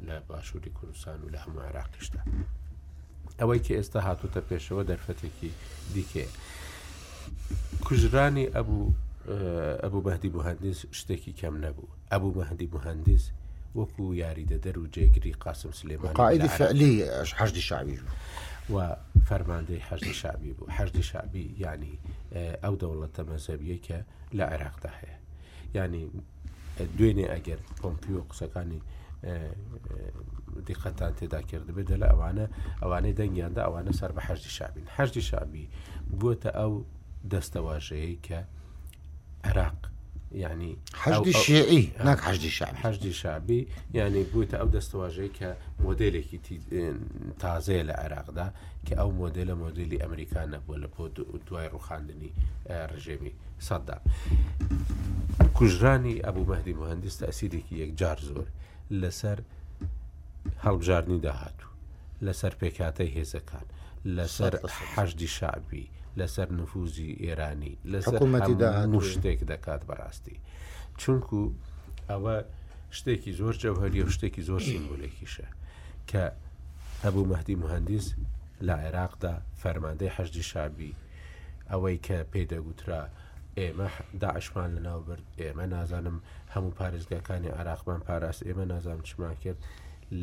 لە 0.07 0.17
باشووری 0.29 0.71
کوردستان 0.79 1.19
و 1.23 1.29
لە 1.35 1.39
هەموو 1.45 1.63
عراقیشدا 1.69 2.21
ئەوەی 3.41 3.61
کە 3.67 3.73
ئێستا 3.79 4.01
هاتوتە 4.07 4.41
پێشەوە 4.49 4.83
دەرفەتێکی 4.91 5.51
دیکێ 5.95 6.27
کوژرانی 7.87 8.47
ئەبوو 8.55 8.97
ئەبوو 9.85 10.05
بەهدی 10.07 10.31
بهندیز 10.37 10.79
شتێکی 10.99 11.33
کەم 11.41 11.55
نەبوو 11.65 11.89
ئەبوو 12.13 12.35
بەهندی 12.37 12.69
بهندیز 12.75 13.25
وەکو 13.75 14.15
یاریدە 14.23 14.59
دەر 14.65 14.79
و 14.79 14.87
جێگری 14.95 15.33
قاسم 15.45 15.73
سلێمان 15.81 16.13
قاعدی 16.21 16.49
فعلی 16.49 16.93
حەشدی 17.39 17.59
شاوی 17.69 17.99
و 18.75 18.77
فەرماندەی 19.29 19.81
حەشدی 19.91 20.13
شابی 20.23 20.53
بوو 20.53 20.67
حەشدی 20.77 21.01
شابی 21.11 21.45
ینی 21.65 21.97
ئەو 22.63 22.75
دەوڵەتە 22.81 23.23
مەزەبیە 23.31 23.79
کە 23.87 23.99
لە 24.39 24.45
عێراقدا 24.53 24.91
هەیە 25.01 25.17
ینی 25.77 26.05
دوێنێ 26.99 27.27
ئەگەر 27.35 27.59
پۆمپیۆ 27.81 28.21
قسەکانی 28.31 28.81
دیقەتان 30.67 31.13
تێدا 31.19 31.41
کردبێت 31.51 31.91
لە 32.03 32.07
ئەوانە 32.13 32.47
ئەوانەی 32.83 33.15
دەنگیاندا 33.19 33.63
ئەوانە 33.67 33.93
سەر 34.01 34.11
بە 34.17 34.21
حەشتی 34.29 34.51
شابین 34.57 34.87
حەشتی 34.97 35.23
شابی 35.31 35.65
بووەتە 36.19 36.51
ئەو 36.61 36.73
دەستەواژەیە 37.33 38.13
کە 38.27 38.39
عراق 39.49 39.79
ینی 40.35 40.77
حەشدی 41.05 41.33
شیعی 41.45 41.93
ناک 42.05 42.19
هەشدی 42.29 42.47
شعب 42.57 42.75
هەشدی 42.85 43.13
شعبی 43.13 43.61
ینی 43.95 44.23
بوویتە 44.33 44.57
ئەو 44.61 44.69
دەستەواژەی 44.77 45.31
کە 45.39 45.49
مۆدلێکی 45.85 46.39
تازەیە 47.43 47.83
لە 47.89 47.95
عێراقدا 48.03 48.47
کە 48.87 48.95
ئەو 49.01 49.11
مۆدلە 49.21 49.55
مۆدلی 49.65 49.99
ئەمریکا 50.05 50.41
نەبووە 50.55 50.77
لە 50.83 50.89
پۆ 50.95 51.05
دوای 51.47 51.69
ڕوخاندنی 51.75 52.31
ڕژێمی 52.95 53.33
سەددا 53.67 53.97
کوژرانی 55.57 56.15
ئەبوو 56.25 56.49
بەهدی 56.51 56.73
مهندستە 56.81 57.25
ئەسیدێکی 57.31 57.75
یەکجار 57.83 58.19
زۆر 58.31 58.49
لەسەر 59.01 59.39
هەڵبژارنی 60.65 61.19
داهاتوو 61.27 61.71
لەسەر 62.27 62.53
پێکاتەی 62.61 63.13
هێزەکان 63.17 63.67
لەسەر 64.17 64.53
حەشدی 64.95 65.29
شعبی 65.37 65.87
لەسەر 66.21 66.51
نفوزی 66.59 67.11
ئێرانی 67.25 67.75
لەسەرمەتیدا 67.93 68.71
نو 68.93 68.99
شتێک 69.11 69.41
دەکات 69.53 69.83
بەڕاستی 69.89 70.37
چونکو 71.01 71.41
ئەوە 72.11 72.37
شتێکی 72.97 73.33
زۆر 73.41 73.55
جەوهری 73.63 74.01
و 74.05 74.09
شتێکی 74.17 74.43
زۆر 74.49 74.61
سیمبولێکیشە 74.71 75.47
کە 76.11 76.25
هەبوو 77.05 77.29
مەدی 77.33 77.57
مهندیز 77.65 78.07
لە 78.67 78.75
عێراقدا 78.85 79.35
فەرماندەی 79.63 80.15
حەشی 80.17 80.45
شابی 80.51 80.93
ئەوەی 81.71 81.99
کە 82.07 82.19
پێدەگوترا 82.33 83.03
ئێمە 83.59 83.89
داعشمان 84.23 84.69
لەناو 84.77 85.01
برد 85.09 85.25
ئێمە 85.41 85.65
نازانم 85.75 86.19
هەموو 86.55 86.77
پارێزگەکانی 86.79 87.55
عراقمان 87.59 88.01
پاراست 88.07 88.43
ئێمە 88.49 88.65
نازانم 88.73 89.03
چمان 89.09 89.35
کرد 89.43 89.61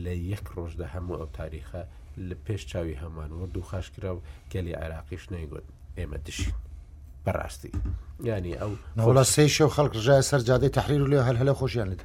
لە 0.04 0.14
یەک 0.34 0.46
ڕۆژدا 0.56 0.88
هەموو 0.96 1.20
ئەو 1.20 1.30
تاریخە 1.40 1.82
لە 2.28 2.36
پێش 2.46 2.62
چاوی 2.72 3.00
هەمان 3.04 3.32
و 3.32 3.48
دوو 3.54 3.64
خاشکرا 3.72 4.12
و 4.16 4.22
گەلی 4.54 4.74
عراقیش 4.84 5.24
نەیگوت 5.34 5.68
ئێمە 6.02 6.18
دشین 6.28 6.56
بەڕاستی 7.26 7.72
ینی 8.30 8.54
ئەوڵە 9.00 9.24
سێشە 9.34 9.64
و 9.68 9.74
خەڵک 9.76 9.94
ژای 10.06 10.24
سەر 10.30 10.42
جادەی 10.48 10.74
تحریر 10.78 11.02
و 11.04 11.12
لێ 11.12 11.20
هەل 11.28 11.38
هەلە 11.42 11.54
خۆشیان 11.60 11.88
لێت 11.92 12.02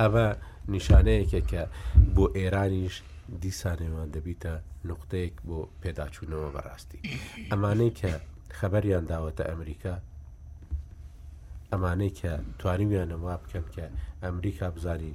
ئەمە 0.00 0.26
نیشانەیەکێک 0.74 1.44
کە 1.52 1.62
بۆ 2.14 2.24
ئێرانیش 2.38 2.94
دیسانێوان 3.42 4.08
دەبیتە 4.14 4.54
نقطەیەک 4.90 5.34
بۆ 5.48 5.58
پێداچوونەوە 5.82 6.48
بەڕاستی 6.54 7.00
ئەمانەی 7.50 7.92
کە 8.00 8.12
خەبەریان 8.58 9.04
داوەتە 9.10 9.44
ئەمریکا 9.50 9.94
ئەمانەی 11.72 12.12
کە 12.20 12.32
توانیمیانەوا 12.58 13.34
بکەم 13.42 13.66
کە 13.74 13.84
ئەمریکا 14.24 14.66
بزاری 14.76 15.12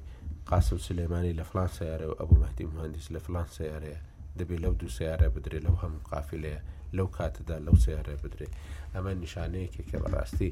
قاسم 0.50 0.78
سلێمانی 0.88 1.38
لە 1.40 1.44
فلان 1.50 1.70
سیارە 1.78 2.06
و 2.10 2.18
ئەبوو 2.20 2.42
مەدی 2.44 2.66
مهندس 2.76 3.06
لە 3.16 3.20
فلان 3.26 3.48
سیارەیە 3.56 4.00
دەبێت 4.40 4.60
لەو 4.66 4.74
دوو 4.82 4.90
سیارە 4.98 5.28
بدرێت 5.36 5.64
لەو 5.68 5.76
هەموو 5.82 6.06
قافلەیە 6.12 6.60
لەو 6.98 7.08
کاتەدا 7.18 7.58
لەو 7.66 7.76
سیارە 7.86 8.16
بدرێت 8.24 8.54
ئەمە 8.94 9.12
نیشانەیەکی 9.24 9.84
کە 9.90 9.98
بەڕاستی 10.04 10.52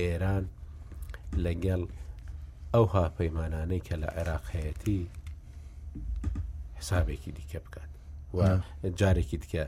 ئێران 0.00 0.44
لەگەڵ 1.44 1.82
ئەو 2.74 2.84
هاپەیمانانەی 2.94 3.82
کە 3.86 3.94
لە 4.02 4.08
عێراقەتی 4.16 5.00
حسابێکی 6.78 7.32
دیکە 7.38 7.58
بکات 7.66 7.90
و 8.36 8.38
جارێکی 9.00 9.38
دیکە 9.42 9.64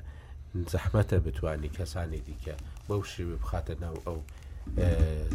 زەحمەتە 0.73 1.17
بتانی 1.27 1.71
کەسانی 1.79 2.21
دیکە 2.29 2.55
بەو 2.89 3.01
شوێ 3.13 3.37
بخاتە 3.43 3.75
ناو 3.85 3.97
ئەو 4.07 4.19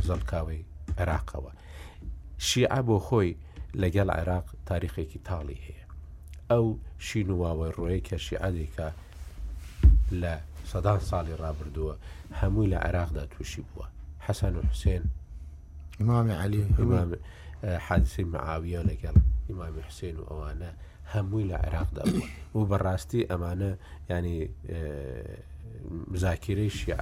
زەڵکاوی 0.07 0.61
عێراقەوە 0.99 1.51
شیع 2.47 2.81
بۆ 2.87 2.97
خۆی 3.07 3.31
لەگەڵ 3.81 4.09
عێراق 4.17 4.47
تاریخێکی 4.69 5.19
تاڵی 5.27 5.57
هەیە 5.65 5.80
ئەو 6.51 6.65
شینواوە 7.07 7.67
ڕۆی 7.79 8.01
کەشیعادێکە 8.07 8.87
لە 10.21 10.33
سەدان 10.71 10.99
ساڵی 11.09 11.35
ڕابردووە 11.43 11.93
هەمووی 12.39 12.71
لە 12.73 12.77
عێراقدا 12.85 13.23
تووشی 13.31 13.63
بووە 13.67 13.87
حەسەن 14.25 14.53
و 14.57 14.61
حوسێن 14.69 15.03
ئمامی 16.01 16.35
علی 16.43 16.61
حادسی 17.87 18.23
معاویە 18.33 18.81
لەگەڵ 18.89 19.15
ئیمامی 19.49 19.81
حوسێن 19.87 20.15
و 20.19 20.23
ئەوانە 20.29 20.71
هەمووی 21.13 21.45
لە 21.51 21.57
عێراقدا 21.63 22.03
بووە 22.11 22.27
و 22.55 22.61
بەڕاستی 22.69 23.27
ئەمانە 23.31 23.71
ینی 24.11 24.37
مزاکرەی 26.13 26.71
اه، 26.73 26.77
شیع 26.79 26.99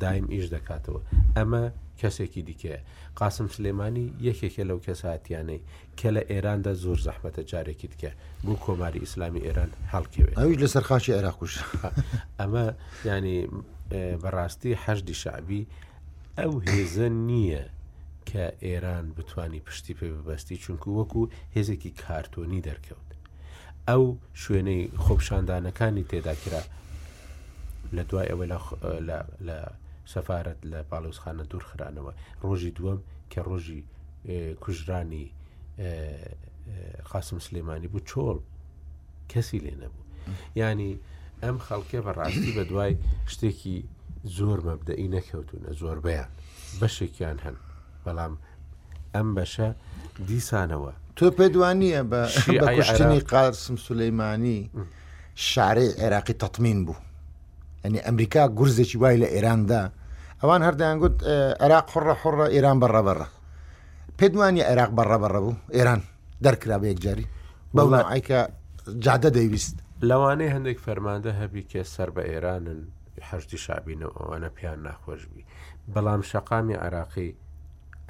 دایم 0.00 0.26
ئیش 0.34 0.46
دەکاتەوە 0.54 1.00
ئەمە 1.36 1.62
کەسێکی 2.00 2.42
دیکێ 2.50 2.76
قاسم 3.20 3.46
سلێمانی 3.56 4.06
یەکێکە 4.28 4.62
لەو 4.70 4.78
کەساتیانەی 4.86 5.60
کە 5.98 6.08
لە 6.16 6.22
ئێراندا 6.30 6.72
زۆر 6.82 6.98
زەحمەتە 7.06 7.42
جارێکی 7.50 7.88
دیکە 7.92 8.10
بوو 8.44 8.56
کۆماری 8.66 9.00
ئیسلامی 9.04 9.42
ئێران 9.46 9.70
هەڵکێوێت 9.92 10.34
ئەوش 10.40 10.56
لەسەر 10.62 10.84
خاچی 10.88 11.12
عێراقوش 11.16 11.52
ئەمە 12.40 12.64
ینی 13.10 13.38
بەڕاستی 14.22 14.72
حەشدی 14.84 15.14
شعبی 15.22 15.62
ئەو 16.38 16.52
هێزە 16.72 17.08
نییە 17.28 17.62
کە 18.28 18.44
ئێران 18.66 19.06
بتانی 19.16 19.60
پشتی 19.66 19.94
پێ 19.98 20.06
ببەستی 20.16 20.56
چونکو 20.64 20.88
وەکو 20.98 21.22
هێزێکی 21.56 21.90
کارتۆنی 22.02 22.60
دەرکەوت 22.68 23.08
ئەو 23.88 24.04
شوێنەی 24.42 24.84
خۆپشاندانەکانی 25.04 26.04
تێدا 26.10 26.34
کرا 26.42 26.62
لە 27.96 28.02
دوای 28.10 28.28
ئەوە 28.32 28.46
لە 29.48 29.58
سەفارەت 30.14 30.60
لە 30.72 30.80
پاڵۆسخانە 30.90 31.44
دوورخرانەوە 31.50 32.12
ڕۆژی 32.44 32.72
دووەم 32.78 33.00
کە 33.32 33.40
ڕۆژی 33.48 33.80
کوژرانی 34.62 35.24
قاسم 37.12 37.38
سلێمانی 37.46 37.88
بوو 37.92 38.00
چۆڵ 38.10 38.38
کەسی 39.32 39.58
لێ 39.64 39.74
نەبوو 39.82 40.02
ینی 40.62 40.92
ئەم 41.42 41.56
خەڵکە 41.66 41.98
بەڕاستی 42.06 42.52
بە 42.56 42.64
دوای 42.70 42.92
شتێکی 43.32 43.76
زۆر 44.38 44.58
مەبدەئی 44.68 45.08
نەکەوتونە 45.16 45.70
زۆر 45.82 45.98
بەیان 46.06 46.30
بەشێکیان 46.80 47.38
هەن 47.44 47.56
بەڵام 48.04 48.34
ئەم 49.14 49.28
بەشە 49.36 49.68
دیسانەوە 50.28 50.92
تۆ 51.16 51.26
پێدوانیە 51.38 52.02
بە 52.10 52.20
کوشتنی 52.76 53.20
قاسم 53.32 53.76
سلەیمانی 53.86 54.58
شارەی 55.50 55.92
عێراقی 56.02 56.34
تەتمین 56.42 56.78
بوو 56.86 56.98
ئەنی 57.84 57.98
ئەمریکا 58.06 58.42
گورزێکی 58.58 58.96
وای 59.00 59.16
لە 59.22 59.28
ئێراندا 59.34 59.82
ئەوان 60.42 60.62
هەردەیان 60.66 60.96
گوت 61.02 61.16
عێراق 61.62 61.86
خوڕە 61.92 62.14
خوڕە 62.20 62.46
ئێران 62.54 62.76
بەڕەبڕە 62.82 63.26
پێت 64.18 64.32
وانی 64.40 64.62
عێراق 64.68 64.90
بەڕەبڕە 64.98 65.40
بوو 65.44 65.54
ئێران 65.76 66.00
دەرکرا 66.44 66.76
بە 66.82 66.86
یەکجاری 66.92 67.26
بەڵام 67.76 68.04
ئایکە 68.12 68.38
جادە 69.04 69.30
دەیویست 69.36 69.76
لەوانەیە 70.10 70.50
هەندێک 70.54 70.78
فەرماندە 70.84 71.32
هەبی 71.40 71.62
کێ 71.70 71.82
سەر 71.94 72.08
بە 72.16 72.22
ئێرانن 72.30 72.80
هەشتی 73.30 73.58
شابینەوە 73.64 74.14
ئەوانە 74.20 74.50
پیان 74.58 74.78
ناخۆش 74.86 75.22
بی 75.32 75.42
بەڵام 75.94 76.20
شەقامی 76.30 76.76
عراقی 76.84 77.28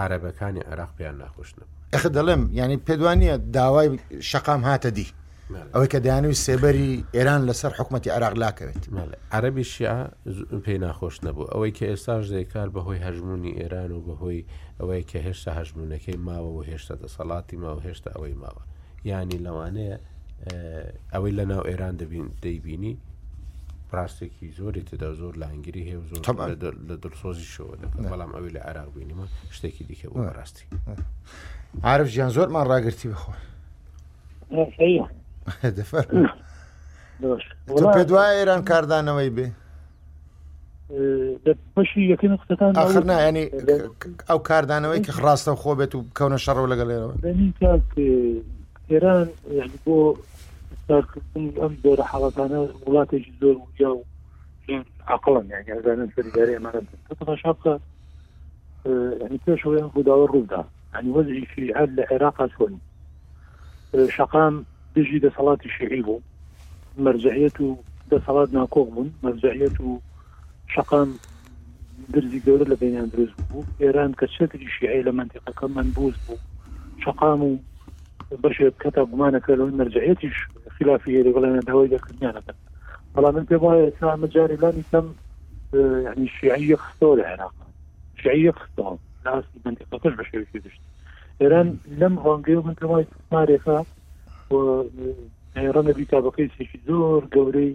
عربەکانی 0.05 0.63
عراق 0.71 0.91
پیان 0.99 1.17
ناخۆشنە 1.23 1.65
ئەخ 1.95 2.05
دەڵێم 2.17 2.43
ینی 2.61 2.79
پێدوانیە 2.87 3.35
داوای 3.57 3.89
شەقام 4.31 4.63
هاتە 4.69 4.91
دی 4.97 5.07
ئەوەی 5.75 5.89
کە 5.93 5.99
دایانوی 6.05 6.35
سێبەری 6.47 6.93
ئێران 7.17 7.43
لەسەر 7.49 7.73
حکوومەتی 7.79 8.11
عراق 8.17 8.35
لاکەوێت 8.43 8.79
عربی 9.33 9.65
شیع 9.65 10.05
پێی 10.65 10.79
ناخۆش 10.85 11.17
نەبوو 11.27 11.51
ئەوەی 11.53 11.73
کە 11.79 11.85
ئێستاش 11.91 12.25
دەیکار 12.35 12.69
بەهۆی 12.75 13.01
هەژمونی 13.07 13.53
ئێران 13.61 13.91
و 13.93 14.01
بەهۆی 14.07 14.43
ئەوەی 14.81 15.03
کە 15.11 15.19
هێشتا 15.27 15.51
هەژمونونەکەی 15.59 16.17
ماوە 16.29 16.51
و 16.57 16.61
هێشتا 16.71 16.95
دەسەڵاتی 17.03 17.57
ماوە 17.63 17.81
هێشتا 17.87 18.11
ئەوەی 18.17 18.35
ماوە 18.43 18.63
ینی 19.09 19.39
لەوانەیە 19.47 19.97
ئەوەی 21.15 21.33
لە 21.39 21.45
ناو 21.53 21.63
ئێران 21.69 21.95
دەبین 22.01 22.27
دەیبینی 22.43 22.95
پراستێکی 23.91 24.49
زۆری 24.59 24.83
تدا 24.91 25.11
زۆر 25.21 25.35
لانگیری 25.43 25.83
هێ 25.91 25.97
زۆر 26.11 26.25
لە 26.91 26.97
دڵسۆزی 27.03 27.49
شەوە 27.55 27.75
دەکەن 27.83 28.03
بەڵام 28.13 28.33
ئەوی 28.37 28.51
لە 28.57 28.61
عراق 28.69 28.89
بینیمە 28.97 29.27
شتێکی 29.57 29.85
دیکە 29.89 30.09
بۆ 30.13 30.19
ڕاستی 30.39 30.65
عرف 31.85 32.07
ژیان 32.15 32.31
زۆرمان 32.37 32.67
ڕاگرتی 32.73 33.09
بخۆ. 33.13 33.33
پێ 37.95 38.05
دوای 38.09 38.31
ئێران 38.37 38.63
کاردانەوەی 38.71 39.31
بێ 39.37 39.49
پشی 41.77 42.03
یەکەن 42.13 42.33
قسەکان 42.41 42.77
آخر 42.77 43.03
نایانی 43.11 43.45
ئەو 44.31 44.39
کاردانەوەی 44.49 45.05
کە 45.07 45.13
خڕاستە 45.17 45.53
خۆ 45.63 45.73
بێت 45.81 45.93
و 45.95 46.05
کەونە 46.19 46.39
شەڕەوە 46.45 46.71
لەگەڵێەوە 46.73 47.13
ئێران 48.91 49.29
بۆ 49.85 49.97
ئەم 51.63 51.73
دۆرە 51.85 52.05
حڵەتانە 52.11 52.59
وڵاتێکی 52.87 53.33
زۆر 53.41 53.57
وجا 53.57 53.91
و 53.97 54.05
عقلم 55.15 55.47
یانیزانن 55.53 56.09
سەریداری 56.17 56.57
ئەمانە 56.57 56.81
شابکە 57.43 57.75
پێشیان 59.45 59.87
خودداوە 59.95 60.27
ڕوودا 60.33 60.63
ئەنی 60.95 61.11
وەزیشی 61.17 61.65
هەر 61.79 61.89
لە 61.97 62.03
عێراقا 62.13 62.47
چۆنی 62.55 62.79
شقام 64.17 64.55
دژی 64.97 65.21
دەسەڵاتی 65.27 65.69
شعی 65.79 66.03
بوو 66.03 66.21
مەرجعیت 67.05 67.61
و 67.61 67.79
دەسەڵات 68.13 68.49
ناکۆک 68.59 68.89
بوون 68.95 69.11
مەرجعیت 69.25 69.81
و 69.81 70.01
شقام 70.75 71.09
درزی 72.13 72.41
گەورە 72.47 72.67
لە 72.73 72.77
بینیان 72.83 73.07
دروست 73.07 73.35
بوو 73.49 73.65
ئێران 73.81 74.13
کە 74.13 74.27
لمنطقة 74.31 74.65
شیعی 74.79 75.03
لە 75.03 75.13
منطقەکە 75.21 75.65
من 75.77 75.91
بوز 75.95 76.15
بوو 76.27 76.37
شقام 77.05 77.43
و 77.45 77.59
بەش 78.43 78.57
کەتا 78.83 79.03
گومانەکە 79.11 79.51
لەوەی 79.59 79.77
خلافية 79.79 80.33
خلافی 80.81 81.17
ێرەگەڵێنە 81.23 81.65
داوای 81.67 81.89
دەکردیانەکە 81.89 82.55
بەڵام 83.15 83.35
من 83.35 83.45
پێ 83.47 83.57
وایە 83.63 83.89
ئسلام 83.93 84.21
مەجاری 84.25 84.57
لانی 84.63 84.85
کەم 84.93 85.07
آه، 85.75 86.01
يعني 86.01 86.23
الشيعية 86.31 86.77
خصوة 86.77 87.13
العراق 87.15 87.55
الشيعية 88.17 88.51
خصوة 88.53 88.99
ناس 89.27 89.45
المنطقة 89.57 89.99
كل 89.99 90.15
بشيء 90.17 90.45
في 90.53 90.59
دشت 90.59 90.81
إيران 91.43 91.77
لم 91.99 92.15
هونجيو 92.19 92.63
من 92.63 92.75
كما 92.75 93.01
يستثمارها 93.01 93.85
ڕەنە 95.75 95.93
بیکا 95.99 96.19
بەقیسێکی 96.25 96.79
زۆر 96.89 97.23
گەورەی 97.35 97.73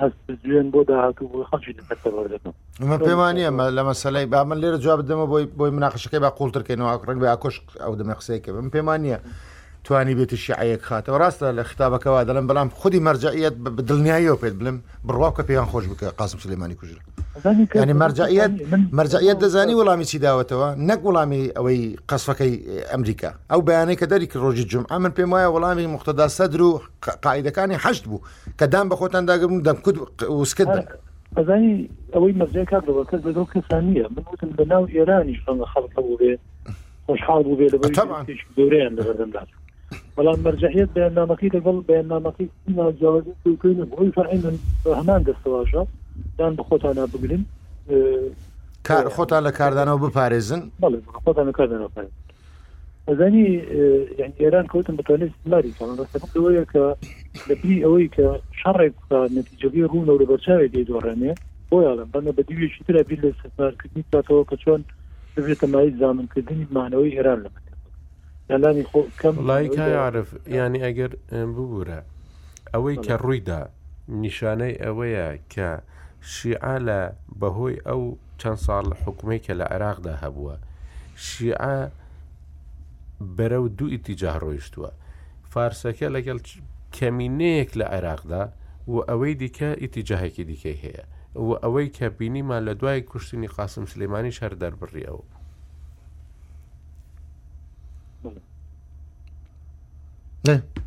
هەستزوێن 0.00 0.66
بۆ 0.74 0.80
داهاتوو 0.90 1.30
بۆ 1.32 1.38
خەڵکی 1.50 1.74
دەمە 1.78 1.96
پێوانە 3.08 3.50
لە 3.76 3.82
مەسلەی 3.88 4.26
با 4.32 4.44
من 4.44 4.58
لێرە 4.62 4.78
جواب 4.84 4.98
بدەمە 5.02 5.26
بۆی 5.32 5.46
بۆی 5.58 5.70
مناقشەکەی 5.76 6.20
با 6.24 6.30
قوڵترکەینەوە 6.38 7.06
ڕنگ 7.08 7.20
بە 7.22 7.28
ئاکۆش 7.30 7.54
ئەو 7.84 7.94
دەمە 8.00 8.14
قسەیەکە 8.18 8.50
من 8.56 8.68
پێمانە 8.74 9.18
توانی 9.84 10.14
بێتی 10.18 10.36
شیعەیەک 10.44 10.82
خاتەوە 10.88 11.18
ڕاستە 11.22 11.46
لە 11.58 11.62
ختابەکەەوە 11.70 12.20
دەڵم 12.28 12.46
بەڵام 12.50 12.68
خودی 12.80 13.00
مەرجعیت 13.06 13.54
بدڵنیایەوە 13.76 14.38
پێت 14.42 14.54
بڵم 14.58 14.76
بڕواکە 15.06 15.42
پێیان 15.48 15.66
خۆش 15.72 15.84
بکە 15.92 16.06
قاسم 16.20 16.38
سلێمانی 16.44 16.76
کوژرە 16.80 17.02
ینی 17.44 17.92
مەرجعیت 18.02 18.52
مەرجعیت 18.98 19.38
دەزانی 19.44 19.74
وەڵامی 19.80 20.04
چی 20.10 20.18
داوەتەوە 20.24 20.68
نەک 20.88 21.00
وەڵامی 21.08 21.40
ئەوەی 21.56 21.82
قسفەکەی 22.08 22.54
ئەمریکا 22.92 23.30
ئەو 23.52 23.60
بەیانەی 23.68 23.96
کە 24.00 24.06
دەری 24.10 24.28
ڕۆژی 24.44 24.64
جم 24.70 24.84
ئەمن 24.92 25.10
پێم 25.16 25.30
وایە 25.32 25.48
وەڵامی 25.54 25.86
مختدا 25.94 26.28
سەدر 26.28 26.60
و 26.62 26.80
قاعدەکانی 27.24 27.76
حشت 27.84 28.04
بوو 28.08 28.20
کە 28.60 28.64
دام 28.72 28.86
بە 28.90 28.96
خۆتان 29.00 29.24
داگەم 29.30 29.54
دەمکوت 29.68 29.96
وسکرد 30.22 30.72
ئەزانی 31.36 31.72
ئەوەی 32.14 32.32
مەرجای 32.40 32.64
کار 32.72 32.80
دەوەکە 32.88 33.16
بەدۆ 33.26 33.44
کەسانە 33.52 34.08
من 34.16 34.24
وتم 34.32 34.50
بە 34.58 34.64
ناو 34.72 34.86
ئێرانی 34.96 35.36
ڕەنگە 35.46 35.66
خەڵق 35.72 35.94
بوو 36.06 36.16
بێ 36.20 36.32
خۆشحال 37.06 37.40
بوو 37.46 37.56
بێ 37.58 37.66
لە 37.72 37.78
دورەیان 38.56 38.94
دەبەردەمدا 38.98 39.42
بەڵام 40.16 40.38
مەرجحیت 40.46 40.88
بەیان 40.96 41.12
نامەکەی 41.18 41.50
دەگەڵ 41.56 41.76
بەیان 41.88 42.06
نامەکەی 42.12 42.48
ناجاوازی 42.78 43.32
کوی 43.60 43.74
نەبووی 43.80 44.12
فەرعین 44.16 44.42
هەمان 44.98 45.22
دەستەواشە 45.28 45.82
دان 46.38 46.52
بخۆتانە 46.58 47.04
بگرن 47.14 47.42
کار 48.88 49.04
خۆتان 49.16 49.42
لە 49.48 49.52
کاردانەوە 49.58 49.98
بپارێزن 50.04 50.62
خۆتان 51.24 51.46
کاردانەوە 51.58 51.90
ئەزانی 53.08 53.48
یعنی 54.18 54.34
ئێران 54.42 54.66
کەوتن 54.72 54.94
بتوانێت 55.00 55.30
لاری 55.52 55.74
ڕستەوەیە 56.00 56.64
کە 56.72 56.84
لەپی 57.48 57.76
ئەوەی 57.84 58.08
کە 58.16 58.26
شەڕێک 58.60 58.94
نەتیجەبی 59.36 59.84
ڕوون 59.92 60.04
لەورە 60.08 60.26
بەرچاوێک 60.32 60.68
دی 60.72 60.84
دۆڕێنێ 60.90 61.32
بۆیاڵم 61.70 62.08
بەنە 62.14 62.30
بە 62.36 62.42
دیوێکی 62.48 62.84
تررا 62.86 63.02
بیر 63.08 63.20
لە 63.24 63.30
سەفارکردنی 63.42 64.04
تاتەوە 64.12 64.44
کە 64.50 64.56
چۆن 64.62 64.80
دەبێتە 65.36 65.66
مای 65.72 65.90
زانمکردنی 66.00 66.66
مانەوەی 66.76 67.14
ئێران 67.16 67.38
لە 68.50 68.56
لانی 68.62 68.84
خۆ 68.90 69.00
کەم 69.20 69.34
لایکعاعرف 69.52 70.28
ینی 70.58 70.80
ئەگەر 70.86 71.10
ببوورە 71.56 72.00
ئەوەی 72.74 72.96
کە 73.06 73.12
ڕوویدا 73.22 73.60
نیشانەی 74.24 74.76
ئەوەیە 74.84 75.26
کە 75.54 75.68
شیعە 76.34 76.74
لە 76.86 76.98
بەهۆی 77.40 77.78
ئەو 77.86 78.02
چەند 78.40 78.58
ساڵ 78.66 78.82
لە 78.90 78.96
حکومی 79.04 79.40
کە 79.44 79.52
لە 79.60 79.64
عێراقدا 79.72 80.14
هەبووە 80.22 80.56
شیعە 81.26 81.76
بەرە 83.36 83.58
و 83.64 83.68
دوو 83.78 83.88
ئیتیجا 83.94 84.32
ڕۆیشتووە 84.42 84.90
فارسەکە 85.52 86.08
لەگەڵ 86.16 86.38
کەمینەیەک 86.96 87.70
لە 87.80 87.86
عێراقدا 87.94 88.42
و 88.92 88.96
ئەوەی 89.08 89.34
دیکە 89.40 89.70
ئیتیجاهێکی 89.82 90.44
دیکەی 90.50 90.78
هەیە 90.84 91.04
و 91.46 91.50
ئەوەی 91.62 91.88
کە 91.96 92.06
بینیمان 92.18 92.62
لە 92.68 92.74
دوای 92.80 93.00
کوشتنی 93.10 93.48
قاسم 93.56 93.84
سلێمانی 93.92 94.34
شەر 94.38 94.52
دەربڕیەوە 94.62 95.22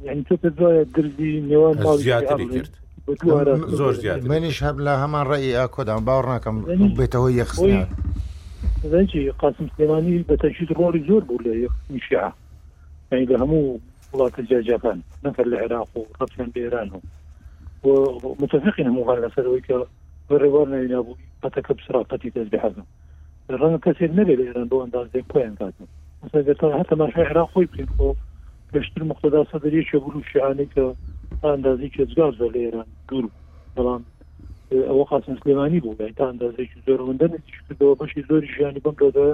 یعنی 0.05 0.23
تۆ 0.27 0.35
دەردی 0.59 1.31
نێوان 1.49 1.97
زیاتری 1.97 2.45
کرد. 2.55 2.73
زۆر 3.79 3.93
زیات 3.93 4.25
منیش 4.25 4.63
هەب 4.63 4.77
لە 4.87 4.93
هەمان 5.01 5.25
ڕێی 5.31 5.55
ئاکۆدام 5.59 6.01
باوەڕ 6.07 6.25
ناکەم 6.33 6.55
بێتەوەی 6.99 7.33
یەخسنیان 7.35 7.87
قاسم 9.41 9.65
سلێمانی 9.75 10.23
بە 10.29 10.35
تەنشید 10.41 10.69
ڕۆری 10.79 11.01
زۆر 11.09 11.21
بوو 11.27 11.43
لە 11.45 11.53
یەخنیشیع 11.63 12.29
یعنی 13.11 13.25
لە 13.31 13.37
هەموو 13.41 13.79
وڵاتە 14.13 14.41
جاجەکان 14.49 14.97
نەکەر 15.25 15.45
لە 15.51 15.57
عێراق 15.63 15.89
و 15.97 16.01
ڕفتیان 16.21 16.49
بە 16.55 16.59
ئێران 16.65 16.87
و 17.83 17.87
متفقین 18.41 18.87
هەمووان 18.91 19.17
لەسەرەوەی 19.25 19.61
کە 19.67 19.75
بەڕێوار 20.29 20.67
نەوینا 20.73 21.01
بوو 21.05 21.17
پەتەکە 21.41 21.71
بسراقەتی 21.77 22.31
دەست 22.35 22.49
بحەزم 22.53 22.85
ڕەنگە 23.61 23.79
کەسێک 23.85 24.11
نەبێت 24.19 24.37
لە 24.39 24.43
ئێران 24.47 24.67
بۆ 24.71 24.77
ئەندازێک 24.83 25.25
پۆیان 25.31 25.55
کاتن 25.59 25.85
مثلا 26.23 26.53
هەتەماشای 26.81 27.27
عێراق 27.29 27.49
خۆی 27.53 27.65
بکەین 27.71 27.89
بۆ 27.97 28.07
پێشتر 28.73 29.03
مختدا 29.11 29.41
سەدەریەکێ 29.51 29.97
بوو 29.99 30.21
و 30.85 30.93
ئەندازێکی 31.47 32.05
زگار 32.11 32.31
زۆر 32.39 32.51
لە 32.55 32.59
ئێران 32.65 32.87
دوور 33.07 33.25
بەڵام 33.75 34.01
ئەوە 34.89 35.03
قاسم 35.09 35.35
سلێمانی 35.41 35.79
بوو 35.83 35.95
تا 36.17 36.23
ئەندازێکی 36.31 36.79
زۆر 36.87 36.99
هەندەن 37.09 37.31
کردەوە 37.55 37.93
بەشی 37.99 38.21
زۆری 38.29 38.51
ژیانی 38.55 38.79
بم 38.85 38.95
دەدا 39.03 39.25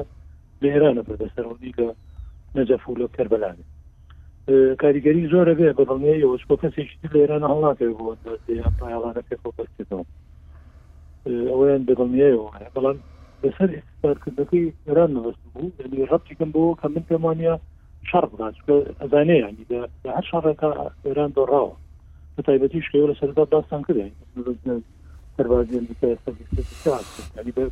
لە 0.62 0.68
ئێرانە 0.74 1.02
بەدەسەرەوەی 1.08 1.74
لە 1.80 1.88
نەجەف 2.58 2.84
و 2.88 2.98
لە 3.02 3.08
کەربەلان 3.18 3.58
کاریگەری 4.82 5.30
زۆرە 5.34 5.54
بێ 5.60 5.68
بەڵنەوەش 5.80 6.44
بۆ 6.50 6.56
کەسێکی 6.62 6.98
لە 7.14 7.18
ئێران 7.22 7.44
هەڵناکەی 7.52 7.94
بوو 7.98 8.16
پایاڵانە 8.80 9.22
پێخۆ 9.28 9.50
بەستێتەوە 9.58 10.04
ئەویان 11.52 11.82
دەگەڵنیەوە 11.90 12.48
بەڵام 12.76 12.98
لەسەر 13.44 13.70
ئستارکردەکەی 13.78 14.68
ئێران 14.88 15.10
نەوەست 15.16 15.44
بوو 15.54 15.72
ڕەتیکەم 16.12 16.50
بۆ 16.56 16.64
کە 16.80 16.86
من 16.94 17.04
پێمانیا 17.10 17.56
شار 18.10 18.26
بڕات 18.32 18.56
ئەزانەیە 19.02 19.48
هەر 20.18 20.26
شارەکە 20.30 20.70
ئێران 21.06 21.32
دۆڕاوە 21.38 21.76
بە 22.38 22.44
تایبەتی 22.44 22.82
شکێ 22.82 23.08
لە 23.08 23.16
سەردا 23.20 23.46
داستان 23.52 23.82
کردین 23.84 24.12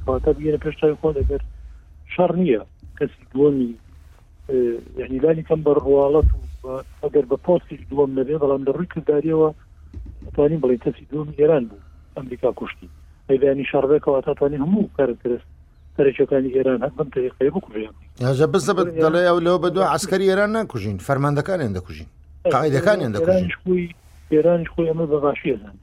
بە 0.06 0.60
پێشتای 0.64 0.96
خۆ 1.02 1.10
دەگەر 1.20 1.42
شەڕ 2.16 2.32
نییە 2.40 2.62
کەسی 3.00 3.22
دووەمی 3.34 3.72
یعنی 5.00 5.20
لانی 5.20 5.44
کەم 5.50 5.60
بە 5.66 5.72
ڕواڵەت 5.86 6.28
و 6.64 6.68
ئەگەر 7.04 7.26
بە 7.32 7.38
پۆستی 7.46 7.78
دووەم 7.92 8.12
نەبێ 8.20 8.36
بەڵام 8.44 8.62
لە 8.68 8.72
ڕووی 8.76 8.90
کردداریەوە 8.94 9.50
توانین 10.36 10.60
بڵێ 10.62 10.78
کەسی 10.84 11.06
دوم 11.12 11.28
گەران 11.40 11.64
بوو 11.70 11.82
ئەمریکا 12.18 12.52
کوشتی 12.60 12.90
ئەیبیانی 13.30 13.66
شارڕێکەوە 13.72 14.22
تاتوانین 14.26 14.62
هەموو 14.66 14.90
کارکرست 14.98 15.48
سەرچەکانی 15.98 16.54
ئێران 16.56 16.80
هەم 16.84 17.10
تریقی 17.14 17.50
بکوژێن 17.50 17.94
بزە 18.54 18.74
دەڵێ 19.04 19.24
ئەو 19.30 19.40
لەوە 19.46 19.60
بە 19.64 19.70
دوو 19.74 19.84
عسکەری 19.96 20.30
ئێران 20.30 20.50
ناکوژین 20.58 20.98
فەرماندەکانیان 21.08 21.74
دەکوژین 21.78 22.08
قاعدەکانیان 22.54 23.12
دەکوژین 23.16 23.92
ئێرانش 24.32 24.68
خۆی 24.74 24.90
ئەمە 24.92 25.06
بەباشیزان 25.12 25.76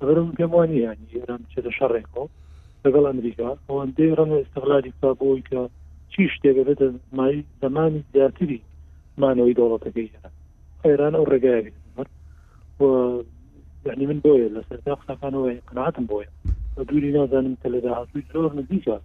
بەرم 0.00 0.28
پێم 0.38 0.52
وانی 0.54 0.78
یانی 0.86 1.06
ئێران 1.18 1.42
چێتە 1.52 1.70
شەڕێکەوە 1.78 2.24
لەگەڵ 2.84 3.04
ئەمریکا 3.10 3.48
ئەوەندەی 3.68 4.14
ڕەنە 4.18 4.36
استقلالی 4.40 4.92
کا 5.00 5.10
بۆی 5.20 5.42
کە 5.48 5.60
چی 6.12 6.22
شتێکە 6.34 6.62
بێتە 6.68 6.86
مای 7.16 7.36
زمانی 7.62 8.04
زیاتری 8.12 8.60
مانەوەی 9.22 9.56
دەوڵەتەکەی 9.58 10.12
ئێران 10.14 10.34
ئێران 10.86 11.14
ئەو 11.18 11.24
ڕێگایبێت 11.32 11.76
یعنی 13.86 14.04
من 14.10 14.18
بۆیە 14.24 14.48
لەسەر 14.56 14.78
قسەکانەوە 14.98 15.48
قناعتم 15.68 16.04
بۆیە 16.12 16.30
دووری 16.88 17.12
نازانم 17.18 17.54
کە 17.62 17.68
لە 17.74 17.78
داهاتوی 17.84 18.26
زۆر 18.32 18.50
نزیکە 18.60 18.96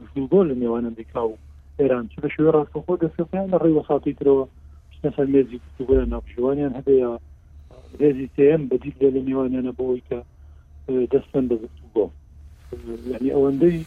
گفتوگۆ 0.00 0.40
لە 0.48 0.54
نێوان 0.60 0.84
ئەمریکا 0.88 1.22
و 1.28 1.34
ئێران 1.80 2.04
چ 2.12 2.14
بە 2.22 2.28
شوێ 2.34 2.50
ڕاستەخۆ 2.56 2.94
دەستەکەیان 3.02 3.48
لە 3.52 3.58
ڕێوەساتی 3.64 4.16
ترەوە 4.18 4.44
شتەسەر 4.94 5.26
لێزی 5.34 5.58
گفتوگۆ 5.64 5.94
لە 6.00 6.06
ناوپشیوانیان 6.12 6.72
هەبەیە 6.78 7.10
ڕێزی 8.00 8.26
تم 8.36 8.60
بەدیک 8.70 8.94
لە 9.02 9.08
لە 9.14 9.20
نێوانیانە 9.26 9.72
بۆەوەی 9.78 10.02
کە 10.08 10.18
دەستن 11.12 11.44
بەزت 11.50 11.76
بۆ 11.94 12.04
ینی 13.12 13.30
ئەوەندەی 13.36 13.78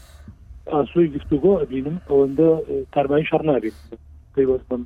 ئاسوی 0.74 1.08
گفتوگۆ 1.16 1.54
ئەبینم 1.62 1.98
ئەوەندە 2.10 2.50
کارمایی 2.94 3.26
شەڕ 3.30 3.44
نابێت 3.50 3.78
پێیوەستم 4.36 4.82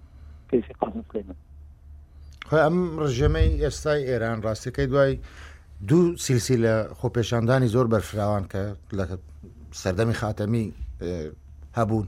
کەسی 0.49 0.73
قاسمکەێنە 0.81 1.35
ئەم 2.63 2.77
ڕژەمەی 3.03 3.49
ئێستای 3.63 4.01
ئێران 4.09 4.39
ڕاستەکەی 4.45 4.87
دوای 4.91 5.13
دوو 5.87 6.17
سیلسی 6.25 6.57
لە 6.65 6.73
خۆپێشاندانی 6.99 7.69
زۆر 7.75 7.87
بەرفراوان 7.93 8.43
کە 8.51 8.61
لە 8.97 9.03
سەردەمی 9.81 10.15
خاتەمی 10.21 10.65
هەبوون 11.77 12.07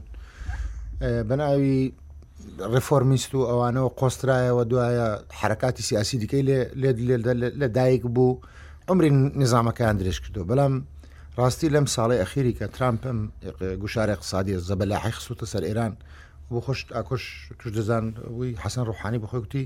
بەناوی 1.28 1.80
ڕفۆرمیست 2.74 3.34
و 3.34 3.40
ئەوانەوە 3.50 3.88
قۆسترایەوە 3.98 4.64
دوایە 4.70 5.06
حرکاتی 5.40 5.82
سیاسی 5.82 6.18
دیکەی 6.22 6.42
لە 7.62 7.66
دایک 7.78 8.02
بوو 8.14 8.40
ئەمری 8.88 9.10
نظامەکەیان 9.42 9.96
درێژ 10.00 10.18
کردو 10.24 10.44
بەڵام 10.50 10.74
ڕاستی 11.38 11.68
لەم 11.74 11.86
ساڵی 11.94 12.18
ئەخیری 12.22 12.54
کە 12.58 12.64
ترامپم 12.76 13.18
گوشاری 13.82 14.12
اقتصادی 14.12 14.58
زەبە 14.68 14.84
لە 14.92 14.96
حیخسوتە 15.04 15.46
سەر 15.52 15.62
ئێران 15.68 15.92
بۆ 16.50 16.58
خۆشت 16.66 16.86
ئاکۆش 16.96 17.22
توش 17.58 17.70
دەزان 17.76 18.04
وی 18.38 18.52
حەسەن 18.62 18.84
ڕوحانی 18.90 19.18
بخۆکتی 19.24 19.64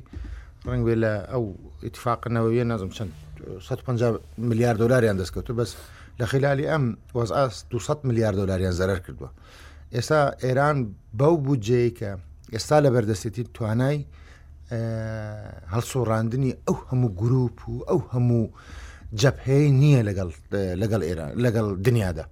ڕنگ 0.68 0.82
وێ 0.86 0.94
لە 1.02 1.12
ئەو 1.32 1.44
اتفاقنەوەیە 1.88 2.64
نازم 2.72 2.90
چەند 2.96 3.12
150 3.60 4.20
میلیارد 4.50 4.78
دلاریان 4.82 5.16
دەستکەوتو 5.24 5.52
بەس 5.60 5.70
لە 6.20 6.24
خلالی 6.32 6.66
ئەم 6.72 6.84
وەز 7.14 7.32
200 7.70 8.04
میلیارد 8.08 8.36
دلاریان 8.36 8.72
زەرەر 8.80 8.98
کردووە 9.06 9.30
ئێستا 9.94 10.20
ئێران 10.44 10.76
بەو 11.20 11.34
بودجەیە 11.46 11.92
کە 11.98 12.10
ئێستا 12.52 12.80
لە 12.84 12.90
بەردەستێتی 12.94 13.44
توانای 13.54 13.98
هەڵسوڕاندنی 15.74 16.52
ئەو 16.68 16.76
هەموو 16.90 17.10
گروپ 17.22 17.58
و 17.68 17.74
ئەو 17.90 18.00
هەموو 18.12 18.44
جەبهەیە 19.20 19.70
نییە 19.80 20.02
لەگەڵ 20.82 21.00
ئێران 21.08 21.30
لەگەڵ 21.44 21.66
دنیادا 21.86 22.24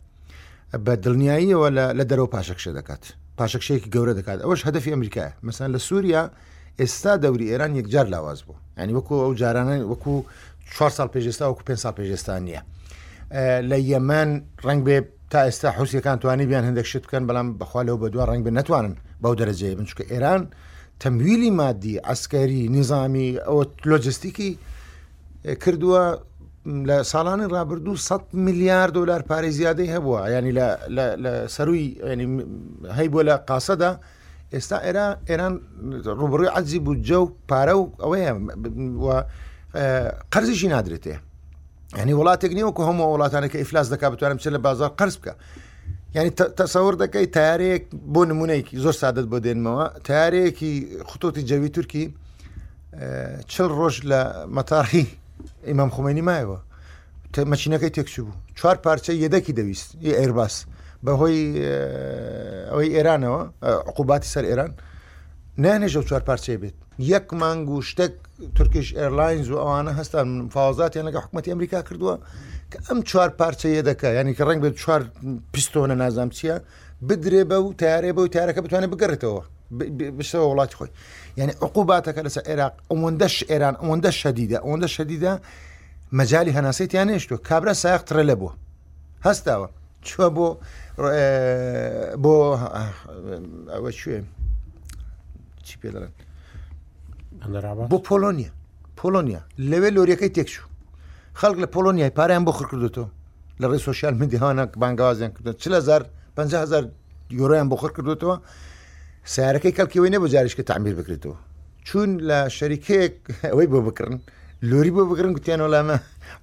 بە 0.85 0.93
دڵنیاییەوە 1.05 1.68
لە 1.99 2.05
دەرەوە 2.11 2.31
پاشەکشە 2.35 2.71
دەکات 2.79 3.03
پاشەکشەیەکی 3.39 3.91
گەورە 3.95 4.12
دەکات 4.18 4.39
ئەوەش 4.45 4.61
هەدفی 4.68 4.91
ئەمریکایە 4.95 5.33
مەسان 5.47 5.68
لە 5.75 5.79
سووریا 5.89 6.23
ئێستا 6.81 7.12
دەوری 7.25 7.47
ئێران 7.53 7.73
یەکجار 7.81 8.07
لاواز 8.14 8.41
بوو 8.47 8.57
ینی 8.79 8.93
وەکو 8.99 9.14
ئەو 9.25 9.33
جارانە 9.41 9.77
وەکو 9.93 10.14
4 10.77 10.91
سال 10.91 11.09
پێێستا 11.14 11.45
وەکو 11.51 11.62
5 11.64 11.79
سال 11.85 11.93
پێێستان 11.99 12.41
نییە 12.49 12.62
لە 13.71 13.77
یەمان 13.93 14.43
ڕنگ 14.66 14.85
بێ 14.87 14.97
تا 15.31 15.41
ئێستا 15.49 15.68
حوسەکان 15.79 16.18
توانی 16.21 16.47
بیان 16.47 16.64
هەندێک 16.68 16.87
شت 16.87 17.05
بکەن 17.07 17.25
بەڵام 17.29 17.59
بەخوا 17.61 17.83
لەەوە 17.87 17.99
بە 18.03 18.09
دو 18.12 18.27
ڕنگ 18.31 18.45
بێ 18.45 18.51
نتوانن 18.61 18.95
بەو 19.23 19.35
دەرەجەیە 19.41 19.77
بنچکە 19.79 20.05
ئێران 20.12 20.43
تەمویلی 21.01 21.51
مادی 21.61 21.97
ئەسکەری 22.09 22.62
نظامی 22.77 23.29
ئەوە 23.47 23.62
لۆجستیکی 23.91 24.51
کردووە 25.62 26.03
لە 26.89 26.97
ساڵانی 27.12 27.47
ڕابردوو 27.55 27.97
100 27.97 28.25
میلیارد 28.47 28.93
دلار 28.95 29.21
پارەی 29.31 29.53
زیادەی 29.59 29.89
هەبووە 29.95 30.21
ینی 30.35 30.53
سەروی 31.55 31.85
هەی 32.97 33.09
بۆ 33.12 33.21
لە 33.29 33.35
قاسەدا 33.49 33.91
ئێستا 34.55 34.79
ئێرا 34.87 35.07
ئێران 35.31 35.55
ڕوبڕی 36.21 36.49
عزی 36.59 36.79
بوو 36.85 36.95
جە 37.09 37.16
و 37.23 37.27
پارە 37.51 37.75
و 37.77 37.85
ئەوەیە 38.03 38.31
قەرزیشی 40.33 40.68
نادرێتێ 40.75 41.16
ینی 42.01 42.14
وڵاتێک 42.21 42.53
نیوە 42.59 42.73
کە 42.77 42.83
هەموو 42.89 43.12
وڵاتانەکە 43.14 43.57
ئیفلاس 43.61 43.87
دەکا 43.93 44.07
بتوانم 44.12 44.39
چ 44.43 44.47
لە 44.55 44.59
بازار 44.66 44.91
قرس 45.01 45.16
بکە 45.21 45.33
ینی 46.15 46.31
تەسەور 46.35 46.95
دەکەی 47.03 47.27
تارەیەک 47.39 47.83
بۆ 48.13 48.21
نمونەیەکی 48.31 48.75
زۆر 48.85 48.93
سادت 49.03 49.27
بۆ 49.31 49.39
دێنمەوە 49.47 49.87
تارەیەکی 50.09 50.73
خوتۆتی 51.09 51.43
جەوی 51.49 51.69
تورکی 51.77 52.05
چل 53.49 53.69
ڕۆژ 53.79 53.95
لە 54.11 54.21
مەتاحی 54.57 55.07
ئیمەم 55.69 55.91
خومێنی 55.95 56.23
مایەوە 56.29 56.59
مەچینەکەی 57.53 57.91
تێکچی 57.97 58.21
بوو 58.27 58.35
چوار 58.59 58.77
پارچە 58.85 59.13
یەدەکی 59.25 59.55
دەویست 59.59 59.89
ئێرباس 60.19 60.55
بەهۆی 61.05 61.39
ئەوەی 62.71 62.89
ئێرانەوە 62.97 63.41
عقوباتی 63.91 64.29
سەر 64.35 64.45
ئێران 64.51 64.73
نانێژە 65.65 66.01
چوار 66.09 66.23
پارچەی 66.29 66.59
بێت 66.63 66.77
یەک 67.13 67.27
مانگ 67.41 67.69
و 67.75 67.79
شتێک 67.91 68.13
تورکیش 68.57 68.89
ئەرلاینز 68.99 69.49
و 69.51 69.57
ئەوانە 69.63 69.93
هەستان 70.01 70.29
فاوزاتیان 70.55 71.05
لەگە 71.09 71.21
حکوومەتتی 71.25 71.51
ئەمریکا 71.53 71.79
کردووە 71.89 72.15
ئەم 72.77 73.01
چوار 73.11 73.29
پارچەیە 73.39 73.83
دەکە 73.91 74.07
ینی 74.18 74.35
کە 74.39 74.43
ڕنگ 74.49 74.61
بێت 74.64 74.75
چوار 74.83 75.03
پستۆنە 75.53 75.95
نازام 76.03 76.31
چییە 76.37 76.57
بدرێ 77.09 77.43
بە 77.51 77.55
و 77.66 77.73
تارێ 77.81 78.11
بە 78.16 78.21
و 78.27 78.29
تارەکە 78.35 78.61
بتوانێت 78.64 78.91
بگەڕێتەوە 78.93 79.43
بشەوە 80.18 80.47
وڵاتی 80.51 80.75
خۆی 80.79 80.89
یعنی 81.39 81.53
عقوباتەکە 81.64 82.21
لەسەر 82.27 82.45
عێراق 82.51 82.75
ئەوەندەش 82.91 83.37
ئێران 83.51 83.75
ئەوەندە 83.83 84.11
شەدیدا 84.23 84.59
ئەوەندە 84.64 84.89
شەدیدا 84.97 85.33
مەجای 86.18 86.53
هەناسەیت 86.59 86.91
یان 86.99 87.07
نێشتوە 87.14 87.39
کابرا 87.49 87.75
سایخترە 87.83 88.23
لە 88.31 88.35
بووە 88.41 88.53
هەستاوە 89.27 89.68
چوە 90.09 90.27
بۆ 90.37 90.47
بۆ 92.23 92.35
ئەوە 93.75 93.91
شوێ 94.01 94.18
چی 95.66 95.75
پێ 95.81 95.89
دەڵێن 95.95 96.12
بۆ 97.91 97.99
پۆلۆنیا 98.09 98.51
پۆلۆنیا 99.01 99.41
لەوێ 99.71 99.91
لۆریەکەی 99.97 100.33
تێکشوو 100.37 100.70
خەڵک 101.41 101.57
لە 101.64 101.68
پۆلۆنیای 101.74 102.11
پاریان 102.20 102.45
بۆ 102.47 102.53
خڕکردوەوە 102.59 103.07
لە 103.61 103.66
ڕێ 103.70 103.78
سوۆسیال 103.84 104.14
مندیهانە 104.20 104.64
بانگازیان 104.82 105.30
کردن 105.36 105.55
500 106.36 106.84
یۆرۆیان 107.38 107.68
بۆ 107.72 107.76
خڕ 107.80 107.91
کردوەوە 107.97 108.36
سیارەکەی 109.34 109.72
کەلکیەوەی 109.78 110.11
نە 110.14 110.18
بۆ 110.22 110.28
جاریشکە 110.34 110.62
تعمیر 110.70 110.95
بکرێتەوە 111.01 111.36
چون 111.86 112.09
لە 112.28 112.38
شەریکەیەک 112.57 113.14
ئەوەی 113.53 113.66
بۆ 113.72 113.80
بکردن 113.88 114.20
لۆری 114.70 114.91
بۆ 114.97 115.03
بگرن 115.11 115.32
گوتیانەوەلامە 115.36 115.97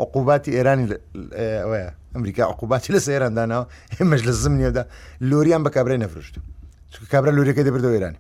عقوباتی 0.04 0.52
ئێرانی 0.58 0.86
ئەمریکا 2.16 2.40
عقوباتی 2.54 2.90
لە 2.96 3.00
سێرانندانەوە 3.08 3.66
هێمەش 3.98 4.22
لە 4.28 4.32
زمنیەدا 4.44 4.84
لۆریان 5.30 5.62
بە 5.66 5.70
کابرای 5.76 6.00
نەفرشت 6.06 6.34
چکە 6.92 7.08
کابرا 7.14 7.32
لۆریەکەی 7.38 7.64
دەبردەوە 7.68 7.94
ئێرانی 7.98 8.18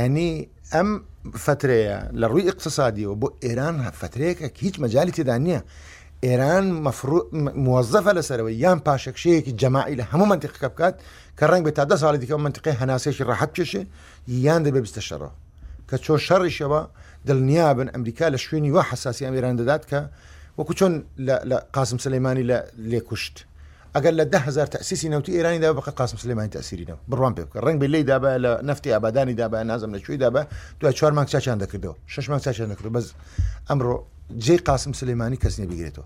ینی 0.00 0.30
ئەم 0.74 0.88
فتره 1.32 2.08
لروي 2.12 2.48
اقتصادي 2.48 3.06
وبو 3.06 3.30
ايران 3.44 3.90
فتره 3.90 4.22
هيك 4.60 4.80
مجال 4.80 5.10
تدانيه 5.10 5.64
ايران 6.24 6.72
مفرو 6.72 7.28
موظفه 7.32 8.12
لسروي 8.12 8.58
يان 8.60 8.78
باشك 8.78 9.16
شيء 9.16 9.50
جماعي 9.56 9.94
له 9.94 10.06
همو 10.12 10.24
منطقه 10.24 10.52
كبكات 10.58 11.00
كرن 11.38 11.62
بتا 11.62 11.84
ده 11.84 11.96
سوال 11.96 12.16
دي 12.16 12.34
منطقه 12.34 12.70
هناسي 12.70 13.12
شي 13.12 13.24
راحت 13.24 13.62
شي 13.62 13.86
يان 14.28 14.62
ده 14.62 14.70
بيستشره 14.70 15.32
كچون 15.92 16.16
شر 16.18 16.42
الشباب 16.44 16.88
دل 17.24 17.36
نيابن 17.42 17.88
امريكا 17.88 18.24
لشويني 18.30 18.72
واحد 18.72 18.88
حساسي 18.90 19.28
ايران 19.28 19.56
دادك 19.56 20.10
وكچون 20.60 20.92
لا 21.16 21.44
لا 21.44 21.66
قاسم 21.72 21.98
سليماني 21.98 22.42
لا 22.42 22.70
ليكشت 22.78 23.44
ئەگەر 23.96 24.12
لە 24.20 24.24
دههزار 24.34 24.66
تاسیسی 24.66 25.08
نوتی 25.08 25.32
ئێرانی 25.38 25.60
دا 25.60 25.74
بەقە 25.74 25.88
قاسم 25.90 26.16
سلمانی 26.16 26.48
تاسیرینەوە 26.50 26.98
بڕوان 27.10 27.32
پێ 27.36 27.42
بکە 27.46 27.60
ڕنگ 27.66 27.84
لی 27.84 28.02
دابە 28.10 28.34
لە 28.44 28.60
نفتی 28.68 28.90
ئابادانی 28.90 29.34
دابە 29.34 29.54
نازم 29.64 29.94
لە 29.96 30.00
کوێی 30.02 30.16
دابە 30.18 30.42
دوای 30.80 30.92
چوار 30.98 31.12
مانگ 31.16 31.28
چاچان 31.28 31.58
دەکردەوە 31.64 31.94
شش 32.06 32.28
مانگ 32.30 32.42
چاچان 32.42 32.68
دەکرد 32.72 32.90
بەس 32.96 33.06
ئەمڕۆ 33.70 33.94
جێ 34.44 34.56
قاسم 34.68 34.92
سلمانی 35.00 35.36
کەس 35.42 35.54
نیە 35.58 35.66
بگرێتەوە 35.70 36.04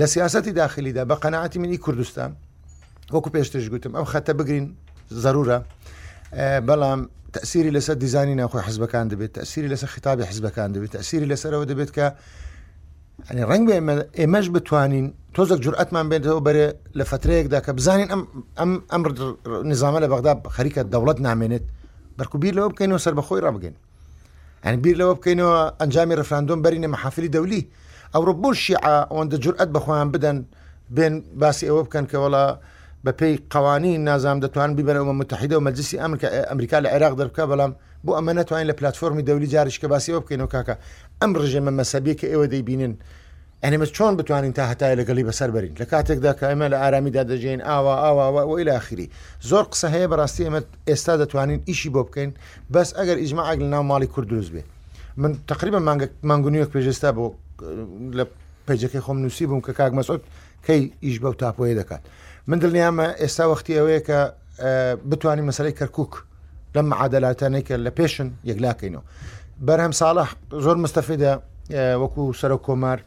لە 0.00 0.06
سیاستی 0.14 0.52
داخلیدا 0.52 1.02
بە 1.10 1.16
قەنەعاتی 1.22 1.58
منی 1.62 1.78
کوردستان 1.84 2.30
وەکو 3.14 3.28
پێشتش 3.34 3.64
گوتم 3.72 3.92
ئەم 3.98 4.06
خەتە 4.12 4.30
بگرین 4.40 4.66
ضرورە 5.24 5.56
بەڵام 6.68 7.00
تەسیری 7.36 7.70
لەسەر 7.76 7.94
دیزانی 8.04 8.34
ناخۆی 8.40 8.62
حزبەکان 8.68 9.04
دەبێت 9.12 9.32
تەسیری 9.38 9.68
لەسەر 9.72 9.86
خطابی 9.94 10.22
حزبەکان 10.30 10.68
دەبێت 10.74 10.90
تەسیری 10.96 11.26
لەسەرەوە 11.32 11.64
دەبێت 11.72 11.90
کە 11.96 12.06
ئەنی 13.26 13.42
ڕنگ 13.50 13.66
ئێمەش 14.20 14.46
بتوانین 14.56 15.06
تۆزێک 15.34 15.60
جورئەتمان 15.64 16.06
بێتەوە 16.10 16.40
بەرێ 16.46 16.66
لە 16.98 17.04
فترەیەکدا 17.10 17.58
کە 17.66 17.70
بزانین 17.78 18.08
ئەم 18.58 18.70
ئەم 18.92 19.02
نظامە 19.72 19.98
لە 20.04 20.08
بەغدا 20.12 20.32
خەریکە 20.56 20.80
دەوڵەت 20.92 21.18
نامێنێت 21.28 21.64
بەرکو 22.18 22.36
بیر 22.42 22.52
لەوە 22.58 22.68
بکەینەوە 22.72 23.00
سەر 23.04 23.14
بەخۆی 23.18 23.42
ڕبگەین 23.46 23.74
ئەنی 24.64 24.78
بیر 24.84 24.96
لەوە 25.00 25.12
بکەینەوە 25.18 25.56
ئەنجامی 25.80 26.14
ڕفراندۆم 26.20 26.60
بەرینە 26.64 26.88
مەحافلی 26.94 27.30
دەولی 27.36 27.62
ئەوڕۆ 28.14 28.32
بۆ 28.42 28.48
شیعە 28.64 28.96
ئەوەندە 29.10 29.36
جورئەت 29.44 29.70
بەخۆیان 29.76 30.08
بدەن 30.14 30.36
بێن 30.96 31.14
باسی 31.40 31.66
ئەوە 31.68 31.82
بکەن 31.86 32.04
کە 32.10 32.16
وڵە 32.22 32.46
بە 33.04 33.12
پێی 33.18 33.34
قوانی 33.54 33.92
نازام 34.08 34.38
دەتوان 34.44 34.70
ببەرەوە 34.76 35.12
متحیدە 35.20 35.56
و 35.58 35.64
مەجلسی 35.66 36.00
ئەمریکا 36.50 36.78
لە 36.84 36.88
عێراق 36.94 37.14
دەبکە 37.20 37.44
بەڵام 37.50 37.72
بۆ 38.08 38.12
ئەمە 38.18 38.32
ناتوانین 38.38 38.66
لە 38.70 38.74
پلتفۆمی 38.80 39.22
دەولی 39.28 39.48
جاریشکە 39.54 39.84
باسیەوە 39.92 40.20
بکەینەوە 40.24 40.48
کاکە 40.54 40.74
ئەم 41.22 41.30
ڕژێمە 41.40 41.70
مەسەبی 41.80 42.14
کە 42.20 42.26
ئێوە 42.32 42.46
دەیبینن 42.52 42.94
ئەنیمە 43.64 43.86
چۆن 43.96 44.12
بتوانین 44.20 44.52
تا 44.58 44.62
هەتای 44.72 44.94
لەگەڵی 45.00 45.24
بەسەر 45.28 45.50
بەرین 45.54 45.72
لە 45.80 45.84
کاتێکدا 45.92 46.32
کە 46.38 46.42
ئەمە 46.50 46.66
لە 46.72 46.76
ئارامیدا 46.82 47.22
دەژین 47.30 47.60
ئاوا 47.68 47.94
ئاواوە 48.04 48.40
ئەوی 48.48 48.64
لاخیری 48.70 49.06
زۆر 49.50 49.64
قسە 49.72 49.88
هەیە 49.94 50.08
بەڕاستی 50.12 50.42
ئەمە 50.48 50.60
ئێستا 50.90 51.14
دەتوانین 51.22 51.60
ئیشی 51.68 51.90
بۆ 51.94 52.00
بکەین 52.08 52.30
بەس 52.74 52.88
ئەگەر 52.98 53.16
ئیجمماعگ 53.22 53.58
لە 53.64 53.68
ناو 53.74 53.82
ماڵی 53.90 54.06
کورد 54.12 54.28
دروست 54.32 54.50
بێ 54.54 54.60
من 55.22 55.32
تقریبا 55.52 55.78
مانگونیەک 56.28 56.70
پێشێستا 56.74 57.10
بۆ 57.16 57.26
لە 58.18 58.24
پێجەکەی 58.66 59.00
خۆم 59.06 59.18
نووسی 59.24 59.44
بووم 59.48 59.62
کە 59.66 59.72
کاک 59.78 59.92
مەسۆت 59.98 60.22
کەی 60.66 60.82
ئیش 61.04 61.16
بە 61.22 61.28
و 61.32 61.36
تاپۆی 61.42 61.74
دەکات 61.80 62.02
من 62.48 62.58
دڵنیامە 62.62 63.06
ئێستا 63.22 63.44
وەختی 63.52 63.72
ئەوەیە 63.78 64.00
کە 64.08 64.18
بتوانین 65.10 65.46
مەسەی 65.50 65.72
کەرکک 65.80 66.12
لەم 66.78 66.88
عادلاتانێکە 67.00 67.74
لە 67.86 67.90
پێشن 68.00 68.28
یەکلاکەینەوە 68.50 69.02
بەرهەم 69.66 69.92
ساڵە 70.00 70.24
زۆر 70.64 70.76
مستەفیدا 70.84 71.32
وەکو 72.02 72.22
سەر 72.40 72.52
کۆمار 72.66 72.98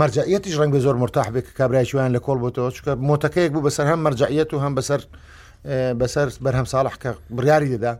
مەرجعەتیش 0.00 0.54
ڕەنگە 0.60 0.78
زۆر 0.86 0.96
مرتاح 1.02 1.26
بێک 1.34 1.46
کابراایشیان 1.58 2.10
لە 2.16 2.20
کۆڵ 2.26 2.38
بۆتەوە 2.44 2.70
چکە 2.76 2.92
مۆتەکەیەک 3.08 3.50
بوو 3.54 3.64
بەسەر 3.68 3.86
هەم 3.92 4.00
مەرجعەت 4.06 4.50
و 4.54 4.56
هەم 4.64 4.72
بەسەر 4.78 5.00
بەسەر 6.00 6.28
بەرهەم 6.44 6.66
ساڵح 6.72 6.94
کە 7.02 7.10
بڕیاری 7.36 7.68
دەدا 7.74 7.92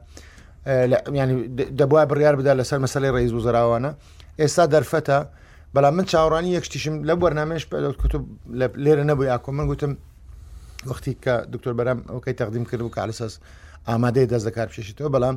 ینی 1.20 1.36
دەبواە 1.78 2.04
بڕیار 2.10 2.34
بدا 2.40 2.52
لەسەر 2.60 2.78
مەسلەی 2.86 3.10
ڕێز 3.16 3.32
و 3.36 3.40
زراوانە 3.46 3.90
ئێستا 4.40 4.64
دەرفەتە 4.74 5.18
بەڵام 5.76 5.94
من 5.98 6.04
چاوەڕانی 6.12 6.50
یەکشتیشم 6.56 6.94
لە 7.08 7.12
بەرنامێش 7.22 7.64
کوتب 8.02 8.22
لێرە 8.84 9.04
نەبووی 9.10 9.30
ئاکۆ 9.32 9.50
من 9.58 9.66
گوتم 9.70 9.92
وەختی 10.90 11.14
کە 11.24 11.32
دکتۆر 11.54 11.72
بەرام 11.78 11.98
ئەوکەی 12.12 12.34
تەقدیم 12.40 12.64
کرد 12.70 12.82
و 12.82 12.90
کارسەس 12.96 13.34
ئامادەی 13.88 14.26
دەست 14.32 14.44
دەکار 14.48 14.66
پێشیتەوە 14.74 15.08
بەڵام 15.14 15.36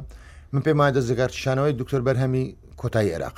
من 0.54 0.62
پێم 0.66 0.78
وایە 0.80 0.93
دەستگار 0.97 1.30
شانەوەی 1.41 1.74
دکتۆر 1.82 2.02
بەرهەمی 2.08 2.45
کۆتایی 2.82 3.10
عێراق 3.16 3.38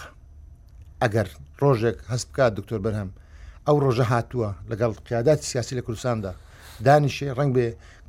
ئەگەر 1.03 1.27
ڕۆژێک 1.61 1.97
هەست 2.11 2.27
بکات 2.31 2.51
دکتۆر 2.59 2.79
بەرهەم 2.85 3.09
ئەو 3.67 3.77
ڕۆژە 3.83 4.05
هاتووە 4.11 4.49
لەگەڵ 4.71 4.91
قیادات 5.07 5.39
سیاسی 5.49 5.77
لە 5.79 5.83
کوردستاندا 5.85 6.31
دانیشێ 6.85 7.29
ڕنگ 7.39 7.51
بێ 7.57 7.67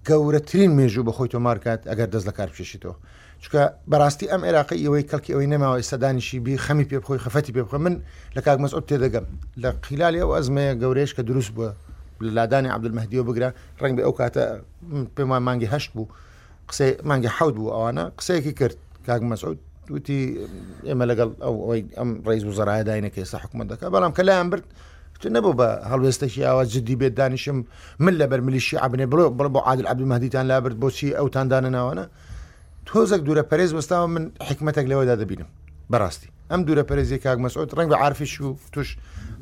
گەورەترین 0.08 0.70
مێژوو 0.78 1.06
بەخۆی 1.08 1.28
تۆمارکات 1.34 1.80
ئەگەر 1.90 2.08
دەست 2.14 2.26
لە 2.30 2.34
کار 2.38 2.48
پێشیتەوە 2.56 2.94
چکە 3.42 3.62
بەڕاستی 3.90 4.30
ئەم 4.32 4.42
عێراقی 4.48 4.82
ئەوەی 4.86 5.04
کەلکی 5.10 5.32
ئەوەی 5.34 5.48
نەماوە 5.54 5.76
ئێستا 5.80 5.96
دانیشی 6.04 6.38
بی 6.46 6.54
خەمی 6.64 6.84
پێ 6.90 6.96
بخۆی 7.02 7.22
خەفەتی 7.24 7.52
پێ 7.56 7.62
بخۆ 7.66 7.78
من 7.86 7.94
لە 8.36 8.40
کاک 8.46 8.58
مەسعود 8.64 8.84
تێدەگەم 8.88 9.26
لە 9.62 9.68
قیلالی 9.86 10.20
ئەو 10.22 10.30
ئەزمەیە 10.36 10.74
گەورەیش 10.82 11.10
کە 11.16 11.22
دروست 11.28 11.50
بووە 11.56 11.70
لادانی 12.36 12.70
عبدمەدیەوە 12.76 13.24
بگرە 13.28 13.50
ڕنگ 13.82 13.92
بێ 13.98 14.02
ئەو 14.06 14.14
کاتە 14.20 14.44
پێمان 15.16 15.42
مانگی 15.46 15.68
هەشت 15.74 15.90
بوو 15.94 16.06
قسەی 16.70 16.90
مانگە 17.08 17.30
حەوت 17.38 17.54
بوو 17.58 17.74
ئەوانە 17.76 18.04
قسەیەکی 18.18 18.54
کرد 18.60 18.76
کاک 19.06 19.22
مەسعود 19.32 19.58
دوتی 19.88 20.20
ئێمە 20.88 21.04
لەگەڵ 21.10 21.30
ئەو 21.44 21.54
ئەوەی 21.66 21.82
ئەم 21.98 22.10
ڕێز 22.28 22.42
و 22.48 22.52
زەرای 22.58 22.82
داینەکەی 22.88 23.24
سا 23.30 23.36
حکومت 23.44 23.66
دەکە 23.72 23.86
بەڵام 23.94 24.12
کە 24.16 24.22
لایەن 24.28 24.48
برد 24.52 24.66
نەبوو 25.36 25.56
بە 25.60 25.68
هەڵوێستەکی 25.90 26.42
ئاوا 26.48 26.64
جددی 26.72 26.96
بێت 27.00 27.14
دانیشم 27.20 27.58
من 28.04 28.14
لە 28.20 28.24
بەرملیشی 28.30 28.76
عبنێ 28.86 29.06
بڵۆ 29.12 29.24
بڵ 29.38 29.46
بۆ 29.54 29.60
عادل 29.68 29.86
عبدی 29.92 30.04
مهدیتان 30.12 30.46
لابرد 30.50 30.76
بۆچی 30.82 31.08
ئەوتاندانە 31.18 31.70
ناوانە 31.76 32.04
تۆزێک 32.86 33.20
دوورە 33.26 33.44
پەرێز 33.50 33.70
وەستاوە 33.76 34.06
من 34.14 34.24
حکمتێک 34.48 34.86
لەوەدا 34.90 35.14
دەبینم 35.20 35.50
بەڕاستی 35.92 36.30
ئەم 36.50 36.60
دوورە 36.66 36.84
پەرێزی 36.88 37.18
کاک 37.26 37.38
مەسعود 37.44 37.68
ڕنگ 37.78 37.88
بە 37.92 37.96
عرفش 38.04 38.32
و 38.40 38.46
توش 38.72 38.88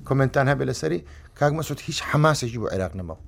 کمنتان 0.09 0.47
هەبێ 0.53 0.64
لەسەری 0.71 0.99
کاک 1.39 1.53
مەسعود 1.59 1.79
هیچ 1.87 1.99
حماسێکی 2.11 2.59
بۆ 2.62 2.66
عێراق 2.73 2.93
نەمەوە 3.01 3.18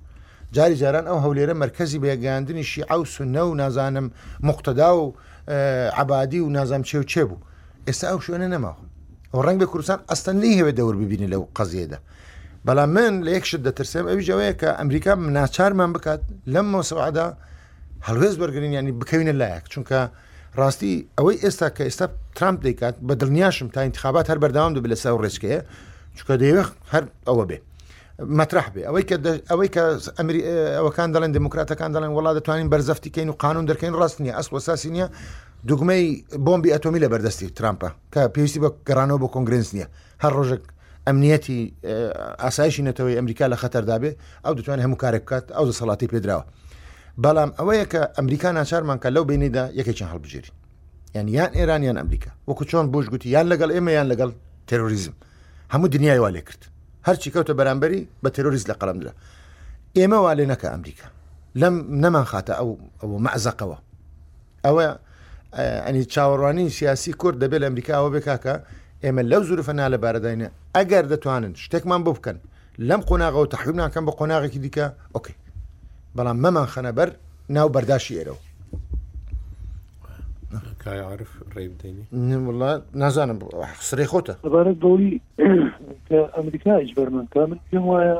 جاری 0.56 0.76
جاران 0.76 1.06
ئەو 1.08 1.18
هەولێرە 1.24 1.54
مرکزی 1.64 1.98
بەیەگەاندنی 2.02 2.60
شیعوس 2.72 3.20
و 3.20 3.24
نە 3.34 3.38
و 3.48 3.54
نازانم 3.54 4.10
مختدا 4.48 4.90
و 4.98 5.04
عبادی 6.02 6.40
و 6.40 6.48
نازام 6.48 6.82
چێو 6.82 7.04
چێ 7.12 7.20
بوو 7.28 7.38
ئێستا 7.88 8.06
ئەو 8.12 8.20
شوێنە 8.26 8.48
نەماخم 8.54 8.86
ئەو 9.32 9.40
ڕنگ 9.46 9.58
بە 9.62 9.66
کوردستان 9.72 9.98
ئەستەن 10.10 10.36
لی 10.42 10.58
هەوێ 10.60 10.72
دەور 10.78 10.96
ببینی 11.02 11.26
لەو 11.32 11.42
قەزیێدا 11.56 11.98
بەڵام 12.66 12.90
من 12.96 13.12
لە 13.26 13.30
یەکشت 13.36 13.60
دەترسم 13.66 14.04
ئەوی 14.10 14.24
جوەیە 14.28 14.54
کە 14.60 14.68
ئەمریکا 14.80 15.12
ناچارمان 15.36 15.90
بکات 15.92 16.20
لەم 16.54 16.66
مۆسەعادا 16.72 17.26
هەلوێز 18.06 18.34
بەرگین 18.42 18.64
ینی 18.78 18.92
بکەوینە 19.00 19.34
لایەک 19.40 19.64
چونکە 19.72 19.98
ڕاستی 20.58 20.94
ئەوەی 21.18 21.36
ئێستا 21.44 21.68
کە 21.76 21.82
ئێستا 21.88 22.06
ترامپ 22.38 22.58
دەیکات 22.66 22.94
بە 23.08 23.14
دڵنیاشم 23.22 23.68
تا 23.74 23.80
انتخابات 23.88 24.26
هەر 24.30 24.38
بەرداوام 24.42 24.72
دەب 24.76 24.86
لەسەر 24.92 25.12
ڕێچکەیە 25.24 25.60
چکە 26.16 26.34
دەیوە 26.42 26.64
هەر 26.92 27.04
ئەوە 27.28 27.44
بێت 27.50 27.62
مەترح 28.38 28.66
بێ 28.74 28.82
ئەوەی 28.88 29.04
کە 29.08 29.16
ئەوەی 29.50 29.68
کە 29.74 29.84
ئەوەکان 30.78 31.08
دەڵێن 31.14 31.32
دموکراتەکان 31.38 31.90
دەڵێن 31.94 32.12
وڵات 32.16 32.34
دەتوانین 32.38 32.68
بەرزەفتیکەین 32.72 33.28
و 33.32 33.36
قانون 33.44 33.64
دەکەین 33.70 33.94
ڕاست 34.00 34.18
نیە 34.24 34.32
ئەس 34.38 34.48
وەساسی 34.54 34.90
نیە 34.94 35.06
دوگمەی 35.68 36.06
بۆمبی 36.46 36.70
ئەتۆمی 36.74 37.00
لە 37.04 37.08
بەردەستی 37.12 37.48
ترامپە 37.58 37.88
کە 38.12 38.20
پێویستی 38.34 38.60
بە 38.64 38.68
گەڕانەوە 38.88 39.18
بۆ 39.22 39.28
کۆنگرنس 39.34 39.68
نییە 39.76 39.86
هەر 40.22 40.32
ڕۆژێک 40.38 40.64
ئەمنیەتی 41.06 41.60
ئاسایشی 42.44 42.82
نەتەوەی 42.88 43.16
ئەمریکا 43.18 43.44
لە 43.52 43.56
خەتەردابێ 43.62 44.10
ئەو 44.44 44.54
دەتوانێت 44.58 44.84
هەموو 44.86 44.98
کارێک 45.02 45.22
بکات 45.26 45.44
ئەو 45.56 45.64
دە 45.70 45.74
سەڵاتی 45.80 46.08
پێدراوە 46.12 46.44
بەڵام 47.24 47.50
ئەوەیە 47.58 47.84
کە 47.92 48.02
ئەمریکا 48.18 48.48
ناچارمان 48.58 48.98
کە 49.02 49.08
لەو 49.16 49.24
بینیدا 49.28 49.64
یەکێکیان 49.78 50.10
هەڵبژێری 50.14 50.50
یان 51.16 51.28
یان 51.36 51.50
ئێرانیان 51.58 51.96
ئەمریکا 52.00 52.30
وەکو 52.48 52.64
چۆن 52.70 52.86
بۆش 52.92 53.06
گوتی 53.12 53.28
یان 53.34 53.46
لەگەڵ 53.52 53.68
ئێمە 53.76 53.92
یان 53.98 54.06
لەگەڵ 54.12 54.30
تەرۆریزم 54.70 55.14
هەموو 55.74 55.88
دنیای 55.94 56.20
وا 56.24 56.30
لێ 56.36 56.42
کرد 56.48 56.62
هەرچی 57.06 57.30
کەوتە 57.34 57.52
بەرامبەری 57.58 58.00
بە 58.24 58.30
تەرۆریز 58.36 58.64
لە 58.70 58.74
قەڵمدرا 58.80 59.12
ئێمە 59.98 60.18
وا 60.24 60.32
لێ 60.38 60.46
نەکە 60.52 60.68
ئەمریکا 60.72 61.06
لەم 61.60 61.74
نەمان 62.02 62.26
خاتە 62.32 62.52
ئەو 62.60 62.70
ئەوە 63.02 63.18
مەعزەقەوە 63.26 63.78
ئەوە 64.66 64.86
ئەنی 65.86 66.04
چاوەڕوانی 66.12 66.66
سیاسی 66.78 67.12
کورد 67.20 67.36
دەبێت 67.42 67.60
لە 67.62 67.66
ئەمریکاەوە 67.68 68.08
بێکاکە 68.14 68.54
ئێمە 69.04 69.22
لەو 69.30 69.42
زورفەنا 69.48 69.86
لە 69.94 69.98
بارەداینە 70.04 70.48
ئەگەر 70.76 71.04
دەتوانن 71.12 71.52
شتێکمان 71.64 72.02
بۆ 72.06 72.12
بکەن 72.16 72.38
لەم 72.88 73.00
قۆناغەوە 73.08 73.46
تەحویم 73.52 73.76
ناکەم 73.82 74.04
بە 74.08 74.12
قۆناغێکی 74.18 74.60
دیکە 74.64 74.86
ئۆکەی 75.14 75.36
بەڵام 76.16 76.38
مەمان 76.44 76.68
خەنەبەر 76.74 77.08
ناو 77.56 77.68
بەرداشی 77.74 78.14
ئێرەوە 78.18 78.40
كاي 80.84 81.00
عارف 81.00 81.42
الريب 81.50 81.78
ديني 81.78 82.04
نعم، 82.12 82.46
والله 82.46 82.82
خسری 83.74 84.04
خسري 84.06 84.24
برای 84.44 84.74
دولی 84.74 85.20
که 86.08 86.28
آمریکا 86.38 86.76
إجبر 86.80 87.08
من 87.10 87.26
كامل 87.26 87.58
یعنی 87.72 88.18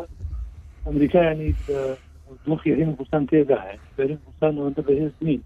أمريكا 0.88 1.18
يعني 1.18 1.54
بستان 1.68 2.54
آه، 2.54 2.58
حين 2.62 2.92
بوسان 2.92 3.26
تيدا 3.26 3.54
يعني 3.54 3.78
بستان 3.98 4.18
بوسان 4.40 4.58
وانت 4.58 4.80
بهين 4.80 5.12
سنين 5.20 5.42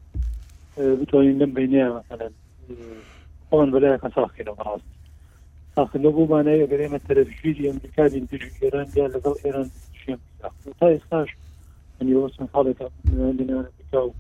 آه، 0.78 0.94
بتوانين 0.94 1.38
لم 1.38 1.52
بينيها 1.54 2.02
مثلا 2.10 2.30
طبعا 3.52 3.66
آه، 3.66 3.70
بلاها 3.70 3.96
كان 3.96 4.10
صاخي 4.10 4.42
لو 4.42 4.54
خلاص 4.54 4.80
صاخي 5.76 5.98
لو 5.98 6.12
من 6.26 6.30
معناه 6.30 6.64
قريمة 6.64 6.96
التلفزيون 6.96 7.74
أمريكا 7.76 8.06
دي 8.08 8.18
انتجو 8.18 8.48
إيران 8.62 8.86
دي 8.94 9.00
لقل 9.00 9.34
إيران 9.44 9.68
تا 10.08 10.50
اسکاش 10.82 11.00
خاش 11.12 11.36
يعني 12.00 12.14
وصل 12.14 12.48
خالد 12.54 12.90
لنا 13.14 13.66
أمريكا 13.92 14.12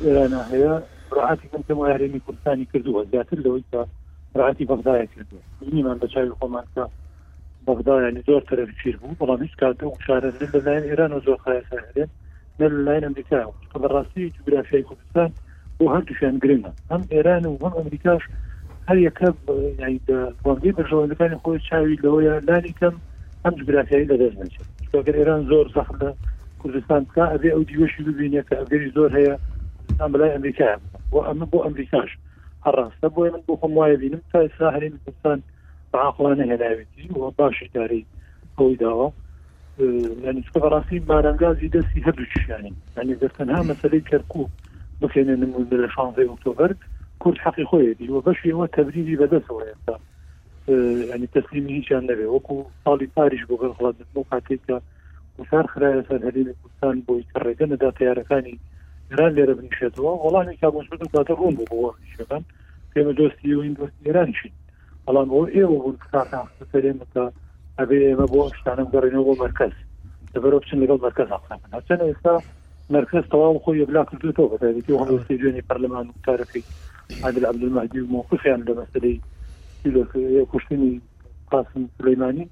ایران 0.00 0.32
هي 0.34 0.82
ڕعاتی 1.16 1.46
من 1.54 1.62
کەم 1.66 1.78
یاریمی 1.86 2.20
کوردستانی 2.26 2.66
کردووە 2.72 3.02
زیاتر 3.10 3.38
لەوەی 3.46 3.64
کە 3.70 3.80
ڕعاتی 4.38 4.64
بەغدایە 4.70 5.06
کردو 5.12 5.38
نیمان 5.74 5.98
بە 6.02 6.06
چاوی 6.14 6.30
خۆمان 6.40 6.64
کە 6.74 6.88
يعني 8.04 8.20
زۆر 8.28 8.40
تەرەفیر 8.50 8.96
بوو 9.00 9.14
بەڵام 9.20 9.42
هیچ 9.42 9.54
کاتە 9.62 9.84
و 9.84 9.94
شارە 10.06 10.30
إيران 10.42 10.82
ئێران 10.90 11.12
و 11.12 11.18
إيران 11.20 11.38
خایەسەێت 11.44 12.10
لە 12.58 12.66
لەلایەن 12.72 13.04
ئەمریکا 13.08 13.38
کە 13.72 13.76
بە 13.82 13.88
ڕاستی 13.94 14.32
جوگرافیای 14.36 14.82
کوردستان 14.90 15.30
بۆ 15.78 15.84
هەردووشیان 15.94 16.36
گرنە 16.44 16.70
هەم 16.90 17.02
ئێران 17.14 17.44
و 17.46 17.56
هەم 17.62 17.74
ئەمریکاش 17.78 18.22
هەر 18.88 18.98
یەکە 19.08 19.28
وانگی 20.44 20.72
بەژەوەندەکانی 20.78 21.40
خۆی 21.42 21.58
چاوی 21.70 22.00
لەوەیە 22.04 22.34
لانی 22.48 22.74
کەم 22.80 22.94
ئەم 23.44 23.54
جوگرافیایی 23.58 24.08
لەدەست 24.10 24.38
نچێت 24.42 24.68
چگەر 24.92 25.14
ئێران 25.18 25.42
زۆر 25.50 25.66
سەخت 25.74 25.94
لە 26.02 26.10
کوردستان 26.60 27.02
کا 27.14 27.24
ئەبێ 27.34 27.50
ئەو 27.54 27.62
دیوەشی 27.68 28.02
ببینێت 28.08 28.46
کە 28.50 28.54
ئەگەری 28.60 28.90
زۆر 28.96 29.10
هەیە 29.18 29.34
بەلای 30.12 30.32
ئەمریکایە 30.36 30.78
وأم 31.12 31.44
بو 31.44 31.62
أمریکاش 31.64 32.10
هەڕاستە 32.66 33.06
بۆیە 33.14 33.30
من 33.34 33.42
بۆ 33.46 33.54
خۆم 33.60 33.72
وایە 33.78 33.96
بینم 34.02 34.20
تا 34.32 34.38
ئێستا 34.44 34.68
هەرێمی 34.76 34.98
کوردستان 35.04 35.38
بەعاقلانە 35.92 36.44
هێناوێتی 36.50 37.04
و 37.20 37.30
باشی 37.38 37.68
داری 37.74 38.06
ئەوی 38.58 38.76
داوە 38.82 39.08
ینیکە 40.24 40.58
بەڕاستی 40.64 41.00
بارانگازی 41.10 41.68
دەستی 41.76 42.04
هەردووچیانی 42.06 42.72
ینی 42.96 43.16
دەستەنها 43.22 43.60
مەسلەی 43.70 44.06
کەرکوو 44.10 44.48
بکێنە 45.00 45.34
نمون 45.42 45.64
لە 45.84 45.88
شانزەی 45.94 46.28
ئۆکتۆبەر 46.30 46.70
کورد 47.22 47.38
حەقی 47.44 47.64
خۆیەتی 47.70 48.10
وە 48.14 48.20
بەشیەوە 48.26 48.64
تەبریری 48.76 49.18
بەدەستەوە 49.22 49.62
ئێستا 49.68 49.96
ینی 51.14 51.28
تەسلیمی 51.34 51.72
هیچیان 51.78 52.04
نەبێ 52.10 52.26
وەکو 52.34 52.56
ساڵی 52.84 53.06
پاریش 53.16 53.42
بۆ 53.48 53.54
بەرخڵات 53.62 53.94
کاتێککە 54.30 54.76
وسار 55.38 55.66
خراە 55.72 56.00
سەر 56.08 56.20
هەرێمی 56.26 56.54
کوردستان 56.60 56.96
بۆی 57.06 57.24
کە 57.32 57.38
ڕێگە 57.46 57.66
نەدا 57.72 57.90
تیارەکانی 57.98 58.56
ئێران 59.10 59.32
لێرە 59.36 59.54
بنیشێتەوە 59.58 60.12
وڵامی 60.24 60.54
کابوسبت 60.62 61.00
کاتە 61.14 61.32
ڕوون 61.38 61.54
بووەوە 61.58 61.90
شەکەن 62.14 62.42
پێمە 62.92 63.12
دۆستی 63.18 63.54
و 63.56 63.60
این 63.64 63.74
دۆستی 63.78 64.04
ئێرانشین 64.06 64.52
بەڵام 65.06 65.26
بۆ 65.32 65.38
ئێوە 65.54 65.68
بوون 65.80 65.96
کاتەێمەکە 66.72 67.24
ئەبێ 67.78 67.96
ئێمە 68.08 68.26
بۆ 68.32 68.40
شتانم 68.58 68.88
گەڕێنەوە 68.94 69.24
بۆ 69.28 69.34
مرکز 69.44 69.72
دەبەرە 70.34 70.56
بچین 70.62 70.78
لەگەڵ 70.84 70.98
مرکز 71.08 71.26
ئاقاچەند 71.32 72.02
ئێستا 72.08 72.34
مرکز 72.96 73.24
تەواو 73.32 73.62
خۆی 73.64 73.86
بلا 73.90 74.02
کردوەوە 74.08 74.48
بەتایبێتی 74.52 74.92
و 74.92 75.00
هەندستی 75.02 75.38
جوێنی 75.40 75.66
پەرلەمان 75.68 76.06
و 76.08 76.18
تارەکەی 76.26 76.64
عادل 77.24 77.44
عبدمەدی 77.50 78.00
و 78.02 78.08
موقفیان 78.14 78.60
لە 78.68 78.72
مەسلەی 78.80 79.16
کوشتنی 80.52 80.92
قاسم 81.52 81.82
سلەیمانی 81.98 82.46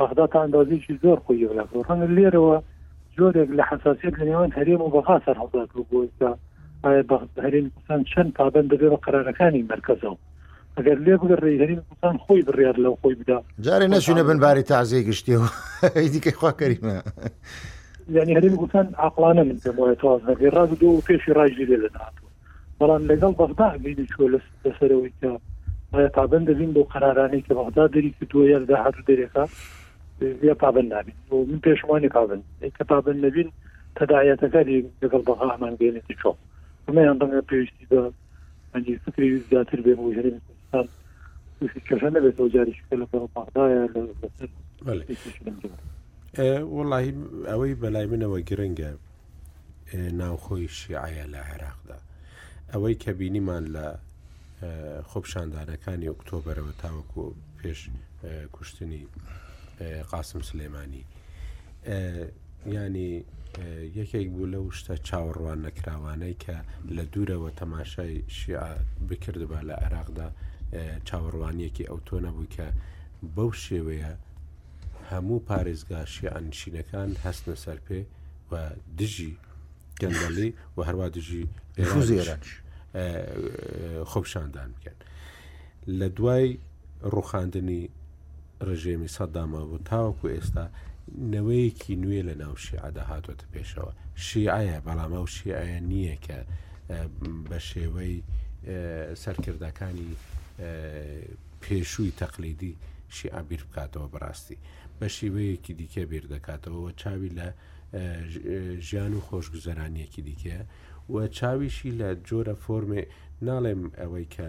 ئەخدا 0.00 0.24
تا 0.32 0.38
ئەندازیی 0.44 0.98
زۆر 1.02 1.18
خۆی 1.24 1.46
بلا 1.50 1.64
ڕەنگە 1.88 2.08
لێرەوە 2.18 2.56
جۆرێک 3.20 3.50
لە 3.58 3.64
حساسیت 3.70 4.14
لە 4.20 4.24
نێوان 4.30 4.50
هەرێم 4.58 4.80
و 4.82 4.88
بەها 4.94 5.16
سەر 5.24 5.36
هەڵدات 5.42 5.70
و 5.76 5.86
بۆکە 5.90 6.30
هەرێن 7.44 7.66
کوسان 7.74 8.00
چەند 8.10 8.30
پابند 8.36 8.68
دەبێت 8.72 8.92
بە 8.94 8.98
قرارەکانی 9.04 9.62
مرکزەوە 9.72 10.16
ئەگەر 10.76 10.98
لێ 11.04 11.14
بگە 11.22 11.36
ڕێهرین 11.44 11.80
کوسان 11.88 12.16
خۆی 12.24 12.42
بڕیار 12.48 12.76
لەو 12.84 12.94
خۆی 13.02 13.14
بدا 13.20 13.38
جارێ 13.66 13.86
نەشوینە 13.94 14.22
بنباری 14.28 14.62
تازیی 14.72 15.04
گشتیەوە 15.08 15.48
دیکە 16.14 16.32
خواکەریمە. 16.40 16.94
یعنی 18.16 18.32
هەرێن 18.36 18.54
گوتان 18.62 18.86
عقلانە 19.06 19.42
من 19.48 19.58
پێمایە 19.64 19.96
توازنەکەی 20.02 20.54
ڕاز 20.54 20.70
دو 20.80 21.02
پێشی 21.08 21.32
ڕژی 21.38 21.66
لێ 21.70 21.76
لە 21.84 21.88
ناتوە 22.00 22.28
بەڵام 22.80 23.02
لەگەڵ 23.10 23.32
بەغدا 23.40 23.68
بینی 23.82 24.06
چوە 24.12 24.26
لەسەرەوەی 24.66 25.12
کە 25.20 25.30
تابند 26.14 26.46
دەبین 26.50 26.70
بۆ 26.74 26.82
قرارانەی 26.92 27.42
کە 27.46 27.52
بەغدا 27.58 27.84
دەری 27.94 28.10
کردووە 28.18 28.46
یادا 28.54 28.76
هەر 28.84 28.96
دەرێکە 29.08 29.44
زیە 30.20 30.54
پابند 30.54 30.94
نابین 30.94 31.14
من 31.32 31.60
پێشمانی 31.66 32.08
پابند 32.08 32.44
کە 32.76 32.84
پابند 32.88 33.24
نبین 33.24 33.52
تەداەتەکەی 33.98 34.80
لەگەڵ 35.02 35.22
بەغامان 35.28 35.74
بێنێتی 35.80 36.14
چۆ 36.22 36.32
ئەمەیان 36.88 37.16
دەگە 37.22 37.40
پێویستی 37.50 37.86
بە 37.90 38.00
ئەنجی 38.74 38.94
فکری 39.04 39.38
زیاتر 39.50 39.80
بێ 39.84 39.92
هێرستان 40.00 40.88
کەشە 41.88 42.08
نەبێت 42.16 42.36
جاریش 42.54 42.78
لە 43.00 43.06
پەڕمادایە 43.12 43.82
وڵی 46.76 47.12
ئەوەی 47.50 47.74
بەلای 47.82 48.06
منەوە 48.12 48.40
گرنگە 48.48 48.90
ناوخۆی 50.20 50.68
شیعە 50.78 51.26
لە 51.34 51.40
عێراقدا 51.50 51.98
ئەوەی 52.72 52.94
کە 53.02 53.10
بینیمان 53.18 53.64
لە 53.76 53.86
خۆپشاندانەکانی 55.10 56.08
ئۆکتۆبرەوە 56.12 56.74
تاوەکو 56.82 57.22
پێش 57.58 57.80
کوشتنی 58.54 59.02
قاسم 60.10 60.40
سلێمانی 60.48 61.04
ینی 62.66 63.24
یەکێک 63.98 64.28
بوو 64.34 64.50
لەو 64.54 64.66
شتە 64.78 64.94
چاوەڕوان 65.08 65.58
نەکراوانەی 65.66 66.34
کە 66.44 66.56
لە 66.96 67.02
دوورەوە 67.12 67.50
تەماشای 67.60 68.16
شیع 68.36 68.60
بکردبە 69.08 69.58
لە 69.68 69.74
عێراقدا 69.82 70.28
چاوەڕوانیەکی 71.08 71.88
ئەو 71.88 71.98
تۆ 72.06 72.14
نەبوو 72.24 72.46
کە 72.56 72.66
بەو 73.36 73.50
شێوەیە 73.64 74.12
هەموو 75.10 75.44
پارێزگا 75.48 76.00
شیعەنشینەکان 76.14 77.10
هەستنە 77.24 77.56
سەر 77.64 77.78
پێ 77.86 78.00
و 78.52 78.54
دژی 78.98 79.32
گەندەڵی 80.00 80.50
و 80.76 80.80
هەروە 80.88 81.06
دژی 81.16 81.44
ئێرانش 81.78 82.50
خۆپشاندان 84.10 84.70
بکەن 84.76 84.98
لە 85.98 86.06
دوای 86.16 86.46
ڕوخاندنی 87.14 87.82
ڕژێمی 88.70 89.08
سەدامەبوو 89.16 89.84
تاوەکو 89.90 90.26
ئێستا 90.34 90.64
نەوەیەکی 91.32 91.94
نوێ 92.04 92.20
لە 92.28 92.34
ناو 92.42 92.54
شیعدا 92.64 93.02
هاتوۆتە 93.12 93.46
پێشەوە 93.54 93.92
شیعە 94.26 94.78
بەڵامە 94.86 95.20
و 95.24 95.30
شیعە 95.36 95.80
نییە 95.90 96.16
کە 96.26 96.38
بە 97.48 97.58
شێوەی 97.70 98.14
سەرکردەکانی 99.22 100.10
پێشووی 101.62 102.16
تەقلیدی 102.20 102.74
شیعە 103.16 103.40
بیر 103.48 103.62
بکاتەوە 103.68 104.06
بڕاستی 104.12 104.58
بە 104.98 105.06
شیوەیەکی 105.16 105.72
دیکە 105.80 106.02
بیر 106.10 106.24
دەکاتەوە 106.34 106.88
چاوی 107.00 107.30
لە 107.38 107.48
ژیان 108.88 109.12
و 109.14 109.20
خۆشگوزەرانیەکی 109.28 110.22
دیکە 110.28 110.58
و 111.12 111.16
چاویشی 111.36 111.90
لە 112.00 112.08
جۆرە 112.28 112.54
فۆرمێ 112.64 113.02
ناڵێم 113.46 113.82
ئەوەی 114.00 114.26
کە 114.34 114.48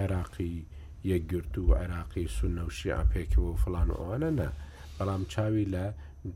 عێراقی 0.00 0.56
یەکگرت 1.04 1.58
و 1.58 1.74
عێراقی 1.74 2.28
سونەوشی 2.28 2.86
ئاپێکەوە 2.96 3.38
و 3.38 3.54
فلان 3.64 3.88
ئەوانە 3.90 4.30
نە 4.40 4.48
بەڵام 4.98 5.22
چاوی 5.28 5.66
لە 5.74 5.84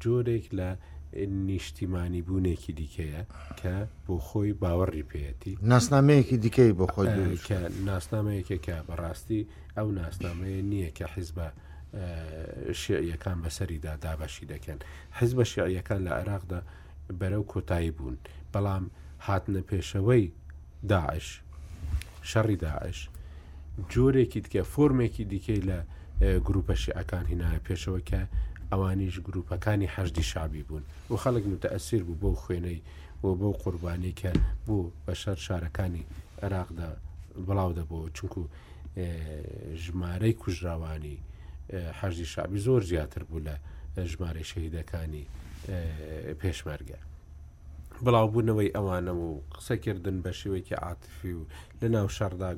جۆرێک 0.02 0.44
لە 0.58 0.70
نیشتیمانی 1.46 2.22
بوونێکی 2.28 2.72
دیکەیە 2.80 3.22
کە 3.60 3.74
بۆ 4.06 4.14
خۆی 4.26 4.52
باوەڕی 4.62 5.04
پێەتی 5.10 5.54
ناسنامەیەکی 5.72 6.36
دیکەی 6.44 6.72
بۆ 6.78 6.86
خۆی 6.94 7.36
کە 7.48 7.58
ناسنامەیەکە 7.88 8.58
کە 8.66 8.76
بەڕاستی 8.88 9.42
ئەو 9.76 9.88
ناسنامەیە 10.00 10.62
نییە 10.70 10.90
کە 10.98 11.06
حیزبە 11.14 11.48
شیعیەکان 12.82 13.38
بەسەریدا 13.44 13.94
دابەشی 14.04 14.46
دەکەن 14.52 14.78
حز 15.18 15.30
بە 15.38 15.44
شیعیەکان 15.52 16.00
لە 16.06 16.12
عێراقدا 16.20 16.60
بەرەو 17.20 17.44
کۆتایی 17.52 17.90
بوون 17.96 18.16
بەڵام 18.52 18.84
هاتنە 19.26 19.62
پێشەوەی 19.70 20.24
داعش 20.90 21.28
شەڕی 22.30 22.56
داعش 22.66 22.98
جۆرێکی 23.92 24.40
دیکە 24.44 24.62
فۆرمێکی 24.72 25.24
دیکەی 25.32 25.60
لە 25.68 25.78
گروپە 26.46 26.74
شیعەکان 26.82 27.24
هینایە 27.30 27.60
پێشەوە 27.66 28.00
کە 28.08 28.20
ئەوانیش 28.70 29.16
گروپەکانی 29.26 29.92
حەشدی 29.94 30.24
شابی 30.32 30.62
بوون 30.68 30.84
و 31.10 31.14
خەڵک 31.22 31.44
متەئسیر 31.52 32.02
بوو 32.06 32.20
بۆ 32.22 32.30
خوێنەی 32.42 32.78
و 33.24 33.26
بۆ 33.40 33.48
قوربانی 33.62 34.12
کە 34.20 34.30
بوو 34.66 34.90
بە 35.06 35.12
شەر 35.22 35.38
شارەکانی 35.46 36.04
عێراقدا 36.42 36.90
بڵاو 37.46 37.70
دەبەوە 37.78 38.10
چونکو 38.16 38.42
ژمارەی 39.84 40.34
کوژراوانی 40.40 41.16
حەزی 41.98 42.26
شعبی 42.32 42.58
زۆر 42.66 42.82
زیاتر 42.90 43.22
بوو 43.28 43.44
لە 43.48 43.54
ژمارە 44.12 44.42
شەهیدەکانی 44.50 45.24
پێشمەرگە. 46.40 46.98
بڵاوبوونەوەی 48.06 48.70
ئەوانە 48.76 49.12
و 49.20 49.26
قسەکردن 49.54 50.16
بە 50.24 50.32
شێوەیەکی 50.40 50.76
عاتفی 50.84 51.32
و 51.38 51.44
لە 51.80 51.86
ناو 51.94 52.08
شەردا 52.16 52.50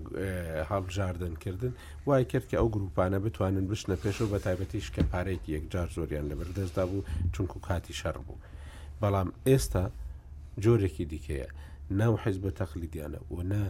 هەڵبژاردنکردن 0.70 1.72
وای 2.06 2.24
کرد 2.30 2.46
کە 2.50 2.56
ئەو 2.60 2.68
گروپانە 2.76 3.18
بتوانن 3.26 3.64
بشنە 3.72 3.96
پێشەوە 4.02 4.28
بە 4.32 4.38
تایبەتیش 4.46 4.86
کە 4.94 5.02
پارێکی 5.12 5.54
یەکجار 5.56 5.88
زۆریان 5.96 6.26
لە 6.30 6.34
بەردەستدا 6.40 6.84
بوو 6.90 7.04
چونکو 7.34 7.56
کاتی 7.66 7.94
شەڕ 8.00 8.16
بوو 8.26 8.40
بەڵام 9.02 9.28
ئێستا 9.48 9.84
جۆرێکی 10.62 11.04
دیکەیە 11.12 11.48
ناو 12.00 12.14
حیز 12.22 12.36
بە 12.44 12.50
تەخلیدیانە 12.60 13.20
و 13.34 13.38
نە 13.50 13.62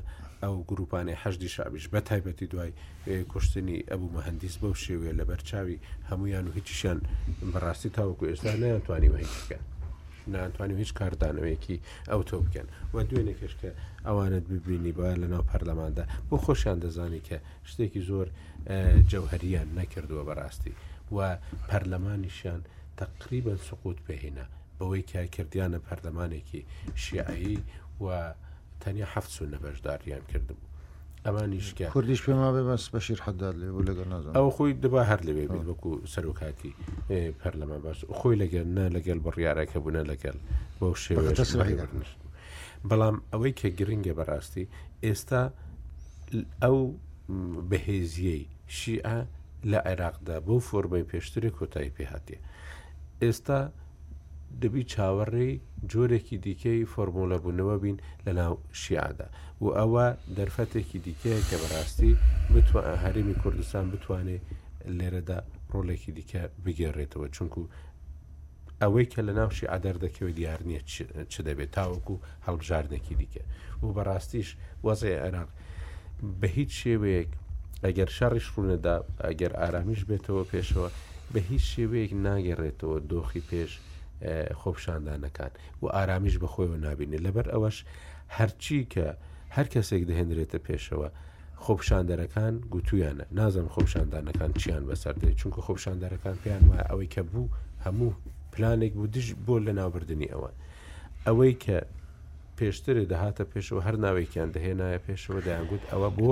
ئەو 0.42 0.54
گروپانەی 0.70 1.20
حەشدی 1.22 1.48
شابش 1.54 1.84
بە 1.92 1.98
تایبەتی 2.08 2.46
دوای 2.52 2.72
کوشتنی 3.32 3.78
ئەبوو 3.90 4.12
مەهندیس 4.16 4.54
بەو 4.62 4.74
شێوەیە 4.84 5.14
لە 5.20 5.24
بەرچاوی 5.30 5.82
هەمویان 6.10 6.44
و 6.48 6.52
هیچیشیان 6.56 6.98
بەڕاستی 7.52 7.90
تاوەکو 7.96 8.24
ئێستا 8.30 8.52
نەیانتوانی 8.62 9.12
مەهیچکە 9.14 9.58
ناتوانین 10.30 10.78
هیچ 10.82 10.92
کاردانەوەیەکی 11.00 11.76
ئەو 12.10 12.20
تۆ 12.28 12.36
بکەن 12.44 12.66
و 12.94 12.96
دوێنێکش 13.10 13.52
کە 13.60 13.70
ئەوانت 14.06 14.44
ببینی 14.52 14.92
با 14.98 15.10
لەناو 15.22 15.48
پەرلەماندا 15.50 16.04
بۆ 16.28 16.36
خۆشیان 16.44 16.78
دەزانی 16.84 17.22
کە 17.28 17.36
شتێکی 17.70 18.02
زۆر 18.08 18.26
جەوهریان 19.10 19.68
نەکردووە 19.80 20.22
بەڕاستی 20.28 20.74
و 21.16 21.18
پەرلەمانیشیان 21.68 22.60
تقریبا 23.02 23.54
سقوت 23.68 23.98
بهێنا 24.06 24.46
بەوەی 24.78 25.04
کە 25.10 25.20
کردیانە 25.34 25.78
پەرلەمانێکی 25.86 26.62
شیعایی 27.02 27.58
و 28.04 28.34
تەنیا 28.82 29.06
هەفت 29.14 29.30
سو 29.36 29.42
نەبەشداریان 29.52 30.22
کردبوو 30.30 30.65
ئەمانیشکە 31.26 31.86
کوردیش 31.94 32.20
پێما 32.26 32.48
بێ 32.54 32.62
بەس 32.70 32.84
بەشیر 32.94 33.20
حەداد 33.26 33.54
لێ 33.60 33.68
لەگەر 33.88 34.06
نازم 34.14 34.32
ئەو 34.38 34.48
خۆی 34.56 34.72
دەبا 34.82 35.02
هەر 35.10 35.20
لەوێ 35.28 35.46
بێت 35.52 35.64
وەکو 35.70 35.90
سەرۆکاتی 36.14 36.72
پەرلەما 37.40 37.78
باش 37.84 37.98
خۆی 38.18 38.36
لەگەر 38.42 38.66
نە 38.76 38.84
لەگەل 38.96 39.18
بڕیارەکە 39.26 39.78
بوونە 39.82 40.02
لەگەل 40.10 40.36
بۆ 40.78 40.88
شێوەش 41.02 41.40
بەڵام 42.88 43.16
ئەوەی 43.32 43.52
کە 43.60 43.68
گرنگە 43.78 44.12
بەڕاستی 44.18 44.64
ئێستا 45.06 45.42
ئەو 46.62 46.78
بەهێزیەی 47.70 48.42
شیعە 48.78 49.18
لە 49.70 49.78
عێراقدا 49.88 50.36
بۆ 50.46 50.56
فۆرمەی 50.68 51.08
پێشتری 51.10 51.50
کۆتایی 51.58 51.94
پێهاتێ 51.96 52.38
ئێستا 53.22 53.60
دەبی 54.62 54.82
چاوەڕێی 54.92 55.52
جۆرێکی 55.90 56.36
دیکەی 56.46 56.88
فۆرمۆلە 56.92 57.38
بوونەوە 57.44 57.76
بین 57.82 57.96
لە 58.26 58.32
ناو 58.40 58.54
شیعدا 58.82 59.26
و 59.62 59.66
ئەوە 59.78 60.06
دەرفەتێکی 60.36 60.98
دیکەیە 61.06 61.38
کە 61.48 61.56
بەڕاستی 61.62 62.12
هەرمی 63.02 63.36
کوردستان 63.42 63.84
بتوانێت 63.92 64.44
لێرەدا 64.98 65.38
ڕۆڵێکی 65.72 66.12
دیکە 66.16 66.42
بگێڕێتەوە 66.64 67.26
چونکو 67.36 67.62
ئەوەی 68.82 69.06
کە 69.12 69.20
لە 69.26 69.32
ناوشی 69.38 69.70
ئادەر 69.72 69.96
دەکەوێت 70.04 70.36
دیار 70.38 70.60
نییە 70.68 70.82
چ 71.32 71.34
دەبێت 71.46 71.70
تاوەکو 71.76 72.16
هەڵبژاردنێکی 72.46 73.14
دیکە 73.20 73.42
و 73.84 73.88
بەڕاستیش 73.96 74.48
وەزێ 74.86 75.10
عێراق 75.24 75.50
بە 76.40 76.48
هیچ 76.56 76.70
شێوەیەک 76.82 77.30
ئەگەر 77.84 78.08
شەڕیش 78.18 78.46
ڕوونەدا 78.54 78.96
ئەگەر 79.26 79.52
ئارامیش 79.60 80.00
بێتەوە 80.10 80.44
پێشەوە 80.52 80.88
بە 81.32 81.38
هیچ 81.48 81.64
شێوەیەک 81.72 82.12
ناگەڕێتەوە 82.26 82.98
دۆخی 83.10 83.42
پێش 83.50 83.72
خۆپشاندانەکان 84.60 85.50
و 85.82 85.86
ئارامیش 85.96 86.36
بەخۆیەوە 86.42 86.78
نبینێ 86.88 87.18
لەبەر 87.26 87.46
ئەوەش 87.54 87.76
هەرچی 88.36 88.78
کە 88.92 89.06
هەر 89.56 89.66
کەسێک 89.74 90.02
دەهێنرێتە 90.10 90.58
پێشەوە 90.66 91.08
خۆپشاندەرەکان 91.64 92.54
گوتویانە 92.72 93.24
نازم 93.38 93.66
خۆپشاندانەکان 93.74 94.50
چیان 94.60 94.84
بەسەردێ 94.88 95.30
چونکە 95.40 95.60
خۆپشاندەرەکان 95.66 96.36
پێیان 96.42 96.64
وایە 96.68 96.84
ئەوەی 96.90 97.12
کە 97.14 97.22
بوو 97.32 97.52
هەموو 97.84 98.10
پلانێک 98.52 98.92
بوو 98.98 99.06
دژ 99.14 99.26
بۆ 99.46 99.54
لە 99.66 99.72
ناوبردننی 99.78 100.28
ئەوە 100.32 100.50
ئەوەی 101.26 101.54
کە 101.64 101.78
پێشتر 102.58 102.96
دەهاتە 103.12 103.44
پێشەوە 103.52 103.80
هەر 103.86 103.96
ناوێکیان 104.04 104.48
دەهێنایە 104.56 104.98
پێشەوە 105.06 105.40
دەیانگووت 105.46 105.82
ئەوە 105.90 106.08
بۆ 106.18 106.30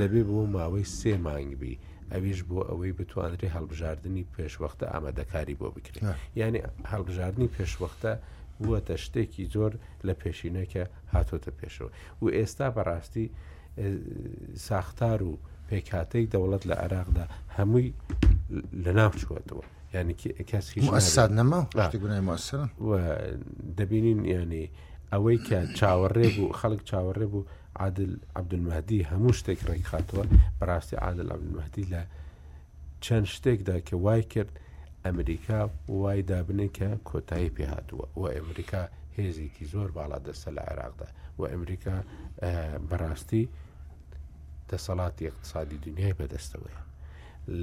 دەبێ 0.00 0.22
بۆ 0.30 0.38
ماوەی 0.56 0.86
سێ 0.98 1.14
مانگبی 1.26 1.74
ئەویش 2.12 2.40
بۆ 2.50 2.60
ئەوەی 2.70 2.92
بتوانێت 2.98 3.42
هەڵبژاردننی 3.56 4.24
پێشوەختە 4.36 4.84
ئامادەکاری 4.92 5.54
بۆ 5.60 5.68
بکرێت 5.76 6.04
یعنی 6.40 6.58
هەڵبژاردننی 6.92 7.48
پێشوەختە 7.56 8.12
بووەتە 8.60 8.94
شتێکی 9.04 9.44
زۆر 9.54 9.72
لە 10.06 10.14
پێشینەکە 10.22 10.82
هاتۆتە 11.14 11.50
پێشەوە 11.60 11.90
و 12.22 12.26
ئێستا 12.36 12.66
بەڕاستی 12.76 13.26
ساختار 14.68 15.20
و 15.28 15.32
پێکاتەی 15.68 16.26
دەوڵەت 16.32 16.62
لە 16.70 16.74
عراقدا 16.84 17.24
هەمووی 17.56 17.88
لە 18.84 18.92
ناوچوەتەوە 18.98 19.64
ینی 19.94 20.14
کەسیساد 20.50 21.30
نەما 21.38 21.60
دەبینین 23.78 24.20
ینی 24.34 24.66
ئەوەی 25.12 25.38
کە 25.48 25.58
چاوەڕێ 25.78 26.28
بوو 26.36 26.54
خەڵک 26.60 26.80
چاوەڕێ 26.90 27.26
بوو 27.32 27.42
عادل 27.82 28.16
عبدمەدی 28.38 28.98
هەموو 29.10 29.32
شتێک 29.38 29.60
ڕێک 29.68 29.84
خاتووە 29.92 30.24
بەڕاستی 30.60 30.94
عادل 31.04 31.28
عبدمەدی 31.36 31.84
لە 31.92 32.02
چەند 33.04 33.26
شتێکدا 33.34 33.76
کە 33.88 33.94
وای 34.04 34.22
کرد 34.32 34.52
ئەمریکا 35.04 35.60
وای 36.00 36.22
دابنن 36.30 36.70
کە 36.78 36.88
کۆتایی 37.08 37.50
پێهاتووە 37.56 38.06
و 38.16 38.22
ئەمریکا 38.34 38.82
هێزێکی 39.16 39.64
زۆر 39.72 39.88
باڵا 39.96 40.18
دەسە 40.28 40.48
لە 40.56 40.62
عێراقدا 40.68 41.08
و 41.38 41.42
ئەمریکا 41.52 41.96
بەڕاستی 42.90 43.44
دەسەڵاتی 44.70 45.24
اقتصادی 45.30 45.76
دنیای 45.84 46.14
بەدەستەوەیە 46.18 46.82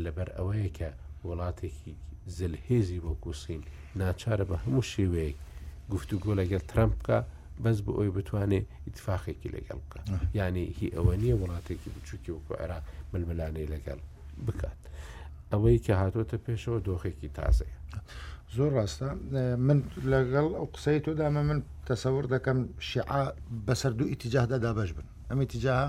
لەبەر 0.03 0.29
ئەوەیە 0.37 0.69
کە 0.77 0.89
وڵاتێکی 1.27 1.91
زلهێزی 2.37 2.99
وەکوسین 3.07 3.61
ناچارە 3.99 4.45
بە 4.49 4.55
هەموو 4.63 4.87
شێوەیەک 4.93 5.37
گفتوگۆ 5.93 6.31
لەگەل 6.39 6.63
ترمپ 6.71 6.95
بکە 6.99 7.19
بەس 7.65 7.77
بۆ 7.85 7.91
ئەوی 7.99 8.11
بتوانێت 8.17 8.65
ئیتفاقێکی 8.87 9.49
لەگەڵ 9.55 9.79
بکە 9.83 10.01
ینی 10.39 10.65
هی 10.77 10.87
ئەوە 10.95 11.13
نییە 11.21 11.35
وڵاتێکی 11.41 11.89
بچووکی 11.95 12.31
وەکو 12.35 12.53
عێراق 12.61 12.83
ململانەی 13.13 13.67
لەگەڵ 13.73 13.99
بکات 14.47 14.79
ئەوەی 15.51 15.77
کە 15.85 15.93
هاتوۆتە 16.01 16.37
پێشەوە 16.45 16.77
دۆخێکی 16.87 17.29
تازەیە 17.37 17.77
زۆر 18.55 18.69
ڕاستە 18.77 19.09
من 19.67 19.79
لەگەڵ 20.13 20.47
ئەو 20.57 20.65
قسەی 20.75 20.99
تۆدامە 21.05 21.41
من 21.49 21.59
تەسەور 21.89 22.25
دەکەم 22.33 22.59
شیعە 22.89 23.23
بەسەر 23.67 23.91
دوو 23.99 24.11
ئیتیجاهدا 24.11 24.57
دابش 24.65 24.91
بن 24.97 25.07
ئەم 25.29 25.39
ئیتیجاها 25.43 25.87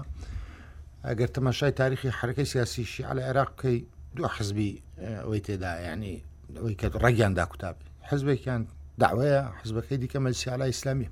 ئەگەر 1.09 1.31
تەمەشای 1.37 1.73
تاریخی 1.81 2.09
حرەکەی 2.19 2.49
سیاسی 2.53 2.85
شیعە 2.95 3.13
لە 3.19 3.23
عێراق 3.29 3.51
بکەی 3.55 3.79
دوو 4.17 4.29
حزبی 4.37 4.71
ئەوەی 5.23 5.43
تێدا 5.47 5.73
یعنی 5.89 6.15
ئەوەی 6.59 6.77
کە 6.81 6.87
ڕێگیاندا 7.05 7.45
کوتابی 7.53 7.85
حزبێکیان 8.11 8.63
داوەیە 9.03 9.43
حزبەکەی 9.63 9.99
دیکە 10.03 10.19
مەسیالە 10.27 10.67
ئیسلامی 10.71 11.09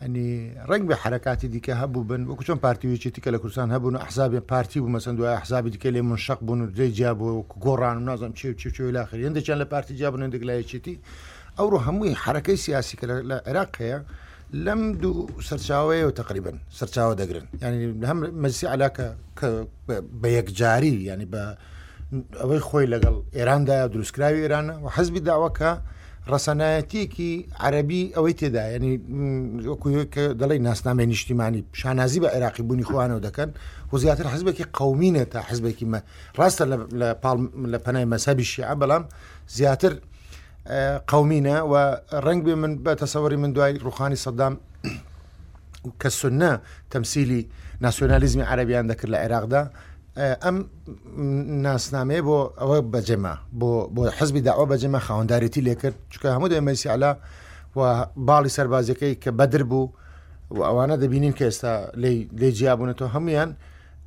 ئەنی 0.00 0.28
ڕنگ 0.70 0.84
بە 0.90 0.94
حرکاتی 1.02 1.48
دیکە 1.54 1.72
هەبوو 1.82 2.04
بن 2.10 2.22
وەکو 2.28 2.44
چۆن 2.46 2.58
پارتیویکی 2.66 3.10
تیکە 3.10 3.30
لە 3.34 3.38
کوردستان 3.42 3.70
هەبوون 3.72 3.94
و 3.96 3.98
حزابێ 3.98 4.40
پارتی 4.40 4.80
بوو 4.80 4.92
مەسند 4.96 5.16
دوای 5.16 5.36
حزابی 5.42 5.70
دیکە 5.72 5.88
لێ 5.94 6.00
من 6.08 6.16
شق 6.16 6.40
بوون 6.40 6.60
و 6.62 6.70
دەی 6.78 6.90
جیابوو 6.98 7.44
گۆڕان 7.64 7.96
و 8.00 8.04
نازم 8.08 8.32
چی 8.32 8.54
چی 8.60 8.70
چی 8.70 8.90
لاخر 8.92 9.16
هەندێکیان 9.28 9.58
لە 9.62 9.66
پارتی 9.72 9.96
جیابن 10.00 10.22
هەندێک 10.26 10.42
لایەکیتی 10.48 10.94
ئەو 11.58 11.66
ڕۆ 11.72 11.78
هەمووی 11.86 12.14
حرەکەی 12.24 12.56
سیاسی 12.64 12.96
کە 13.00 13.04
لە 13.30 13.36
عێراق 13.48 13.72
هەیە 13.82 13.98
لەم 14.64 14.80
دوو 15.02 15.26
سەرچاوەیە 15.48 16.04
و 16.08 16.10
تقریبن 16.20 16.56
سەرچاوە 16.78 17.14
دەگرن 17.20 17.46
ینی 17.64 18.06
هەم 18.08 18.18
مەسی 18.42 18.64
علاکە 18.76 19.06
بە 20.20 20.28
یەکجاری 20.38 20.94
ینی 21.10 21.26
بە 21.32 21.42
ئەوەی 22.40 22.60
خۆی 22.68 22.86
لەگەڵ 22.94 23.14
ئێراندا 23.36 23.78
دروستکراوی 23.94 24.40
ئێرانە 24.44 24.74
و 24.84 24.88
حەزبی 24.96 25.20
داواکە 25.28 25.72
ڕسەنایەتێکی 26.32 27.32
عەربی 27.62 28.02
ئەوەی 28.16 28.34
تێدا 28.40 28.64
ینی 28.76 28.94
کە 30.14 30.22
دەڵی 30.40 30.58
ناسنامێ 30.68 31.04
نیشتیمانی 31.12 31.62
شانازی 31.80 32.20
بە 32.24 32.28
عێراقی 32.34 32.62
بوونی 32.68 32.84
خوانەوە 32.88 33.20
دەکەن 33.26 33.50
و 33.92 33.96
زیاتر 34.02 34.26
حزبێکی 34.34 34.64
قومینە 34.78 35.24
تا 35.32 35.40
حزبێکی 35.48 35.86
ڕاستە 36.38 36.64
لە 37.72 37.76
پەنای 37.84 38.06
مەسەبی 38.12 38.44
شیع 38.52 38.74
بەڵام 38.80 39.04
زیاتر 39.56 39.92
قومینە 41.10 41.56
و 41.70 41.74
ڕنگ 42.26 42.40
بێ 42.46 42.54
من 42.62 42.72
بە 42.84 42.92
تەسەوەری 43.02 43.36
من 43.42 43.50
دوای 43.56 43.72
ڕوخانی 43.86 44.18
سەدام 44.26 44.54
کە 46.00 46.08
سنە 46.20 46.52
تەمسیلی 46.92 47.42
ناسیۆنالیزمی 47.84 48.44
عەربیان 48.52 48.86
دەکرد 48.90 49.10
لە 49.14 49.18
عێراقدا 49.24 49.62
ئەم 50.16 50.56
ناسنامەیە 51.64 52.22
بۆ 52.28 52.36
ئەوە 52.60 52.78
بەجێمە 52.92 53.34
بۆ 53.60 53.70
بۆ 53.94 54.02
حزبی 54.18 54.40
داوا 54.48 54.64
بەجێمە 54.72 55.00
خاوەنددارێتی 55.06 55.60
لێکرد 55.66 55.96
چکە 56.12 56.28
هەموو 56.36 56.48
دەمەسیعلا 56.52 57.12
و 57.78 57.80
باڵی 58.28 58.50
سەربازەکەی 58.56 59.14
کە 59.22 59.30
بەدر 59.38 59.62
بوو 59.70 59.92
و 60.56 60.58
ئەوانە 60.68 60.96
دەبینین 61.02 61.34
کە 61.38 61.44
ئێستا 61.48 61.72
لێ 62.40 62.50
جیابوونەوە 62.58 63.06
هەمویان 63.14 63.50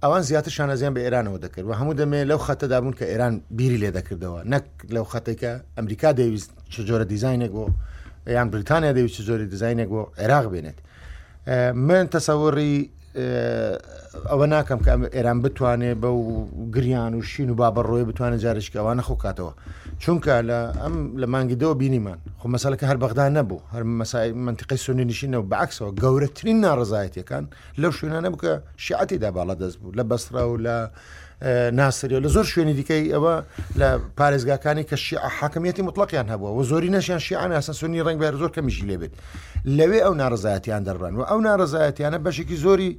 ئەوان 0.03 0.21
زیاتر 0.29 0.51
شانەزیان 0.57 0.93
بە 0.95 0.99
ئێرانەوە 1.05 1.37
دەکرد 1.45 1.65
و 1.69 1.73
هەموو 1.79 1.93
دەمێ 1.99 2.21
لەو 2.29 2.39
خەتەدا 2.47 2.77
بوون 2.81 2.93
کە 2.99 3.05
ئێران 3.11 3.33
بیری 3.57 3.77
لێ 3.83 3.89
دەکردەوە 3.97 4.39
نەک 4.53 4.65
لەو 4.95 5.05
خەتێکە 5.11 5.51
ئەمریکا 5.77 6.09
دەویست 6.19 6.49
چ 6.73 6.75
جۆرە 6.87 7.05
دیزینێک 7.11 7.51
بۆ 7.57 7.65
یان 8.35 8.47
بریتانیا 8.53 8.91
دەویست 8.97 9.15
چ 9.17 9.21
زۆری 9.27 9.45
دیزینێک 9.53 9.89
بۆ 9.93 10.01
عێراق 10.21 10.45
بێنێت 10.53 10.79
من 11.89 12.03
تەسەوەڕی 12.13 12.77
ئەوە 14.31 14.45
ناکەم 14.53 14.79
کە 14.85 14.93
ئێران 15.15 15.39
بتوانێت 15.43 15.97
بە 16.03 16.09
و 16.19 16.21
گریان 16.75 17.13
و 17.15 17.21
شین 17.31 17.49
و 17.49 17.55
بابڕۆی 17.61 18.05
بتوانێت 18.09 18.39
جارشکەوانە 18.45 19.03
خۆ 19.07 19.13
کاتەوە 19.23 19.53
چونکە 20.03 20.33
لە 20.49 20.59
ئەم 20.81 20.95
لە 21.21 21.27
مانگیدەوە 21.33 21.75
بینیمان 21.81 22.19
خۆ 22.41 22.45
مەسالەکە 22.55 22.85
هەر 22.89 22.97
بەغدا 23.03 23.25
نەبوو 23.37 23.61
هەر 23.73 23.83
مەسای 24.01 24.31
منتیقی 24.45 24.77
سنی 24.85 25.05
نشینەوە 25.11 25.45
بەعکسەوە 25.51 25.89
گەورەترین 26.03 26.57
ناڕزایەتەکان 26.65 27.43
لەو 27.81 27.91
شوێنانە 27.97 28.29
بکە 28.35 28.51
شعەتی 28.85 29.17
داباڵە 29.23 29.55
دەست 29.61 29.77
بوو 29.81 29.95
لە 29.97 30.03
بەسرە 30.09 30.43
و 30.51 30.55
لە 30.65 30.75
ناسریەوە 31.79 32.19
لە 32.25 32.29
زۆر 32.35 32.43
شوێنی 32.43 32.73
دیکەی 32.79 33.05
ئەوە 33.15 33.43
لە 33.79 33.87
پارێزگاکانی 34.19 34.83
کە 34.89 34.95
حاکمیەتی 35.39 35.79
مطلقیان 35.81 36.27
هەبووە 36.29 36.51
و 36.59 36.63
زۆری 36.63 36.89
نەشیان 36.97 37.19
شیعان 37.27 37.51
ئاسەسونی 37.59 38.03
ڕنگ 38.07 38.19
بەر 38.23 38.35
زۆر 38.41 38.51
کەمیشی 38.55 38.85
لێ 38.89 38.97
بێت 39.01 39.13
لەوێ 39.77 39.99
ئەو 40.05 40.13
ناڕزایەتیان 40.21 40.83
دەڕان 40.87 41.13
و 41.19 41.21
ئەو 41.29 41.39
ناڕزایەتیانە 41.47 42.17
بەشێکی 42.25 42.55
زۆری 42.65 42.91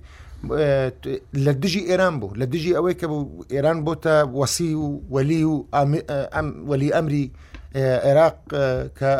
لە 1.44 1.52
دژی 1.62 1.82
ئێران 1.90 2.14
بوو 2.20 2.30
لە 2.40 2.44
دژی 2.52 2.72
ئەوەی 2.78 2.94
کە 3.00 3.06
ئێران 3.54 3.78
بۆتە 3.86 4.14
وەسی 4.38 4.72
و 4.82 4.88
وەلی 5.14 5.42
و 5.50 5.54
وەلی 6.70 6.90
ئەمری 6.96 7.24
عێراق 8.06 8.36
کە 8.98 9.10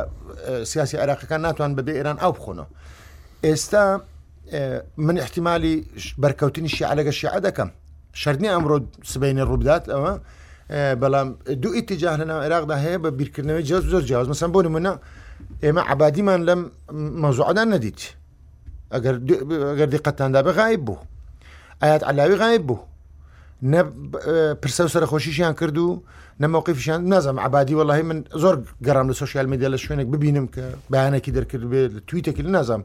سیاسی 0.71 0.97
عراقەکان 1.03 1.41
ناتوان 1.47 1.71
بەبێ 1.79 1.93
ئێران 1.99 2.17
ئاو 2.23 2.33
بخۆنەوە 2.37 2.69
ئێستا 3.47 3.85
من 5.07 5.17
احتیممالی 5.25 5.75
بەرکەوتنی 6.23 6.69
شیعلەگە 6.77 7.11
شیع 7.21 7.39
دەکەم 7.47 7.71
شەرنی 8.13 8.49
ئەمڕۆ 8.53 8.77
سبینە 9.13 9.45
ڕوودات 9.51 9.85
ئەوە 9.95 10.13
بەڵام 11.03 11.29
دوو 11.63 11.73
ئیتیجار 11.75 12.19
لەناو 12.21 12.43
عێراقدا 12.45 12.77
هەیە 12.85 12.99
بە 13.05 13.11
بیرکردنەوەی 13.19 13.65
جە 13.69 13.77
زۆر 13.93 14.03
جیاز 14.09 14.27
مەسم 14.29 14.51
بۆ 14.55 14.61
نمونە 14.67 14.93
ئێمە 15.63 15.83
عبادیمان 15.93 16.41
لەم 16.49 16.61
مەوزوعدان 17.23 17.69
نەدیت 17.75 18.01
ئەگەر 18.95 19.17
دقەتاندا 19.95 20.41
بەغاایب 20.47 20.83
بوو 20.87 20.99
ئاات 21.83 22.03
علاوی 22.11 22.37
غاایب 22.43 22.63
بوو 22.69 22.79
نە 23.73 23.79
پرسە 24.63 24.81
و 24.87 24.93
سەرخۆشیشیان 24.95 25.55
کرد 25.61 25.79
و 25.79 26.03
نەمەوقیفشان 26.43 27.01
نازم 27.13 27.37
عبادی 27.47 27.75
وڵی 27.81 28.03
من 28.11 28.19
زۆر 28.43 28.55
گەڕام 28.87 29.07
لە 29.11 29.15
سوسیال 29.23 29.47
میدیا 29.53 29.69
لە 29.75 29.79
شوێنێک 29.83 30.09
ببینم 30.15 30.47
کە 30.55 30.63
بەیانێکی 30.93 31.31
دەرکرد 31.37 31.65
بێت 31.73 31.91
لە 31.97 32.01
تویتێکی 32.09 32.43
نازم 32.57 32.83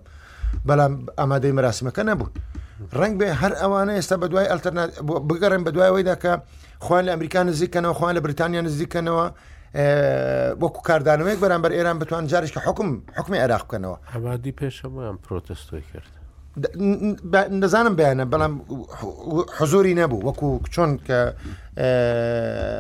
بەڵام 0.67 0.93
ئامادەی 1.19 1.53
مەراسمەکە 1.57 2.03
نەبوو. 2.09 2.28
ڕنگ 2.99 3.13
بێ 3.19 3.30
هەر 3.41 3.53
ئەوانە 3.61 3.93
ئێستا 3.97 4.15
بە 4.21 4.28
دوای 4.32 4.45
بگەڕێن 5.30 5.63
بە 5.65 5.71
دوایەوەیدا 5.76 6.15
کە 6.23 6.32
خوان 6.86 7.03
لە 7.07 7.11
ئەمریکا 7.13 7.41
نزیکەنەوە 7.49 7.93
خوان 7.99 8.11
لە 8.17 8.21
بریتانیا 8.26 8.61
نزیکەنەوە 8.67 9.26
وەکو 10.63 10.80
کاردانەوەیەک 10.88 11.39
بەرامبەر 11.43 11.71
ئێران 11.78 11.97
بتوان 12.01 12.23
جارشکە 12.32 12.59
حکم 12.67 12.88
حکمی 13.17 13.38
عێراق 13.43 13.63
بکەنەوە 13.67 13.97
هەوادی 14.15 14.51
پێشەمایان 14.59 15.15
پرۆتستۆی 15.26 15.84
کرد 15.91 16.11
دەزانم 17.63 17.93
بیانە 17.99 18.26
بەڵام 18.34 18.53
حزوری 19.57 19.93
نەبوو 19.99 20.26
وەکو 20.28 20.47
چۆن 20.73 20.91
کە 21.07 21.19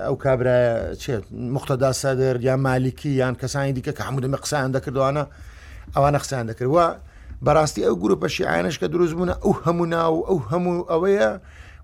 ئەو 0.05 0.15
کابرا 0.23 0.57
چێت 1.01 1.23
مختدا 1.55 1.91
سەدر 2.01 2.35
یا 2.47 2.55
مالیکی 2.67 3.09
یان 3.21 3.35
کەسانی 3.41 3.73
دیکە 3.77 3.91
کە 3.97 4.03
هەموو 4.07 4.23
دەمە 4.25 4.37
قسەیان 4.43 4.71
دەکردوانە 4.75 5.23
ئەوانە 5.95 6.17
قسەیان 6.23 6.47
دەکردوە 6.51 6.85
بەڕاستی 7.43 7.83
ئەو 7.83 7.95
گروپە 8.03 8.25
شیعانش 8.35 8.79
کە 8.79 8.85
دروستبوونە 8.93 9.35
ئەو 9.43 9.53
هەموو 9.65 9.85
ناو 9.95 10.15
ئەو 10.27 10.37
هەموو 10.51 10.87
ئەوەیە 10.91 11.29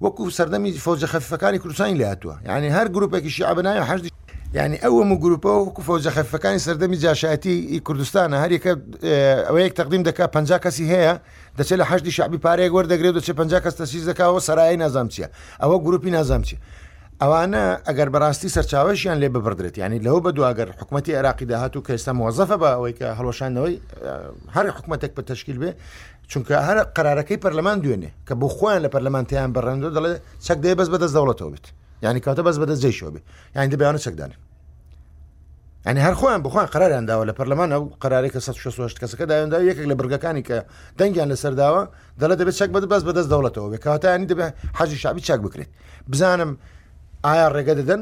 وەکو 0.04 0.24
سەردەمی 0.38 0.72
فۆزە 0.86 1.08
خەفەکانی 1.14 1.60
کوردستانی 1.64 1.97
لاتووە 2.02 2.36
یعنی 2.47 2.68
هەر 2.76 2.88
گروپێکی 2.95 3.30
شیعبنایە 3.36 3.84
هەشت 3.91 4.06
ینی 4.54 4.78
ئەو 4.84 4.93
هەموو 5.02 5.18
گروپە 5.26 5.52
وەکو 5.68 5.82
فۆزە 5.89 6.12
خەفەکانی 6.18 6.60
سەردەمی 6.68 6.97
جاشایەتی 7.04 7.80
کوردستانە 7.88 8.38
هەرێکە 8.43 8.72
ئەوەیەک 9.47 9.74
تەقدیم 9.80 10.04
دەکا 10.10 10.26
پ 10.36 10.38
کەسی 10.64 10.86
هەیە 10.93 11.14
دەچێت 11.58 11.80
لە 11.82 11.86
هەشتی 11.91 12.12
شعبی 12.18 12.39
پارەیە 12.45 12.72
وەردەگرێت 12.76 13.14
دەچێت 13.18 13.36
پ 13.39 13.43
کەس 13.64 13.76
تەسیز 13.82 14.04
دەکەەوە 14.10 14.39
سەرایی 14.47 14.78
نازام 14.84 15.08
چیە 15.14 15.28
ئەوە 15.62 15.78
گروپی 15.86 16.12
نازام 16.18 16.41
چیە 16.47 16.58
ئەوانە 17.24 17.59
ئەگەر 17.88 18.09
بەڕاستی 18.13 18.49
سەرچاوەشیان 18.55 19.17
لێ 19.22 19.30
ببردرێت 19.36 19.76
ینی 19.82 19.99
لەو 20.05 20.17
بە 20.26 20.30
دوواگەر 20.38 20.67
حکوومەتتی 20.80 21.11
عراقی 21.19 21.45
داهات 21.51 21.74
و 21.78 21.82
کەستا 21.88 22.11
مۆزەفە 22.19 22.57
بە 22.61 22.69
ئەوەی 22.76 22.93
کە 22.99 23.07
هەڵۆشانەوەی 23.19 23.76
هەر 24.55 24.65
حکوومەتێک 24.78 25.11
بە 25.17 25.22
تشکیل 25.32 25.57
بێ 25.63 25.72
چونکە 26.32 26.55
هەر 26.67 26.78
قرارەکەی 26.97 27.38
پەرلەمان 27.43 27.78
دوێنێ 27.84 28.09
کە 28.28 28.34
بۆ 28.41 28.47
خۆیان 28.57 28.82
لە 28.86 28.89
پەرلەمانتیان 28.93 29.49
بەڕێندۆ 29.55 29.89
دەڵێ 29.97 30.13
چەک 30.45 30.57
دێ 30.63 30.72
بەس 30.80 30.89
بەدەست 30.93 31.13
دەوڵەتەوە 31.17 31.49
بێت 31.53 31.65
ینی 32.03 32.19
کاتە 32.26 32.41
بەس 32.47 32.57
بەدە 32.61 32.76
جێشەوە 32.84 33.09
بێ 33.13 33.19
یانی 33.55 33.69
دەبیانە 33.74 33.99
چەکدانێ 34.05 34.38
ئەنی 35.86 36.01
هەر 36.05 36.15
خۆیان 36.19 36.41
بخۆیان 36.45 36.67
قراریان 36.74 37.05
داوە 37.09 37.24
لە 37.30 37.34
پەرلەمان 37.39 37.69
ئەو 37.74 37.84
قرارێکە 38.03 38.39
16 38.41 38.95
کەسەکە 39.01 39.26
داوندا 39.32 39.59
یەکێک 39.69 39.88
لە 39.91 39.95
برگەکانی 39.99 40.43
کە 40.47 40.57
دەنگیان 40.99 41.30
لەسەرداوە 41.34 41.84
دەڵە 42.22 42.36
دەبێت 42.39 42.55
چەک 42.59 42.69
بەدە 42.76 42.88
بەس 42.93 43.03
بەدەست 43.07 43.30
دەوڵەتەوە 43.34 43.67
بێ 43.74 43.78
کاتانی 43.86 44.28
دەبێت 44.32 44.53
حەجی 44.78 44.97
شابی 45.03 45.22
چاک 45.28 45.39
بکرێت 45.45 45.69
بزانم 46.11 46.51
ئایا 47.30 47.47
ڕێگە 47.55 47.74
دەدەن 47.80 48.01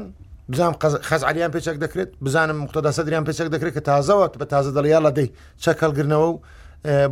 بزانم 0.50 0.74
خەزعلیان 1.08 1.50
پێچەک 1.54 1.76
دەکرێت 1.84 2.10
بزانم 2.24 2.58
مختدا 2.64 2.90
سەدریان 2.98 3.24
پێچەک 3.28 3.48
دەکرێت 3.54 3.74
کە 3.78 3.82
تازەوەت 3.88 4.32
بە 4.40 4.44
تازە 4.52 4.70
دڵیاڵە 4.78 5.10
دەی 5.18 5.28
چەک 5.62 5.78
هەلگرنەوە 5.84 6.28
و 6.30 6.38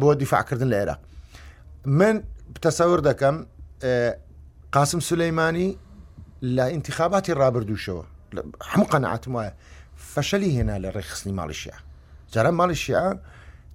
بۆ 0.00 0.08
دیفاعکردن 0.22 0.68
لە 0.72 0.76
عێرا 0.80 0.94
من 1.98 2.14
تەسەور 2.64 3.00
دەکەم 3.08 3.36
قاسم 4.74 5.00
سلەیمانی 5.10 5.68
لە 6.56 6.64
انتخاباتی 6.76 7.32
ڕابردووشەوە 7.40 8.04
هەموو 8.70 8.90
قەنەعاتم 8.92 9.32
وایە 9.36 9.52
فەشەلی 10.12 10.50
هێنا 10.56 10.76
لە 10.84 10.88
ڕێخستنی 10.96 11.34
ماڵیشیە 11.40 11.76
جارە 12.32 12.50
ماڵیشیە 12.60 13.02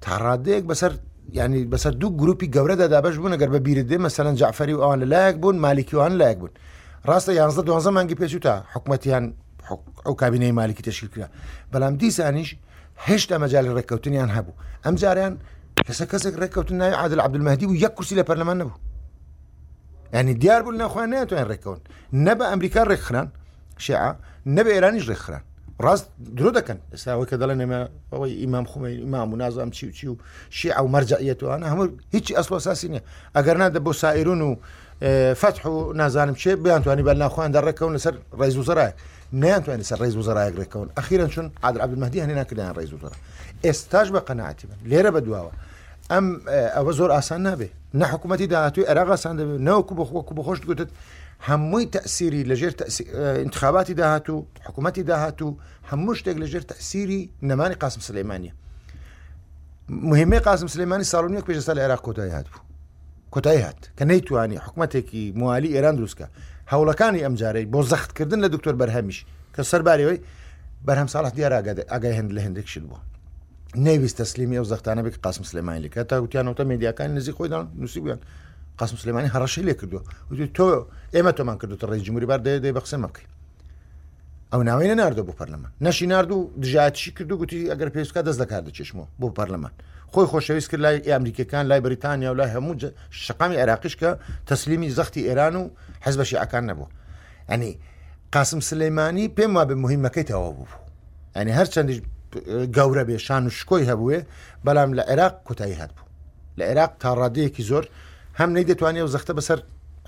تاڕادەیەک 0.03 0.63
بەسەر 0.71 0.91
ینی 1.39 1.61
بەسەر 1.73 1.93
دوو 2.01 2.09
گروپی 2.21 2.47
گەورەدا 2.55 2.85
دابش 2.93 3.15
بوون 3.17 3.33
ئەگەر 3.35 3.49
بە 3.55 3.59
بیردێ 3.65 3.97
مەسەرەن 4.05 4.35
جعفری 4.41 4.73
و 4.75 4.81
ئەوان 4.83 4.99
لەلایەک 5.03 5.35
بوون 5.41 5.57
مالیکیوان 5.65 6.11
لایەک 6.19 6.37
بوون 6.41 6.53
ڕاستە 7.09 7.31
یانزە 7.39 7.61
دوانزەمانگی 7.67 8.15
پێچوتە 8.21 8.53
حکوومەتیان 8.73 9.25
ئەو 10.05 10.15
کابینەی 10.21 10.51
مالیکی 10.59 10.83
تشکیلکرا 10.89 11.25
بەڵام 11.73 11.93
دیسانیش 12.01 12.49
هێشتا 13.07 13.35
مەجای 13.43 13.67
ڕێککەوتنیان 13.75 14.29
هەبوو 14.35 14.53
ئەم 14.85 14.95
جاریان 15.01 15.33
لەسەر 15.87 16.07
کەسێک 16.11 16.35
ڕێککەوتن 16.41 16.77
ناوی 16.81 16.93
عادل 17.01 17.19
عبدمەدی 17.25 17.65
و 17.71 17.75
یەک 17.83 17.93
کورسی 17.97 18.15
لە 18.19 18.23
پەرلەمان 18.29 18.57
نەبوو 18.61 18.77
ینی 20.19 20.33
دیار 20.41 20.61
بوون 20.65 20.75
نەخوان 20.81 21.07
ناتوانێن 21.13 21.47
ڕێکەوتن 21.51 21.83
نە 22.25 22.33
بە 22.37 22.45
ئەمریکا 22.51 22.81
ڕێکخران 22.91 23.27
شع 23.85 23.99
نەبە 24.55 24.71
ئێرانیش 24.75 25.05
ڕێکخران 25.09 25.41
ڕاست 25.83 26.07
درۆ 26.37 26.51
دەکەن 26.57 26.77
ئێستاەوەی 26.93 27.27
کە 27.29 27.35
دەڵێن 27.41 27.59
ئێمە 27.63 27.79
ئەوەی 28.13 28.33
ئیمام 28.41 28.65
خومە 28.71 28.87
ئیمام 29.01 29.29
و 29.33 29.35
نازام 29.41 29.69
چی 29.75 29.85
و 29.89 29.91
چی 29.97 30.07
و 30.11 30.15
شیع 30.57 30.81
و 30.85 30.91
مەرجەیەتوانە 30.93 31.67
هەموو 31.71 31.87
هیچی 32.15 32.33
ئەسڵۆساسی 32.37 32.87
نیە 32.91 33.01
ئەگەر 33.35 33.55
نادە 33.61 33.79
بۆ 33.85 33.93
سائرون 34.01 34.41
و 34.41 34.51
فتح 35.33 35.65
و 35.67 35.93
نازانم 35.93 36.35
چێ 36.35 36.47
بیانتوانی 36.55 37.03
بەناخواان 37.03 37.53
دەڕێکەون 37.55 37.95
لەسەر 37.97 38.13
ڕێز 38.39 38.55
و 38.57 38.63
زرای 38.63 38.91
نیانتوانێت 39.33 39.83
سەر 39.89 39.97
ڕێز 40.03 40.15
و 40.15 40.21
زرایەک 40.21 40.55
ڕێکەون 40.59 40.89
ئەخیرن 40.97 41.27
چون 41.27 41.51
عادرابد 41.63 41.97
مەدی 42.03 42.19
هەنێ 42.23 42.35
ناکردیان 42.39 42.73
ڕێز 42.75 42.93
و 42.93 42.97
زرا 43.03 43.15
ئێستاش 43.65 44.07
بە 44.13 44.19
قەنعاتی 44.27 44.65
بن 44.67 44.77
لێرە 44.91 45.11
بەدواوە 45.15 45.51
ئەم 46.11 46.25
ئەوە 46.75 46.91
زۆر 46.99 47.11
ئاسان 47.15 47.41
نابێ 47.47 47.67
نە 47.99 48.05
حکوومەتی 48.11 48.47
داهاتوی 48.53 48.85
عێراغاسان 48.91 49.35
دەبێت 49.39 49.59
نەوەکو 49.67 49.93
بەخۆکو 49.99 50.33
بەخۆش 50.39 50.59
گوتت 50.69 50.89
هەمووی 51.47 51.85
تەسیری 51.95 52.41
لەژێر 52.51 52.73
انتخاباتی 53.45 53.93
داهاتوو 53.93 54.45
حکوومەتی 54.65 55.03
داهاتوو 55.09 55.57
هەموو 55.91 56.13
شتێک 56.19 56.37
لەژێر 56.43 56.63
تەسیری 56.71 57.21
نەمانی 57.49 57.75
قاسم 57.83 58.01
سلەیمانە 58.09 58.51
مهمەی 59.89 60.39
قاسم 60.39 60.67
سلەیمانی 60.67 61.05
ساڵونیەک 61.13 61.45
پێشستا 61.49 61.73
لە 61.77 61.81
عێراق 61.85 62.01
کۆتایی 62.07 62.33
هات 62.37 62.47
بوو 62.51 62.72
کۆتایی 63.33 63.61
هات 63.65 63.79
کە 63.97 64.03
نەیتوانی 64.11 64.57
حکوومەتێکی 64.65 65.23
موالی 65.39 65.73
ئێران 65.75 65.95
دروستکە 65.99 66.27
هەوڵەکانی 66.71 67.21
ئەمجارەی 67.25 67.65
بۆ 67.73 67.79
زەختکردن 67.91 68.39
لە 68.45 68.49
دکتۆر 68.55 68.75
بەرهەمیش 68.81 69.19
کە 69.55 69.61
سەربارەوەی 69.71 70.19
بەرهەم 70.87 71.07
ساڵات 71.13 71.33
دیار 71.37 71.53
ئاگای 71.93 72.15
هەند 72.19 72.29
لە 72.37 72.41
هەندێکشت 72.45 72.83
بووە 72.91 73.01
نەویست 73.85 74.17
تەسلیمی 74.21 74.57
ئەو 74.59 74.65
زەختانە 74.71 75.01
بێک 75.05 75.15
قاسم 75.25 75.43
سلێمانی 75.49 75.81
لەکە 75.85 76.01
تا 76.09 76.15
وتیانەوەتە 76.23 76.63
میدیاکانی 76.71 77.13
نزی 77.17 77.31
خۆیدان 77.37 77.65
نووسی 77.81 77.99
بوویان 78.03 78.19
قاسم 78.79 78.97
سلێمانی 79.03 79.29
هەڕەشی 79.35 79.63
لێ 79.67 79.73
کردووە 79.79 80.01
وتی 80.31 80.47
تۆ 80.57 80.65
ئێمە 81.15 81.31
تۆمان 81.37 81.57
کردوتە 81.61 81.85
ڕێ 81.91 81.97
جمهوری 82.07 82.25
بار 82.31 82.39
دێ 82.63 82.71
بەخسە 82.77 82.97
مەکەی 83.03 83.25
ئەو 84.51 84.61
ناوێنە 84.69 84.95
ناردۆ 85.01 85.23
بۆ 85.27 85.33
پەرلەمان 85.39 85.71
نەشی 85.85 86.07
نرد 86.13 86.31
و 86.31 86.39
دژاتشی 86.63 87.11
کردو 87.17 87.35
گوتی 87.41 87.59
ئەگەر 87.71 87.89
پێستکە 87.95 88.21
دەست 88.27 88.39
لە 88.41 88.45
کار 88.51 88.63
دەچێشمەوە 88.67 89.05
بۆ 89.21 89.27
پەرلەمان 89.37 89.73
خۆی 90.13 90.25
خۆشەویست 90.31 90.69
کرد 90.71 90.79
لای 90.85 90.97
ئەمریکەکان 91.13 91.65
لای 91.69 91.79
بریتانیا 91.85 92.31
و 92.33 92.35
لای 92.37 92.49
هەموو 92.55 92.85
شقامی 93.09 93.55
عراقیش 93.55 93.95
کە 94.01 94.07
تەسلیمی 94.47 94.89
زەختی 94.97 95.21
ئێران 95.27 95.55
و 95.55 95.63
حەز 96.05 96.15
بەشی 96.19 96.33
ئاکان 96.41 96.63
نەبوو 96.69 96.87
ئەنی 97.49 97.71
قاسم 98.33 98.59
سلەیمانی 98.69 99.25
پێم 99.37 99.51
وا 99.57 99.63
بە 99.69 99.75
مهمەکەی 99.85 100.25
تەوا 100.31 100.49
بوو 100.57 100.69
ئەنی 101.35 101.51
هەر 101.59 101.67
چەندیش 101.73 101.99
گەورە 102.77 103.03
بێ 103.07 103.17
شان 103.25 103.43
و 103.47 103.49
شکۆی 103.57 103.85
هەبووێ 103.91 104.19
بەڵام 104.65 104.89
لە 104.97 105.03
عێراق 105.11 105.33
کۆتایی 105.47 105.75
هات 105.81 105.91
بوو 105.95 106.07
لە 106.57 106.63
عێراق 106.69 106.91
تا 107.01 107.09
ڕادەیەکی 107.21 107.63
زۆر 107.69 107.83
هەم 108.39 108.49
نەی 108.55 108.65
دەتوانێت 108.71 109.03
و 109.05 109.13
زەختە 109.15 109.33
بەسەر 109.39 109.59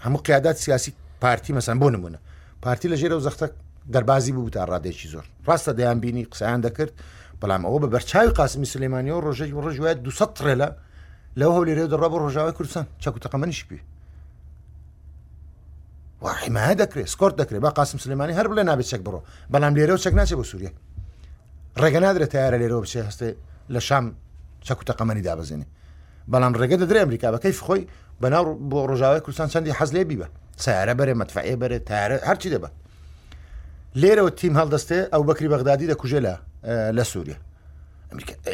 هەموو 0.06 0.22
قیادات 0.28 0.58
سیاسی 0.66 0.94
پارتی 1.22 1.54
مەسان 1.58 1.78
بۆ 1.82 1.88
نمونە 1.96 2.20
پارتی 2.62 2.88
لە 2.94 2.98
ژێرە 3.02 3.16
و 3.18 3.26
زەختە 3.28 3.48
دەربازی 3.94 4.32
بوو 4.32 4.50
تا 4.50 4.66
ڕادێکی 4.72 5.08
زۆر 5.14 5.26
ڕاستە 5.48 5.72
دەیان 5.80 6.00
بینی 6.04 6.24
قسەیان 6.32 6.62
دەکرد 6.66 6.94
بەڵام 7.42 7.62
ئەوە 7.66 7.80
بە 7.84 7.88
بەرچاوی 7.96 8.32
قاسمی 8.40 8.66
سلمانیەوە 8.74 9.20
ڕۆژێک 9.28 9.52
ڕژوایە 9.66 9.96
200 10.04 10.40
ڕێ 10.46 10.54
لە 10.62 10.70
لەو 11.40 11.52
هەو 11.56 11.64
لێرێ 11.68 11.84
دەڕە 11.92 12.08
بە 12.14 12.18
ڕۆژاوی 12.24 12.54
کوردستان 12.58 12.86
چاکوتەقەمەنیش 13.04 13.62
پێ 13.70 13.80
حیمایە 16.42 16.76
دەکرێت 16.82 17.08
سکۆرت 17.14 17.36
دەکرێت 17.42 17.62
با 17.66 17.70
قاسم 17.70 17.98
سلمانانی 18.04 18.38
هەر 18.40 18.48
بڵێ 18.52 18.64
نابێت 18.70 18.88
چەک 18.92 19.02
بڕۆ 19.06 19.20
بەڵام 19.54 19.74
لێرە 19.78 19.94
و 19.96 20.02
چەک 20.06 20.14
ناچێت 20.20 20.38
بۆ 20.40 20.46
سووریە 20.52 20.72
ڕێگە 21.82 22.00
نادرێت 22.06 22.30
تیارە 22.34 22.58
لێرەوە 22.62 22.82
بچێ 22.86 23.02
هەستێ 23.10 23.30
لە 23.74 23.80
شام 23.88 24.06
چەکوتەقەمەنی 24.68 25.24
دابزێنێ 25.28 25.68
بەڵام 26.32 26.54
ڕێگە 26.60 26.78
دەدرێ 26.82 27.00
ئەمریکا 27.04 27.28
بەکەیف 27.36 27.58
خۆی 27.68 27.84
بەناو 28.22 28.46
بۆ 28.70 28.80
ڕۆژاوی 28.90 29.20
کوردستان 29.24 29.48
چەندی 29.54 29.72
حەز 29.80 29.90
لێ 29.96 30.04
بیبە 30.10 30.28
سیارە 30.64 30.94
بەرێ 31.00 31.14
مەتفعێ 31.22 31.56
بەرێ 31.62 31.80
تارە 31.90 32.18
هەرچی 32.30 32.50
دەبە 32.54 32.70
لێرەوە 34.02 34.32
تیم 34.40 34.54
هەڵدەستێ 34.60 35.00
ئەو 35.14 35.24
بەکری 35.30 35.50
بەغدادی 35.54 35.88
دەکوژێ 35.94 36.20
لە 36.28 36.36
لە 36.68 37.04
سووریا 37.04 37.36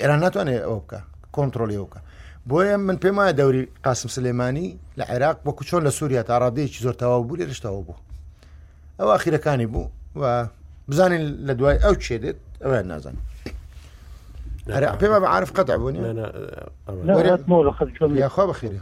ئێران 0.02 0.20
ناتوانێت 0.26 0.62
ئەو 0.66 0.78
بکە 0.86 1.00
کۆنتترۆلی 1.36 1.78
ئەوکە 1.80 2.00
بۆیە 2.50 2.76
من 2.88 2.98
پێم 3.04 3.16
وایە 3.20 3.34
دەوری 3.40 3.64
قاسم 3.86 4.10
سلێمانی 4.18 4.78
لە 5.00 5.04
عێراق 5.12 5.38
وەکو 5.46 5.64
چۆن 5.70 5.84
لە 5.88 5.92
سووریا 6.00 6.22
تا 6.24 6.38
ڕادەیەکی 6.42 6.84
زۆر 6.86 6.94
تەواو 7.02 7.24
بوو 7.28 7.52
رشتەوە 7.52 7.82
بوو 7.88 7.96
ئەو 9.00 9.08
ئاخیرەکانی 9.14 9.68
بوو 9.74 9.88
و 10.22 10.48
بزانین 10.90 11.22
لە 11.48 11.54
دوای 11.60 11.78
ئەو 11.84 11.94
چێدێت 12.06 12.38
ئەوە 12.64 12.84
نازان 12.92 13.16
پێمە 15.02 15.20
بە 15.24 15.28
عاعرف 15.34 15.52
قەتە 15.58 15.76
بوونی 15.80 16.00
یاخوا 18.20 18.54
بەخیری 18.54 18.82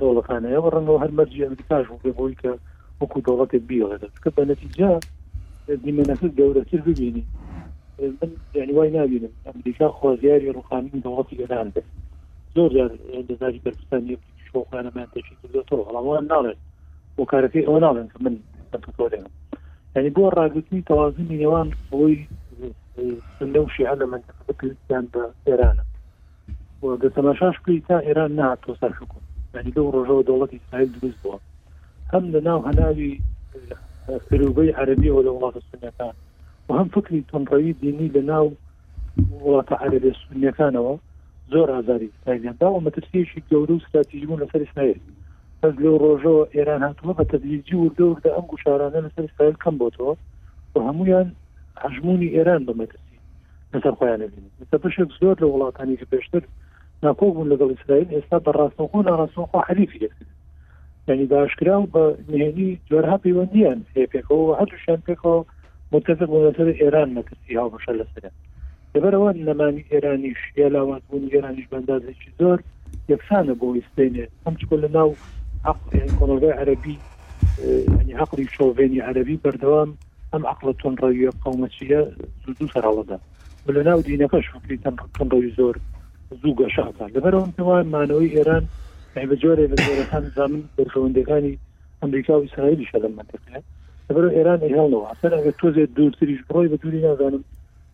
دۆڵەکانەیە 0.00 0.58
بەڕەنەوە 0.64 0.98
هەر 1.02 1.10
مەرجی 1.18 1.44
ئەمریکاش 1.46 1.86
بێ 2.02 2.12
بۆی 2.18 2.34
کە 2.42 2.52
وەکو 3.00 3.20
دەوڵەتێک 3.26 3.62
بیڵێت 3.70 4.02
کە 4.22 4.30
بە 4.36 4.42
نەتیجا 4.50 4.90
دیمەنەکە 5.84 6.28
گەورەتر 6.38 6.80
ببینی 6.88 7.24
من 8.20 8.30
یعنی 8.58 8.72
وای 8.76 8.90
نبینم 8.98 9.32
ئەمریکا 9.46 9.86
خۆزیاری 9.98 10.52
ڕوخانی 10.58 11.02
دەوڵەتی 11.04 11.40
ئێران 11.40 11.68
بێت 11.74 11.88
زۆر 12.54 12.70
دەزاری 13.28 13.60
بەرپستانی 13.64 14.16
شۆخانەمان 14.48 15.08
تەشی 15.12 15.34
زۆر 15.70 15.78
هەڵاوان 15.88 16.24
ناڵێت 16.32 16.58
بۆ 17.16 17.22
کارەکەی 17.32 17.66
ئەوە 17.66 17.78
ناڵێن 17.86 18.08
کە 18.12 18.18
من 18.24 18.34
تۆرێنم 18.98 19.32
یعنی 19.96 20.10
بۆ 20.16 20.24
ڕاگوتنی 20.38 20.86
تەوازنی 20.88 21.36
نێوان 21.42 21.68
ئەوەی 21.92 22.16
سندە 23.38 23.58
و 23.62 23.68
شیعە 23.74 23.94
لە 24.00 24.06
منیان 24.12 25.04
بە 25.12 25.22
ئێرانە 25.48 25.84
دەتەماشاش 27.02 27.56
کوی 27.64 27.80
تا 27.88 27.96
ئێران 28.06 28.30
ناتۆ 28.40 28.70
سەرکوم 28.80 29.10
یعنی 29.54 29.70
لەو 29.76 29.86
ڕۆژەوە 29.94 30.22
دەوڵەتی 30.28 30.58
سایل 30.70 30.90
دروست 30.96 31.18
بووە 31.22 31.38
هم 32.12 32.24
لناو 32.32 32.60
هەناوی 32.68 33.10
سروبەی 34.30 34.72
عەربیەوە 34.78 35.22
لە 35.26 35.30
وڵاتە 35.36 35.60
سونەکان 35.68 36.14
و 36.68 36.70
هەم 36.78 36.88
فکری 36.94 37.24
تۆنڕەوی 37.32 37.72
دینی 37.80 38.12
لە 38.16 38.22
ناو 38.30 38.46
وڵاتە 39.44 39.74
عەربی 39.82 40.12
سونیەکانەوە 40.28 40.92
زۆر 41.52 41.68
ئازاری 41.74 42.10
ساگەندا 42.24 42.68
و 42.72 42.80
مەترسیشی 42.86 43.42
گەورە 43.50 43.70
و 43.74 43.80
استراتیژیبوون 43.84 44.40
لەسەر 44.42 44.60
اسرائیل 44.68 45.00
بەس 45.62 45.74
لەو 45.82 45.96
ڕۆژەوە 46.04 46.42
ئێران 46.56 46.82
هاتووە 46.86 47.12
بە 47.18 47.24
تەدریجی 47.32 47.76
وردەوردە 47.76 48.30
ئەم 48.36 48.44
لسر 49.06 49.24
إسرائيل 49.30 49.54
كم 49.54 49.60
کەم 49.64 49.74
بۆتەوە 49.82 50.12
بە 50.72 50.80
هەمویان 50.88 51.28
إيران 51.84 52.20
ئێران 52.36 52.62
بە 52.66 52.72
مەترسی 52.80 53.16
لەسەر 53.74 53.92
خۆیان 53.98 54.18
نبینی 54.22 54.50
لە 54.72 54.76
بەشێک 54.84 55.10
زۆر 55.20 55.36
لە 55.42 55.46
وڵاتانی 55.52 55.98
کە 56.00 56.06
پێشتر 56.12 56.42
ناکۆ 57.02 57.26
بوون 57.34 57.48
لەگەڵ 57.52 57.70
اسرائیل 57.76 58.08
ئێستا 58.14 58.38
یعنی 61.08 61.26
باشکرا 61.26 61.88
بە 61.92 62.02
نهێنی 62.32 62.68
جۆرها 62.90 63.16
پەیوەندیان 63.24 63.78
هەیە 63.96 64.08
پێکەوە 64.14 64.50
هەردووشیان 64.60 65.00
پێکەوە 65.08 65.38
متفق 65.92 66.26
بوون 66.30 66.44
لەسەر 66.52 66.68
ئێران 66.80 67.08
نەکردی 67.18 67.58
هاوبەشە 67.60 67.92
لەسەر 68.00 68.24
لەبەرەوە 68.94 69.30
نەمانی 69.48 69.84
ئێرانیش 69.90 70.40
یالاوات 70.60 71.02
بوون 71.08 71.24
ئێرانیش 71.32 71.66
بەندازێکی 71.72 72.28
زۆر 72.40 72.58
یەکسانە 73.12 73.54
بۆ 73.60 73.66
ئیسپێنێ 73.76 74.26
ئەم 74.44 74.54
چ 74.60 74.62
لە 74.84 74.88
ناو 74.96 75.10
کۆنۆگای 76.20 76.58
عەربی 76.62 76.96
ینی 78.00 78.14
عقلی 78.24 78.46
شۆڤێنی 78.56 79.00
عەربی 79.08 79.40
بەردەوام 79.44 79.90
ئەم 80.32 80.42
عقلە 80.52 80.72
تۆنڕەویە 80.80 81.30
قەومەچیە 81.42 82.00
زوو 82.58 82.68
سەراڵەدا 82.74 83.18
لە 83.76 83.82
ناو 83.88 84.00
دینەکەش 84.08 84.46
فکری 84.52 84.78
تەن 84.84 84.94
تۆنڕەوی 85.16 85.54
زۆر 85.58 85.74
زوو 86.42 86.54
گەشاتا 86.60 87.04
لەبەرەوە 87.14 87.48
پێوانمانەوەی 87.56 88.34
ئێران 88.36 88.64
بە 89.26 89.36
جۆرێ 89.42 89.64
لە 89.72 89.76
جۆرەکان 89.84 90.24
زمان 90.36 90.52
بەخەوەندەکانی 90.76 91.54
ئەمریکا 92.02 92.32
و 92.36 92.42
ئیسرائیلی 92.46 92.86
شە 92.90 92.98
لە 93.04 93.08
منتقە 93.16 93.50
لەبەر 94.08 94.24
ئێران 94.36 94.60
هێڵنەوە 94.68 95.06
ئەسەر 95.10 95.32
ئەگە 95.36 95.52
تۆزێت 95.60 95.90
دوورتریش 95.96 96.40
بڕۆی 96.48 96.70
بە 96.72 96.76
دووری 96.82 97.00
نازانم 97.06 97.44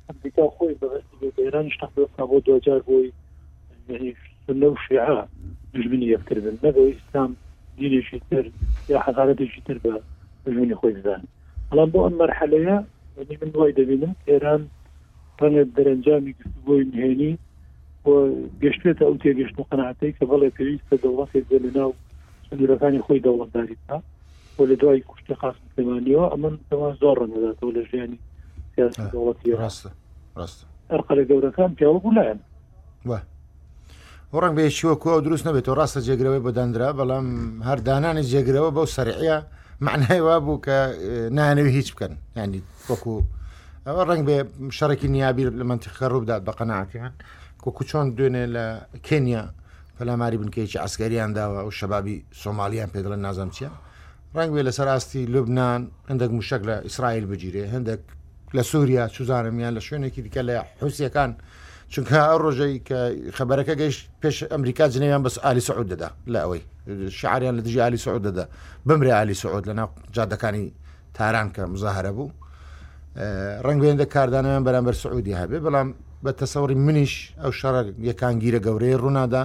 ئەمریکا 0.09 0.45
خۆی 0.57 0.75
بەبستی 0.81 1.31
ئێران 1.43 1.67
شتا 1.75 1.89
بۆ 2.31 2.37
دوجار 2.47 2.81
بۆی 2.89 3.11
لەو 4.63 4.73
شیعە 4.85 5.15
دژبنی 5.75 6.11
یەکتربن 6.15 6.57
نەبەوە 6.67 6.89
ئیسلام 6.93 7.31
دینێکی 7.79 8.21
تر 8.31 8.45
یا 8.93 8.99
حەزارەتێکی 9.07 9.61
تر 9.67 9.77
بە 9.85 9.93
دژبنی 10.45 10.75
خۆی 10.81 10.95
بزان 10.97 11.23
بەڵام 11.71 11.89
بۆ 11.93 11.99
ئەم 12.07 12.15
مەرحەلەیە 12.21 12.77
من 13.43 13.51
وای 13.55 13.73
دەبینم 13.79 14.15
ئێران 14.31 14.63
ڕەنگە 15.41 15.63
دەرەنجامی 15.77 16.33
گفتگۆی 16.41 16.85
نهێنی 16.93 17.33
گەشتێتە 18.07 19.03
ئەو 19.09 19.17
تێگەشت 19.23 19.57
و 19.59 19.65
قەنعاتەی 19.71 20.13
کە 20.19 20.25
بەڵێ 20.31 20.49
پێویستە 20.57 20.95
دەوڵاتێک 21.03 21.45
لە 21.65 21.71
ناو 21.77 21.91
سندورەکانی 22.49 23.01
خۆی 23.07 23.21
دەوڵەتداریدا 23.27 23.97
بۆ 24.57 24.63
لە 24.71 24.77
دوای 24.81 25.01
کوشتی 25.11 25.35
خاص 25.41 25.57
سلمانیەوە 25.77 26.27
ئەمن 26.33 26.55
دەوان 26.71 26.95
زۆر 27.03 27.17
ڕەنەداتەوە 27.23 27.73
لە 27.77 27.83
ژیانی 27.91 28.19
سیاسی 28.75 29.03
دەوڵەتی 29.13 29.53
ڕاستە 29.61 29.91
ڕاستە 30.39 30.65
ئەرقەلە 30.93 31.25
گەورەکان 31.31 31.71
پیاوە 31.77 32.01
بولایەن 32.07 32.39
ڕنگ 34.43 34.57
بێشیوە 34.59 34.95
کو 35.03 35.21
دروست 35.27 35.45
نبێتەوە 35.49 35.75
ڕاستە 35.81 36.01
جێگرەوەی 36.07 36.43
بەدەندرا 36.47 36.89
بەڵام 37.01 37.27
هەردانانی 37.69 38.23
جێگرەوە 38.33 38.71
بەو 38.77 38.87
سەرعە 38.97 39.39
معنایوا 39.87 40.37
بوو 40.47 40.61
کە 40.67 40.77
نانەوی 41.37 41.71
هیچ 41.79 41.89
بکەن 41.95 42.13
ینی 42.39 42.61
وەکو 42.91 43.15
ئەوە 43.87 44.03
ڕنگ 44.09 44.23
بێ 44.29 44.39
شەڕێکی 44.77 45.09
نیابی 45.15 45.45
لە 45.59 45.65
منتیخە 45.71 46.07
ڕوودات 46.15 46.43
بە 46.47 46.53
قەناکەیان 46.59 47.13
کۆکو 47.65 47.83
چۆن 47.89 48.07
دوێنێ 48.17 48.45
لە 48.57 48.67
کenya 49.09 49.43
پەلاماری 49.99 50.37
بنکەیکی 50.41 50.79
ئەسکەریان 50.85 51.31
داوە 51.39 51.61
و 51.67 51.71
شەبابی 51.79 52.17
سۆمالیان 52.43 52.89
پێدڵن 52.95 53.21
نازام 53.27 53.51
چیە 53.57 53.71
ڕنگێ 54.37 54.63
لە 54.69 54.73
سەراستی 54.79 55.23
لوبناان 55.35 55.81
هەندێک 56.11 56.31
موشک 56.39 56.63
لە 56.69 56.77
ئیسرائیل 56.87 57.25
بگیرێ 57.33 57.65
هەندێک 57.75 58.01
لە 58.57 58.63
سووریا 58.71 59.05
چزانمیان 59.15 59.73
لە 59.79 59.83
شوێنێکی 59.87 60.21
دیکە 60.27 60.43
لە 60.49 60.55
حوسەکان 60.83 61.31
چونکە 61.93 62.17
ئەو 62.29 62.39
ڕۆژەی 62.45 62.77
کە 62.89 62.99
خبرەکە 63.39 63.75
گەیشت 63.81 64.03
پێش 64.23 64.37
ئەمریکا 64.53 64.85
جنەیان 64.95 65.23
بەس 65.27 65.37
علی 65.49 65.61
سعود 65.69 65.87
دەدا 65.93 66.09
لە 66.33 66.39
ئەوەی 66.45 66.63
شعریان 67.21 67.55
لە 67.59 67.63
دژی 67.67 67.81
علی 67.89 67.97
سعود 68.07 68.23
دەدا 68.29 68.45
بمرێ 68.89 69.13
علی 69.21 69.35
سعود 69.43 69.65
لەناو 69.71 69.89
جادەکانی 70.17 70.67
تاران 71.17 71.49
کە 71.55 71.59
مزاهرە 71.73 72.13
بوو 72.17 72.31
ڕنگێندە 73.67 74.05
کاردانیان 74.15 74.63
بەرامبەر 74.67 74.95
سعودی 75.05 75.35
هەبێ 75.43 75.59
بەڵام 75.67 75.89
بە 76.25 76.33
تەسەوری 76.41 76.75
منیش 76.87 77.15
ئەو 77.43 77.53
شەڕ 77.61 77.77
یەکانگیرە 78.11 78.61
گەورەیە 78.67 78.97
ڕوونادا 79.03 79.43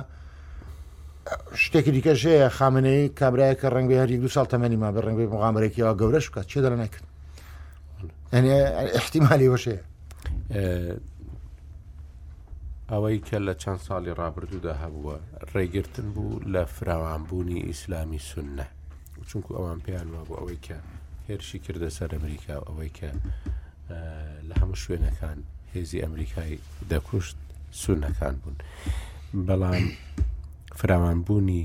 شتێکی 1.64 1.91
دیکەژەیە 1.97 2.47
خامنەی 2.57 3.01
کابراایە 3.19 3.56
کە 3.60 3.68
ڕەنگە 3.76 3.95
هەری 4.01 4.18
دو 4.23 4.30
ساڵ 4.35 4.45
تەمەنی 4.51 4.77
ما 4.84 4.89
بە 4.95 4.99
ڕەنگەی 5.06 5.30
مغامرێکیەوە 5.34 5.93
گەورە 6.01 6.19
شکات 6.26 6.45
چێ 6.51 6.60
دەرە 6.65 6.77
نکرد 6.84 7.06
احتیممالی 8.99 9.47
وەشەیە 9.53 9.81
ئەوەی 12.91 13.18
کە 13.27 13.38
لە 13.47 13.53
چەند 13.61 13.80
ساڵی 13.88 14.11
ڕابردوودا 14.19 14.73
هەبووە 14.84 15.15
ڕێگرتن 15.53 16.07
بوو 16.15 16.39
لە 16.53 16.64
فراوانبوونی 16.76 17.60
ئیسلامی 17.68 18.19
سنە 18.31 18.68
چونکو 19.30 19.49
ئەوان 19.57 19.80
پێیان 19.85 20.07
وە 20.15 20.22
بوو 20.27 20.39
ئەوەی 20.41 20.60
کە 20.65 20.77
هێرشی 21.27 21.60
کردە 21.65 21.89
سەر 21.97 22.10
ئەمریکا 22.15 22.56
ئەوەی 22.68 22.91
کە 22.97 23.10
لە 24.49 24.53
هەموو 24.61 24.77
شوێنەکان 24.84 25.39
هێزی 25.76 26.02
ئەمریکای 26.04 26.54
دەکوشت 26.91 27.36
سونەکان 27.82 28.36
بوون 28.41 28.58
بەڵام 29.48 29.82
فراوانبوونی 30.80 31.64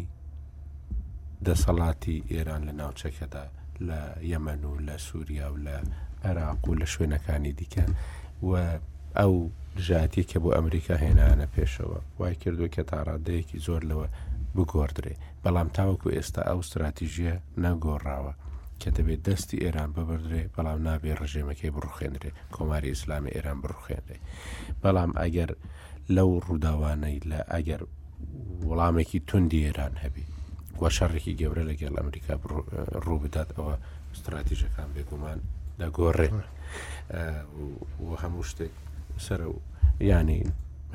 دەسەڵاتی 1.47 2.19
ئێران 2.33 2.63
لە 2.69 2.73
ناوچەکەدا 2.81 3.45
لە 3.89 4.01
یەمەن 4.33 4.63
و 4.69 4.73
لە 4.89 4.97
سووریا 5.07 5.47
و 5.53 5.57
لە 5.67 5.75
عێراق 6.25 6.63
و 6.69 6.77
لە 6.81 6.87
شوێنەکانی 6.93 7.53
دیکە 7.61 7.85
و 8.49 8.51
ئەو 9.19 9.35
ژاتی 9.87 10.25
کە 10.31 10.37
بۆ 10.43 10.49
ئەمریکا 10.57 10.95
هێنانە 11.05 11.47
پێشەوە 11.55 11.99
وای 12.19 12.35
کردو 12.43 12.67
کە 12.75 12.83
تاڕادەیەکی 12.91 13.63
زۆر 13.67 13.83
لەوە 13.91 14.07
بگۆدرێ 14.57 15.15
بەڵام 15.45 15.69
تاوەکو 15.77 16.09
ئێستا 16.17 16.43
ئەو 16.49 16.59
استراتیژیە 16.65 17.35
نەگۆڕاوە 17.63 18.33
کە 18.85 18.91
دەبێت 18.99 19.21
دەستی 19.29 19.63
ئێران 19.65 19.91
ببدرێ 19.97 20.43
بەڵام 20.55 20.79
نابێ 20.89 21.13
ڕژێمەکەی 21.21 21.75
بڕخێنرێ 21.77 22.31
کۆماری 22.55 22.93
ئسلامی 22.97 23.35
ئێران 23.37 23.59
بڕخێنرێ 23.65 24.19
بەڵام 24.83 25.11
ئەگەر 25.21 25.51
لەو 26.17 26.31
ڕووداوانەی 26.47 27.19
لە 27.31 27.41
ئەگەر 27.55 27.81
وەڵامێکی 28.69 29.19
توندی 29.29 29.61
ئێران 29.67 29.95
هەبی 30.03 30.25
وە 30.81 30.89
شەڕێکی 30.97 31.35
گەورە 31.41 31.63
لەگەڵ 31.71 31.93
ئەمریکا 32.01 32.35
ڕوو 33.05 33.19
بدات 33.25 33.49
ئەوە 33.57 33.75
استراتیژەکان 34.15 34.89
بێگومان 34.95 35.39
دەگۆڕێ 35.81 36.29
هەموو 38.23 38.45
شتێک 38.51 38.73
سەر 39.27 39.41
و 39.53 39.57
ینی 40.11 40.41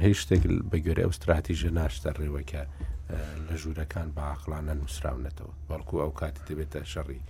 هیچ 0.06 0.18
شتێک 0.24 0.42
بەگوێرە 0.72 1.02
ئەو 1.04 1.12
استراتیژە 1.16 1.70
ناشتەڕێوەکە 1.80 2.62
لە 3.48 3.56
ژوورەکان 3.62 4.08
بە 4.16 4.22
عقلانە 4.34 4.74
نووسراونەتەوە 4.80 5.54
بەڵکو 5.70 5.96
ئەو 6.04 6.12
کاتی 6.20 6.44
دەبێتە 6.48 6.80
شەڕی 6.94 7.22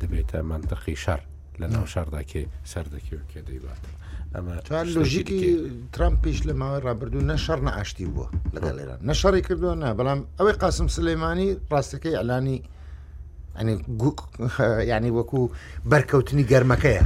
دەبێتە 0.00 0.38
منتەقی 0.50 0.96
شار 1.04 1.20
لە 1.60 1.66
ناو 1.74 1.84
شارداکێ 1.92 2.42
سەردەکیوکێ 2.72 3.40
دەیبات 3.48 3.82
ئەمە 4.34 4.54
لۆژیکی 4.96 5.40
ترامپ 5.94 6.16
پیش 6.24 6.38
لە 6.48 6.54
ماوە 6.60 6.78
ڕابردوو 6.86 7.28
نە 7.30 7.36
شەڕ 7.44 7.60
نەعاشتی 7.68 8.06
بووە 8.14 8.28
لەگەڵ 8.54 8.72
لێران 8.78 8.98
نە 9.08 9.14
شەڕی 9.20 9.42
کردووە 9.46 9.74
نا 9.82 9.90
بەڵام 9.98 10.20
ئەوەی 10.38 10.56
قاسم 10.62 10.86
سلەیمانی 10.96 11.48
ڕاستەکەی 11.72 12.16
ئەلانی 12.20 12.58
ینی 14.94 15.10
وەکو 15.18 15.42
بەرکەوتنی 15.90 16.44
گەرمەکەیە 16.52 17.02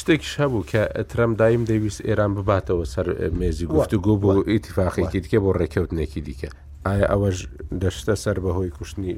شتێکیش 0.00 0.32
هەبوو 0.42 0.66
کە 0.70 0.82
ترەم 1.10 1.32
دایم 1.40 1.64
دەویست 1.70 2.00
ئێران 2.08 2.32
بباتەوە 2.38 2.84
سەر 2.94 3.06
مێزی 3.40 3.66
گفتو 3.74 3.96
گۆ 4.06 4.14
بۆ 4.22 4.30
ئیتیفاقێکی 4.52 5.18
دیکە 5.24 5.38
بۆ 5.44 5.50
ڕێکەوتنێکی 5.60 6.20
دیکە 6.28 6.48
ئایا 6.88 7.06
ئەوەش 7.12 7.38
دەشتە 7.82 8.14
سەر 8.24 8.36
بەهۆی 8.44 8.70
کوشتنی 8.78 9.12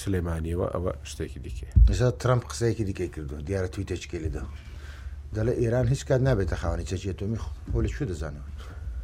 سلێمانیەوە 0.00 0.66
ئەوە 0.74 0.92
شتێکی 1.10 1.40
دیکە 1.46 1.66
ئێستا 1.90 2.08
ترمپ 2.22 2.42
قسەیەکی 2.50 2.84
دیکەی 2.88 3.08
کردو 3.14 3.36
دیارە 3.48 3.68
توی 3.72 3.84
تەچکێ 3.90 4.18
لێدا 4.24 4.44
دەڵێ 5.36 5.52
ئێران 5.62 5.86
هیچ 5.92 6.02
کات 6.08 6.20
نابێتە 6.28 6.56
خاوەنی 6.62 6.88
چەچێتۆمی 6.90 7.38
بۆ 7.72 7.78
لە 7.84 7.88
چو 7.96 8.04
دەزانەوە 8.10 8.48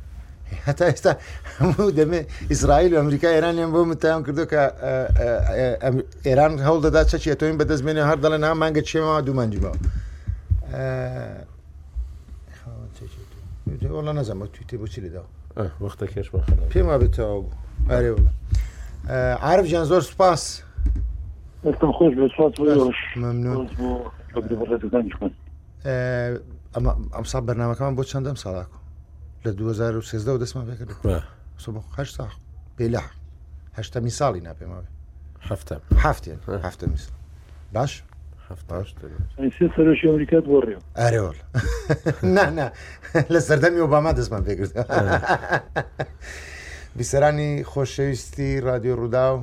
هەتا 0.66 0.84
ئێستا 0.92 1.12
هەموو 1.60 1.90
دەمێ 1.98 2.20
ئیسرائیل 2.52 2.90
و 2.94 2.96
ئەمریکا 3.00 3.28
ئێرانیان 3.36 3.70
بۆ 3.74 3.80
متیان 3.90 4.22
کردو 4.26 4.44
کە 4.52 4.60
ئێران 6.28 6.52
هەڵ 6.66 6.76
دەدا 6.86 7.02
چەچێتۆین 7.10 7.56
بەدەستمێنێ 7.60 8.02
هەر 8.10 8.18
دەڵێن 8.24 8.42
ها 8.48 8.52
مانگە 8.62 8.82
چێمەوە 8.90 9.20
دوومانجیبەوە 9.26 9.74
وەڵە 13.96 14.12
نەزانمە 14.18 14.46
تویتێ 14.54 14.76
بۆچی 14.82 15.00
لێداوە 15.04 15.28
وخته 15.56 16.06
کې 16.06 16.22
شپه 16.22 16.40
خلاص 16.46 16.68
پیما 16.72 16.98
به 16.98 17.08
ته 17.08 17.22
او 17.22 17.50
اری 17.90 18.08
ولا 18.10 18.30
عارف 19.36 19.66
جان 19.66 19.84
زور 19.84 20.00
سپاس 20.00 20.62
تاسو 21.62 21.92
خوښ 21.92 22.14
به 22.16 22.28
سپاس 22.36 22.60
وایو 22.60 22.90
ممنون 23.16 23.70
اما 26.76 26.92
ام 27.14 27.22
صاحب 27.24 27.46
برنامه 27.46 27.74
کوم 27.74 27.94
بو 27.94 28.04
چندم 28.04 28.34
سالا 28.34 28.64
کو 28.64 28.72
له 29.44 29.52
2013 29.52 30.30
او 30.30 30.36
دسمه 30.38 30.64
فکر 30.74 30.84
کوم 30.84 31.22
صبح 31.58 31.80
خوښ 31.96 32.16
تا 32.16 32.28
بلا 32.78 33.02
هشتمی 33.74 34.10
سالی 34.10 34.40
نه 34.40 34.52
پیما 34.52 34.82
هفته 35.42 35.80
هفته 35.96 36.38
هفته 36.48 36.86
میسه 36.86 37.10
باش 37.74 38.02
سەرشی 38.46 40.06
ئەمریکات 40.10 40.44
بۆ 40.50 40.58
ڕێ 40.66 40.76
ئارێوەڵ 41.00 41.36
نانا 42.36 42.66
لە 43.34 43.40
سەردەمی 43.48 43.80
ئۆباما 43.84 44.10
دەستمان 44.18 44.42
پێگرت 44.48 44.72
بیسەرانی 46.98 47.50
خۆشەویستی 47.72 48.50
رادیۆ 48.68 48.94
ڕوودا 48.98 49.26
و 49.36 49.38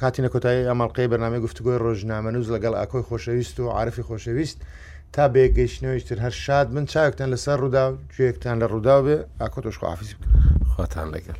کاتی 0.00 0.22
نەکۆتایی 0.26 0.66
ئەمەڵقی 0.70 1.08
بەنامەی 1.12 1.42
گفتگوۆی 1.46 1.78
ڕۆژنامەنووز 1.84 2.48
لەگەڵ 2.54 2.74
ئاکۆی 2.80 3.02
خۆشەویست 3.08 3.56
و 3.60 3.62
عاعرفی 3.76 4.02
خۆشەویست 4.08 4.58
تا 5.14 5.24
بێگەیشتنەوەیشتر 5.34 6.18
هەر 6.24 6.34
شاد 6.44 6.68
من 6.74 6.84
چاکتان 6.92 7.28
لەسەر 7.34 7.58
ڕوودا 7.62 7.84
و 7.90 7.92
گوێکتان 8.16 8.56
لە 8.62 8.66
ڕوودا 8.72 8.96
بێ 9.04 9.16
ئاکۆ 9.40 9.58
تۆش 9.64 9.76
خافیزی 9.80 10.16
خۆتان 10.74 11.06
لەگەڵ. 11.14 11.38